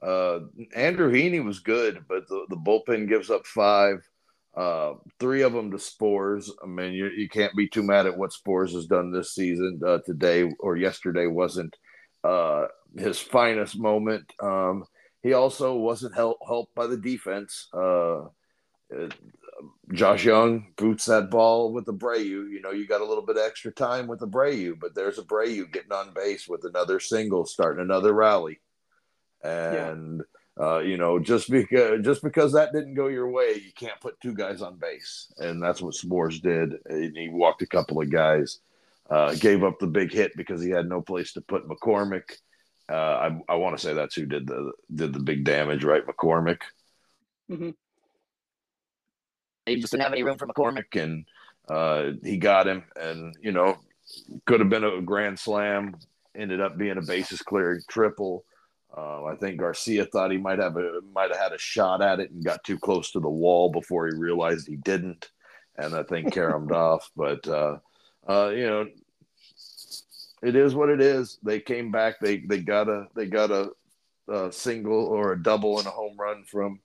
Uh, 0.02 0.40
Andrew 0.76 1.12
Heaney 1.12 1.44
was 1.44 1.60
good, 1.60 2.04
but 2.08 2.28
the, 2.28 2.46
the 2.50 2.58
bullpen 2.58 3.08
gives 3.08 3.30
up 3.30 3.46
five. 3.46 4.08
Uh, 4.56 4.96
three 5.20 5.44
of 5.44 5.54
them 5.54 5.72
to 5.72 5.78
Sborz. 5.78 6.50
I 6.64 6.68
mean, 6.68 6.94
you, 6.94 7.08
you 7.08 7.30
can't 7.30 7.56
be 7.56 7.68
too 7.68 7.84
mad 7.84 8.08
at 8.08 8.18
what 8.18 8.32
Sborz 8.32 8.74
has 8.74 8.88
done 8.88 9.12
this 9.12 9.34
season. 9.34 9.80
Uh, 9.86 10.00
today 10.06 10.52
or 10.60 10.76
yesterday 10.76 11.28
wasn't 11.28 11.76
uh, 12.24 12.66
his 12.98 13.20
finest 13.20 13.80
moment. 13.80 14.32
Um, 14.42 14.84
he 15.24 15.34
also 15.34 15.76
wasn't 15.76 16.16
help, 16.16 16.40
helped 16.46 16.74
by 16.76 16.88
the 16.88 16.98
defense. 16.98 17.68
Uh, 17.74 18.26
Josh 19.94 20.26
Jung 20.26 20.68
boots 20.76 21.06
that 21.06 21.30
ball 21.30 21.72
with 21.72 21.86
Abreu. 21.86 22.26
You 22.26 22.62
know, 22.62 22.72
you 22.72 22.86
got 22.86 23.02
a 23.02 23.06
little 23.06 23.26
bit 23.26 23.38
extra 23.38 23.72
time 23.72 24.08
with 24.08 24.20
Abreu, 24.20 24.78
but 24.80 24.94
there's 24.94 25.18
Abreu 25.18 25.72
getting 25.72 25.94
on 25.94 26.14
base 26.14 26.48
with 26.48 26.66
another 26.66 27.00
single, 27.00 27.46
starting 27.46 27.82
another 27.82 28.14
rally. 28.14 28.60
And 29.44 30.24
yeah. 30.60 30.66
uh, 30.66 30.80
you 30.80 30.98
know, 30.98 31.20
just 31.20 31.50
because 31.50 32.04
just 32.04 32.22
because 32.22 32.54
that 32.54 32.74
didn't 32.74 32.96
go 32.96 33.08
your 33.08 33.30
way, 33.30 33.62
you 33.64 33.72
can't 33.74 34.00
put 34.02 34.20
two 34.20 34.34
guys 34.34 34.62
on 34.62 34.78
base, 34.78 35.32
and 35.38 35.64
that's 35.64 35.82
what 35.82 35.96
Sborz 35.96 36.42
did. 36.42 36.74
And 36.86 37.16
he 37.16 37.30
walked 37.30 37.62
a 37.62 37.68
couple 37.68 38.02
of 38.02 38.12
guys, 38.12 38.60
uh, 39.10 39.36
gave 39.36 39.64
up 39.64 39.80
the 39.80 39.88
big 39.88 40.12
hit 40.12 40.36
because 40.36 40.62
he 40.62 40.70
had 40.70 40.90
no 40.90 41.02
place 41.02 41.32
to 41.34 41.42
put 41.42 41.68
McCormick. 41.68 42.38
Uh, 42.90 42.94
I, 43.48 43.54
I 43.54 43.56
want 43.56 43.78
to 43.78 43.82
say 43.82 43.94
that's 43.94 44.16
who 44.16 44.26
did 44.26 44.48
the 44.48 44.74
did 44.94 45.14
the 45.14 45.20
big 45.20 45.46
damage, 45.46 45.86
right? 45.86 46.06
McCormick. 46.06 46.60
Mm-hmm. 47.50 47.70
He 49.68 49.80
just 49.80 49.92
didn't 49.92 50.04
have 50.04 50.14
any 50.14 50.24
room 50.24 50.38
for 50.38 50.48
McCormick, 50.48 51.02
and 51.02 51.26
uh, 51.70 52.12
he 52.24 52.38
got 52.38 52.68
him, 52.68 52.84
and 53.00 53.36
you 53.42 53.52
know, 53.52 53.78
could 54.46 54.60
have 54.60 54.70
been 54.70 54.84
a 54.84 55.02
grand 55.02 55.38
slam. 55.38 55.96
Ended 56.36 56.62
up 56.62 56.78
being 56.78 56.98
a 56.98 57.02
bases 57.02 57.42
clearing 57.42 57.82
triple. 57.90 58.46
Uh, 58.96 59.26
I 59.26 59.36
think 59.36 59.60
Garcia 59.60 60.06
thought 60.06 60.32
he 60.32 60.38
might 60.38 60.60
have 60.60 60.78
a 60.78 61.02
might 61.14 61.32
have 61.32 61.40
had 61.40 61.52
a 61.52 61.58
shot 61.58 62.02
at 62.02 62.20
it 62.20 62.32
and 62.32 62.44
got 62.44 62.64
too 62.64 62.80
close 62.80 63.12
to 63.12 63.20
the 63.20 63.30
wall 63.30 63.70
before 63.70 64.08
he 64.08 64.14
realized 64.16 64.68
he 64.68 64.78
didn't, 64.78 65.30
and 65.78 65.94
I 65.94 66.04
think 66.04 66.34
caromed 66.34 66.72
off. 66.74 67.10
But 67.16 67.46
uh, 67.48 67.78
uh, 68.28 68.50
you 68.50 68.68
know, 68.68 68.88
it 70.42 70.56
is 70.56 70.76
what 70.76 70.90
it 70.90 71.02
is. 71.02 71.40
They 71.44 71.60
came 71.60 71.92
back. 71.92 72.20
They 72.22 72.38
they 72.38 72.60
got 72.60 72.88
a 72.88 73.08
they 73.16 73.26
got 73.26 73.52
a, 73.52 73.72
a 74.30 74.52
single 74.52 75.06
or 75.06 75.34
a 75.34 75.44
double 75.44 75.80
and 75.80 75.88
a 75.88 75.92
home 75.92 76.16
run 76.18 76.44
from 76.46 76.80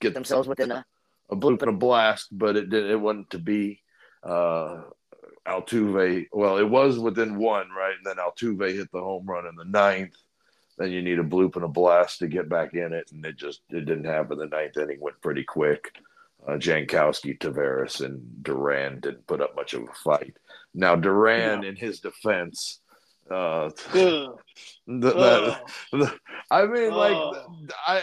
get 0.00 0.14
themselves 0.14 0.48
within 0.48 0.70
a, 0.70 0.84
a 1.30 1.36
bloop 1.36 1.62
and 1.62 1.70
a 1.70 1.74
blast, 1.74 2.28
but 2.30 2.56
it 2.56 2.70
did 2.70 2.90
it 2.90 3.00
wasn't 3.00 3.30
to 3.30 3.38
be. 3.38 3.82
Uh, 4.22 4.82
Altuve, 5.46 6.26
well, 6.32 6.58
it 6.58 6.68
was 6.68 6.98
within 6.98 7.38
one, 7.38 7.70
right? 7.70 7.94
And 7.96 8.04
then 8.04 8.16
Altuve 8.16 8.74
hit 8.74 8.92
the 8.92 9.00
home 9.00 9.26
run 9.26 9.46
in 9.46 9.56
the 9.56 9.64
ninth. 9.64 10.14
Then 10.76 10.92
you 10.92 11.02
need 11.02 11.18
a 11.18 11.24
bloop 11.24 11.56
and 11.56 11.64
a 11.64 11.68
blast 11.68 12.18
to 12.18 12.28
get 12.28 12.48
back 12.48 12.74
in 12.74 12.92
it, 12.92 13.10
and 13.12 13.24
it 13.24 13.36
just 13.36 13.62
it 13.70 13.84
didn't 13.84 14.04
happen. 14.04 14.38
The 14.38 14.46
ninth 14.46 14.76
inning 14.76 15.00
went 15.00 15.20
pretty 15.20 15.42
quick. 15.42 15.92
Uh, 16.46 16.52
Jankowski, 16.52 17.36
Taveras, 17.38 18.04
and 18.04 18.42
Duran 18.44 19.00
didn't 19.00 19.26
put 19.26 19.40
up 19.40 19.56
much 19.56 19.74
of 19.74 19.82
a 19.82 19.92
fight. 20.04 20.36
Now 20.72 20.94
Duran, 20.94 21.62
yeah. 21.62 21.70
in 21.70 21.76
his 21.76 21.98
defense, 21.98 22.80
uh, 23.28 23.70
the, 23.92 24.34
the, 24.86 25.58
the, 25.92 26.14
I 26.50 26.66
mean, 26.66 26.92
like 26.92 27.16
I 27.86 28.02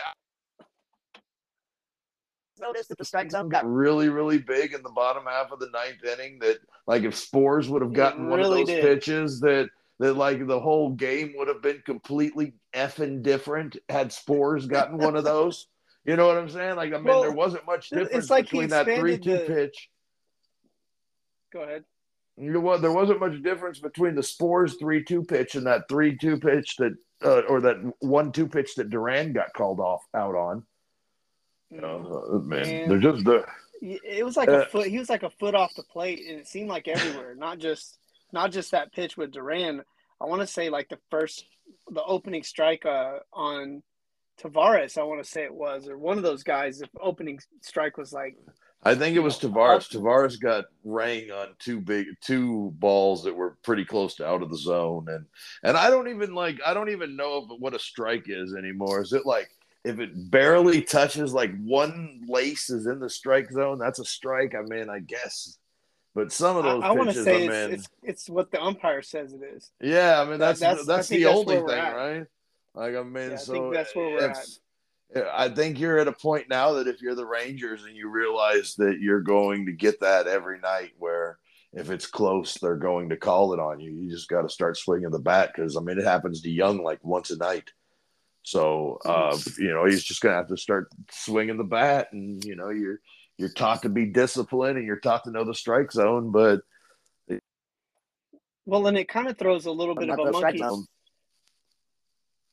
noticed 2.59 2.89
that 2.89 2.97
the 2.97 3.05
strike 3.05 3.31
zone 3.31 3.49
got 3.49 3.69
really, 3.69 4.09
really 4.09 4.37
big 4.37 4.73
in 4.73 4.83
the 4.83 4.89
bottom 4.89 5.23
half 5.25 5.51
of 5.51 5.59
the 5.59 5.69
ninth 5.69 6.03
inning. 6.03 6.39
That 6.39 6.59
like 6.87 7.03
if 7.03 7.13
Sborz 7.15 7.67
would 7.69 7.81
have 7.81 7.93
gotten 7.93 8.25
really 8.25 8.31
one 8.31 8.39
of 8.39 8.49
those 8.51 8.67
did. 8.67 8.83
pitches 8.83 9.39
that 9.41 9.69
that 9.99 10.15
like 10.15 10.45
the 10.45 10.59
whole 10.59 10.91
game 10.91 11.33
would 11.37 11.47
have 11.47 11.61
been 11.61 11.81
completely 11.85 12.53
effing 12.73 13.23
different 13.23 13.77
had 13.89 14.09
Sborz 14.09 14.67
gotten 14.67 14.97
one 14.97 15.15
of 15.15 15.23
those. 15.25 15.67
You 16.05 16.15
know 16.15 16.27
what 16.27 16.37
I'm 16.37 16.49
saying? 16.49 16.75
Like 16.75 16.93
I 16.93 16.97
mean, 16.97 17.05
well, 17.05 17.21
there 17.21 17.31
wasn't 17.31 17.65
much 17.65 17.89
difference 17.89 18.29
like 18.29 18.45
between 18.45 18.69
that 18.69 18.85
three-two 18.85 19.31
the... 19.31 19.45
pitch. 19.45 19.89
Go 21.51 21.61
ahead. 21.61 21.83
You 22.37 22.51
know 22.51 22.59
what? 22.59 22.81
There 22.81 22.91
wasn't 22.91 23.21
much 23.21 23.41
difference 23.41 23.79
between 23.79 24.13
the 24.13 24.21
Sborz 24.21 24.77
three-two 24.77 25.23
pitch 25.23 25.55
and 25.55 25.65
that 25.67 25.87
three-two 25.89 26.37
pitch 26.37 26.75
that, 26.77 26.93
uh, 27.23 27.41
or 27.47 27.61
that 27.61 27.77
one-two 27.99 28.47
pitch 28.47 28.75
that 28.75 28.89
Duran 28.89 29.31
got 29.33 29.53
called 29.53 29.79
off 29.79 30.03
out 30.13 30.35
on. 30.35 30.63
Uh, 31.83 32.39
man, 32.39 32.89
they're 32.89 32.99
just 32.99 33.23
the. 33.23 33.45
It 33.81 34.25
was 34.25 34.37
like 34.37 34.49
uh, 34.49 34.61
a 34.61 34.65
foot. 34.65 34.87
He 34.87 34.97
was 34.97 35.09
like 35.09 35.23
a 35.23 35.29
foot 35.29 35.55
off 35.55 35.75
the 35.75 35.83
plate, 35.83 36.25
and 36.27 36.39
it 36.39 36.47
seemed 36.47 36.69
like 36.69 36.87
everywhere. 36.87 37.35
not 37.35 37.59
just 37.59 37.97
not 38.31 38.51
just 38.51 38.71
that 38.71 38.93
pitch 38.93 39.17
with 39.17 39.31
Duran. 39.31 39.81
I 40.21 40.25
want 40.25 40.41
to 40.41 40.47
say 40.47 40.69
like 40.69 40.89
the 40.89 40.99
first, 41.09 41.45
the 41.89 42.03
opening 42.03 42.43
strike 42.43 42.85
uh, 42.85 43.19
on 43.33 43.83
Taveras. 44.41 44.97
I 44.97 45.03
want 45.03 45.23
to 45.23 45.29
say 45.29 45.43
it 45.43 45.53
was, 45.53 45.87
or 45.87 45.97
one 45.97 46.17
of 46.17 46.23
those 46.23 46.43
guys. 46.43 46.79
The 46.79 46.89
opening 47.01 47.39
strike 47.61 47.97
was 47.97 48.13
like. 48.13 48.37
I 48.83 48.93
think 48.93 49.15
it 49.15 49.21
was 49.21 49.39
Taveras. 49.39 49.89
Tavares 49.89 50.39
got 50.39 50.65
rang 50.83 51.31
on 51.31 51.55
two 51.59 51.81
big 51.81 52.05
two 52.21 52.71
balls 52.75 53.23
that 53.23 53.35
were 53.35 53.57
pretty 53.63 53.83
close 53.83 54.15
to 54.15 54.27
out 54.27 54.43
of 54.43 54.49
the 54.49 54.57
zone, 54.57 55.07
and 55.09 55.25
and 55.63 55.75
I 55.75 55.89
don't 55.89 56.07
even 56.07 56.35
like 56.35 56.59
I 56.65 56.73
don't 56.73 56.89
even 56.89 57.15
know 57.15 57.37
if, 57.37 57.59
what 57.59 57.73
a 57.73 57.79
strike 57.79 58.25
is 58.27 58.53
anymore. 58.53 59.01
Is 59.01 59.13
it 59.13 59.25
like 59.25 59.49
if 59.85 59.99
it 59.99 60.31
barely 60.31 60.81
touches 60.81 61.33
like 61.33 61.55
one 61.63 62.25
lace 62.27 62.69
is 62.69 62.87
in 62.87 62.99
the 62.99 63.09
strike 63.09 63.51
zone, 63.51 63.77
that's 63.77 63.99
a 63.99 64.05
strike. 64.05 64.55
I 64.55 64.63
mean, 64.63 64.89
I 64.89 64.99
guess. 64.99 65.57
But 66.15 66.31
some 66.31 66.57
of 66.57 66.63
those 66.63 66.83
I, 66.83 66.87
I 66.87 66.91
want 66.91 67.11
to 67.11 67.23
say 67.23 67.45
it's, 67.45 67.73
it's, 67.73 67.87
it's 68.01 68.29
what 68.29 68.49
the 68.49 68.61
umpire 68.61 69.01
says 69.01 69.33
it 69.33 69.41
is. 69.55 69.71
Yeah, 69.81 70.21
I 70.21 70.25
mean 70.25 70.39
that's 70.39 70.61
that, 70.61 70.77
that's, 70.77 70.87
that's 70.87 71.07
the 71.09 71.27
only 71.27 71.57
thing, 71.57 71.69
at. 71.69 71.95
right? 71.95 72.25
Like 72.73 72.95
I 72.95 73.03
mean, 73.03 73.31
yeah, 73.31 73.37
so 73.37 73.71
I 73.71 73.73
that's 73.73 73.95
where 73.95 74.09
we're 74.09 74.29
at. 74.29 74.37
I 75.33 75.49
think 75.49 75.79
you're 75.79 75.99
at 75.99 76.07
a 76.07 76.13
point 76.13 76.49
now 76.49 76.73
that 76.73 76.87
if 76.87 77.01
you're 77.01 77.15
the 77.15 77.25
Rangers 77.25 77.83
and 77.83 77.95
you 77.95 78.09
realize 78.09 78.75
that 78.79 78.99
you're 78.99 79.21
going 79.21 79.67
to 79.67 79.71
get 79.71 79.99
that 80.01 80.27
every 80.27 80.59
night, 80.59 80.91
where 80.97 81.37
if 81.73 81.89
it's 81.89 82.07
close, 82.07 82.55
they're 82.55 82.75
going 82.75 83.09
to 83.09 83.17
call 83.17 83.53
it 83.53 83.59
on 83.59 83.79
you. 83.79 83.91
You 83.91 84.09
just 84.09 84.29
got 84.29 84.41
to 84.41 84.49
start 84.49 84.77
swinging 84.77 85.11
the 85.11 85.19
bat 85.19 85.51
because 85.53 85.77
I 85.77 85.81
mean 85.81 85.99
it 85.99 86.05
happens 86.05 86.41
to 86.41 86.49
Jung 86.49 86.81
like 86.81 87.03
once 87.03 87.29
a 87.29 87.37
night. 87.37 87.69
So 88.45 88.99
uh, 89.03 89.35
you 89.57 89.73
know 89.73 89.85
he's 89.85 90.03
just 90.03 90.21
gonna 90.21 90.35
have 90.35 90.49
to 90.49 90.57
start 90.57 90.89
swinging 91.11 91.57
the 91.57 91.63
bat, 91.63 92.09
and 92.11 92.43
you 92.45 92.55
know 92.55 92.69
you're 92.69 92.99
you're 93.37 93.49
taught 93.49 93.81
to 93.81 93.89
be 93.89 94.05
disciplined 94.05 94.77
and 94.77 94.85
you're 94.85 94.99
taught 94.99 95.23
to 95.23 95.31
know 95.31 95.43
the 95.43 95.55
strike 95.55 95.91
zone, 95.91 96.31
but 96.31 96.61
well, 98.67 98.85
and 98.85 98.97
it 98.97 99.07
kind 99.07 99.27
of 99.27 99.37
throws 99.37 99.65
a 99.65 99.71
little 99.71 99.95
bit 99.95 100.11
of 100.11 100.19
a 100.19 100.31
monkey. 100.31 100.63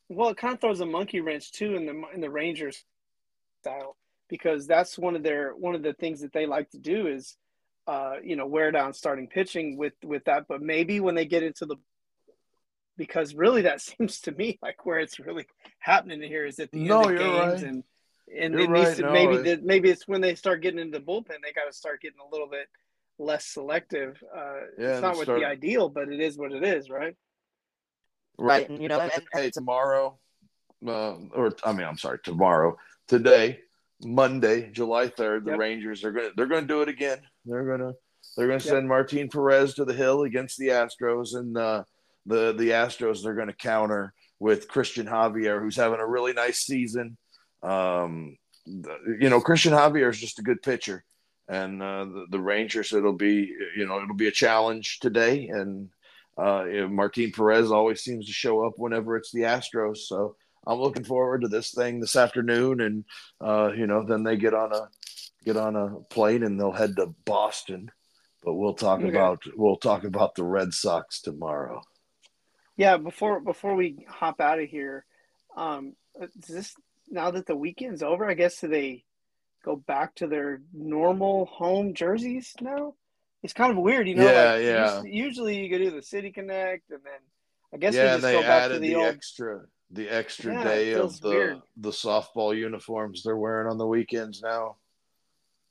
Well, 0.08 0.30
it 0.30 0.38
kind 0.38 0.54
of 0.54 0.60
throws 0.62 0.80
a 0.80 0.86
monkey 0.86 1.20
wrench 1.20 1.52
too 1.52 1.76
in 1.76 1.84
the 1.84 2.02
in 2.14 2.22
the 2.22 2.30
Rangers 2.30 2.82
style 3.60 3.96
because 4.30 4.66
that's 4.66 4.98
one 4.98 5.14
of 5.14 5.22
their 5.22 5.50
one 5.50 5.74
of 5.74 5.82
the 5.82 5.92
things 5.92 6.22
that 6.22 6.32
they 6.32 6.46
like 6.46 6.70
to 6.70 6.78
do 6.78 7.06
is 7.06 7.36
uh, 7.86 8.14
you 8.24 8.36
know 8.36 8.46
wear 8.46 8.70
down 8.70 8.94
starting 8.94 9.28
pitching 9.28 9.76
with 9.76 9.92
with 10.02 10.24
that. 10.24 10.46
But 10.48 10.62
maybe 10.62 11.00
when 11.00 11.14
they 11.14 11.26
get 11.26 11.42
into 11.42 11.66
the 11.66 11.76
because 12.96 13.34
really 13.34 13.62
that 13.62 13.80
seems 13.80 14.20
to 14.20 14.32
me 14.32 14.58
like 14.62 14.84
where 14.84 14.98
it's 14.98 15.18
really 15.18 15.46
happening 15.78 16.22
here 16.22 16.46
is 16.46 16.58
at 16.58 16.70
the 16.70 16.78
no, 16.78 17.02
end 17.02 17.12
of 17.12 17.18
games 17.18 17.62
right. 17.62 17.70
and 17.70 17.84
and 18.40 18.54
you're 18.54 18.62
it 18.62 18.70
needs 18.70 18.88
right. 18.88 18.96
to 18.96 19.02
no, 19.02 19.12
maybe 19.12 19.36
that 19.38 19.64
maybe 19.64 19.90
it's 19.90 20.08
when 20.08 20.20
they 20.20 20.34
start 20.34 20.62
getting 20.62 20.80
into 20.80 20.98
the 20.98 21.04
bullpen 21.04 21.40
they 21.42 21.52
got 21.52 21.66
to 21.66 21.72
start 21.72 22.00
getting 22.00 22.20
a 22.20 22.30
little 22.30 22.48
bit 22.48 22.68
less 23.18 23.46
selective. 23.46 24.22
Uh, 24.34 24.54
yeah, 24.78 24.92
it's 24.92 25.02
not 25.02 25.16
what 25.16 25.24
start... 25.24 25.40
the 25.40 25.46
ideal, 25.46 25.88
but 25.88 26.08
it 26.08 26.20
is 26.20 26.36
what 26.36 26.52
it 26.52 26.64
is, 26.64 26.90
right? 26.90 27.14
Right. 28.38 28.68
You 28.70 28.88
know, 28.88 29.00
and, 29.00 29.12
hey, 29.32 29.50
tomorrow, 29.50 30.18
uh, 30.86 31.14
or 31.34 31.52
I 31.64 31.72
mean, 31.72 31.86
I'm 31.86 31.98
sorry, 31.98 32.18
tomorrow, 32.22 32.76
today, 33.06 33.60
Monday, 34.02 34.70
July 34.72 35.08
3rd, 35.08 35.44
the 35.44 35.52
yep. 35.52 35.60
Rangers 35.60 36.04
are 36.04 36.12
gonna 36.12 36.30
they're 36.36 36.46
gonna 36.46 36.66
do 36.66 36.82
it 36.82 36.88
again. 36.88 37.18
They're 37.44 37.64
gonna 37.64 37.92
they're 38.36 38.48
gonna 38.48 38.60
send 38.60 38.84
yep. 38.84 38.88
Martin 38.88 39.28
Perez 39.28 39.74
to 39.74 39.84
the 39.84 39.94
hill 39.94 40.22
against 40.22 40.58
the 40.58 40.68
Astros, 40.68 41.36
and 41.36 41.56
uh, 41.56 41.84
the 42.26 42.52
the 42.52 42.70
Astros 42.70 43.22
they're 43.22 43.34
going 43.34 43.48
to 43.48 43.54
counter 43.54 44.12
with 44.38 44.68
Cristian 44.68 45.08
Javier, 45.08 45.60
who's 45.60 45.76
having 45.76 46.00
a 46.00 46.06
really 46.06 46.32
nice 46.32 46.58
season. 46.58 47.16
Um, 47.62 48.36
you 48.66 49.28
know, 49.28 49.40
Cristian 49.40 49.72
Javier 49.72 50.10
is 50.10 50.20
just 50.20 50.38
a 50.38 50.42
good 50.42 50.62
pitcher, 50.62 51.04
and 51.48 51.82
uh, 51.82 52.04
the, 52.04 52.26
the, 52.30 52.40
Rangers 52.40 52.92
it'll 52.92 53.12
be 53.12 53.52
you 53.76 53.86
know 53.86 54.02
it'll 54.02 54.16
be 54.16 54.28
a 54.28 54.32
challenge 54.32 54.98
today, 55.00 55.48
and 55.48 55.88
uh, 56.38 56.64
you 56.64 56.80
know, 56.82 56.88
Martin 56.88 57.32
Perez 57.32 57.70
always 57.70 58.02
seems 58.02 58.26
to 58.26 58.32
show 58.32 58.66
up 58.66 58.74
whenever 58.76 59.16
it's 59.16 59.32
the 59.32 59.42
Astros, 59.42 59.98
so. 59.98 60.36
I'm 60.64 60.78
looking 60.78 61.02
forward 61.02 61.40
to 61.40 61.48
this 61.48 61.72
thing 61.72 61.98
this 61.98 62.14
afternoon, 62.14 62.82
and 62.82 63.04
uh, 63.40 63.72
you 63.76 63.88
know, 63.88 64.04
then 64.04 64.22
they 64.22 64.36
get 64.36 64.54
on 64.54 64.72
a 64.72 64.88
get 65.44 65.56
on 65.56 65.76
a 65.76 66.00
plane 66.10 66.42
and 66.42 66.58
they'll 66.58 66.72
head 66.72 66.96
to 66.96 67.14
Boston. 67.24 67.90
But 68.44 68.54
we'll 68.54 68.74
talk 68.74 69.00
okay. 69.00 69.08
about 69.08 69.42
we'll 69.56 69.76
talk 69.76 70.04
about 70.04 70.34
the 70.34 70.44
Red 70.44 70.74
Sox 70.74 71.20
tomorrow. 71.20 71.82
Yeah, 72.76 72.96
before 72.96 73.40
before 73.40 73.74
we 73.74 74.06
hop 74.08 74.40
out 74.40 74.60
of 74.60 74.68
here, 74.68 75.04
um, 75.56 75.94
is 76.20 76.46
this 76.46 76.74
now 77.10 77.30
that 77.30 77.46
the 77.46 77.56
weekend's 77.56 78.02
over? 78.02 78.28
I 78.28 78.34
guess 78.34 78.60
do 78.60 78.68
they 78.68 79.04
go 79.64 79.76
back 79.76 80.14
to 80.16 80.26
their 80.26 80.60
normal 80.72 81.46
home 81.46 81.94
jerseys 81.94 82.54
now? 82.60 82.94
It's 83.42 83.52
kind 83.52 83.72
of 83.72 83.78
weird, 83.78 84.08
you 84.08 84.14
know. 84.14 84.24
Yeah, 84.24 84.52
like, 84.52 84.62
yeah. 84.62 85.02
Usually, 85.02 85.58
you 85.58 85.68
go 85.68 85.78
do 85.78 85.90
the 85.90 86.02
City 86.02 86.30
Connect, 86.30 86.90
and 86.90 87.00
then 87.04 87.20
I 87.74 87.76
guess 87.76 87.94
yeah, 87.94 88.16
they 88.16 88.20
just 88.20 88.32
go 88.32 88.42
back 88.42 88.68
to 88.68 88.78
the, 88.78 88.88
the 88.88 88.94
old... 88.94 89.06
extra. 89.06 89.62
the 89.90 90.08
extra 90.08 90.54
Yeah, 90.54 90.64
day 90.64 90.92
of 90.92 91.20
the 91.20 91.28
weird. 91.28 91.62
the 91.76 91.90
softball 91.90 92.56
uniforms 92.56 93.22
they're 93.22 93.36
wearing 93.36 93.68
on 93.68 93.78
the 93.78 93.86
weekends 93.86 94.42
now. 94.42 94.76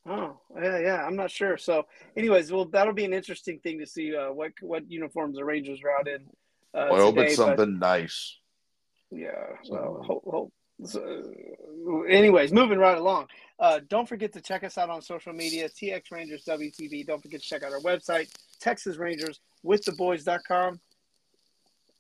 Oh, 0.06 0.40
yeah, 0.56 0.80
yeah. 0.80 1.06
I'm 1.06 1.16
not 1.16 1.32
sure. 1.32 1.58
So, 1.58 1.86
anyways, 2.18 2.52
well, 2.52 2.66
that'll 2.66 2.94
be 2.94 3.06
an 3.06 3.14
interesting 3.14 3.60
thing 3.60 3.80
to 3.80 3.86
see 3.86 4.16
uh, 4.16 4.32
what 4.32 4.52
what 4.62 4.90
uniforms 4.90 5.38
the 5.38 5.46
Rangers 5.46 5.80
are 5.84 5.98
out 5.98 6.08
in. 6.08 6.26
Uh, 6.74 6.90
I 6.92 6.98
hope 7.00 7.16
today, 7.16 7.28
it's 7.28 7.38
but- 7.38 7.58
something 7.58 7.80
nice. 7.80 8.38
Yeah. 9.12 9.32
So- 9.64 9.74
Well, 9.74 10.04
hope, 10.04 10.24
hope. 10.26 10.54
So, 10.84 11.24
anyways, 12.10 12.52
moving 12.52 12.80
right 12.80 12.98
along. 12.98 13.28
Uh, 13.60 13.82
don't 13.88 14.08
forget 14.10 14.34
to 14.34 14.42
check 14.42 14.64
us 14.64 14.80
out 14.80 14.90
on 14.90 15.00
social 15.02 15.32
media, 15.32 15.70
TX 15.70 16.10
Rangers 16.12 16.44
WTV. 16.46 17.06
Don't 17.06 17.22
forget 17.22 17.40
to 17.42 17.46
check 17.48 17.62
out 17.62 17.72
our 17.72 17.80
website, 17.82 18.34
Texas 18.60 18.98
Rangers 18.98 19.40
with 19.62 19.84
the 19.84 19.92
boys.com. 19.92 20.80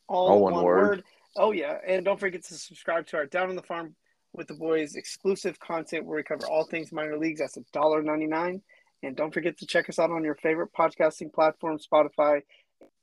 All, 0.08 0.30
All 0.30 0.42
one, 0.42 0.54
one 0.56 0.64
word. 0.64 0.82
word. 0.88 1.04
Oh, 1.38 1.52
yeah. 1.52 1.78
And 1.86 2.04
don't 2.04 2.20
forget 2.20 2.44
to 2.46 2.54
subscribe 2.56 3.06
to 3.08 3.18
our 3.18 3.26
Down 3.28 3.50
on 3.50 3.56
the 3.56 3.62
Farm 3.62 3.96
with 4.34 4.48
the 4.48 4.56
Boys 4.56 4.96
exclusive 4.96 5.60
content 5.60 6.06
where 6.06 6.18
we 6.18 6.24
cover 6.24 6.48
all 6.48 6.66
things 6.66 6.92
minor 6.92 7.18
leagues. 7.18 7.40
That's 7.40 7.58
$1.99. 7.58 8.62
And 9.04 9.16
don't 9.16 9.34
forget 9.34 9.58
to 9.60 9.66
check 9.68 9.90
us 9.90 10.00
out 10.00 10.10
on 10.12 10.24
your 10.24 10.36
favorite 10.36 10.72
podcasting 10.74 11.32
platform, 11.32 11.78
Spotify, 11.78 12.42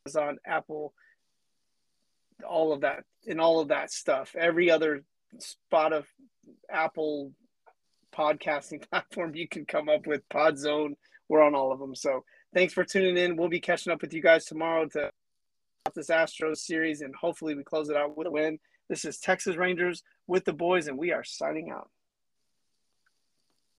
Amazon, 0.07 0.39
Apple, 0.45 0.93
all 2.47 2.73
of 2.73 2.83
that, 2.83 3.05
and 3.27 3.41
all 3.41 3.61
of 3.61 3.69
that 3.69 3.91
stuff. 3.91 4.35
Every 4.39 4.71
other 4.71 5.03
spot 5.39 5.93
of 5.93 6.07
Apple 6.71 7.33
podcasting 8.15 8.89
platform 8.91 9.35
you 9.35 9.49
can 9.49 9.65
come 9.65 9.89
up 9.89 10.07
with, 10.07 10.29
Podzone, 10.29 10.95
we're 11.29 11.43
on 11.43 11.55
all 11.55 11.73
of 11.73 11.79
them. 11.79 11.95
So 11.95 12.25
thanks 12.55 12.73
for 12.73 12.85
tuning 12.85 13.17
in. 13.17 13.37
We'll 13.37 13.49
be 13.49 13.61
catching 13.61 13.93
up 13.93 14.01
with 14.01 14.13
you 14.13 14.23
guys 14.23 14.45
tomorrow 14.45 14.87
to 14.89 15.11
this 15.95 16.09
Astros 16.09 16.59
series, 16.59 17.01
and 17.01 17.15
hopefully 17.15 17.55
we 17.55 17.65
close 17.65 17.89
it 17.89 17.97
out 17.97 18.17
with 18.17 18.27
a 18.27 18.31
win. 18.31 18.59
This 18.89 19.05
is 19.05 19.19
Texas 19.19 19.57
Rangers 19.57 20.03
with 20.27 20.45
the 20.45 20.53
boys, 20.53 20.87
and 20.87 20.99
we 20.99 21.13
are 21.13 21.25
signing 21.25 21.71
out. 21.71 21.91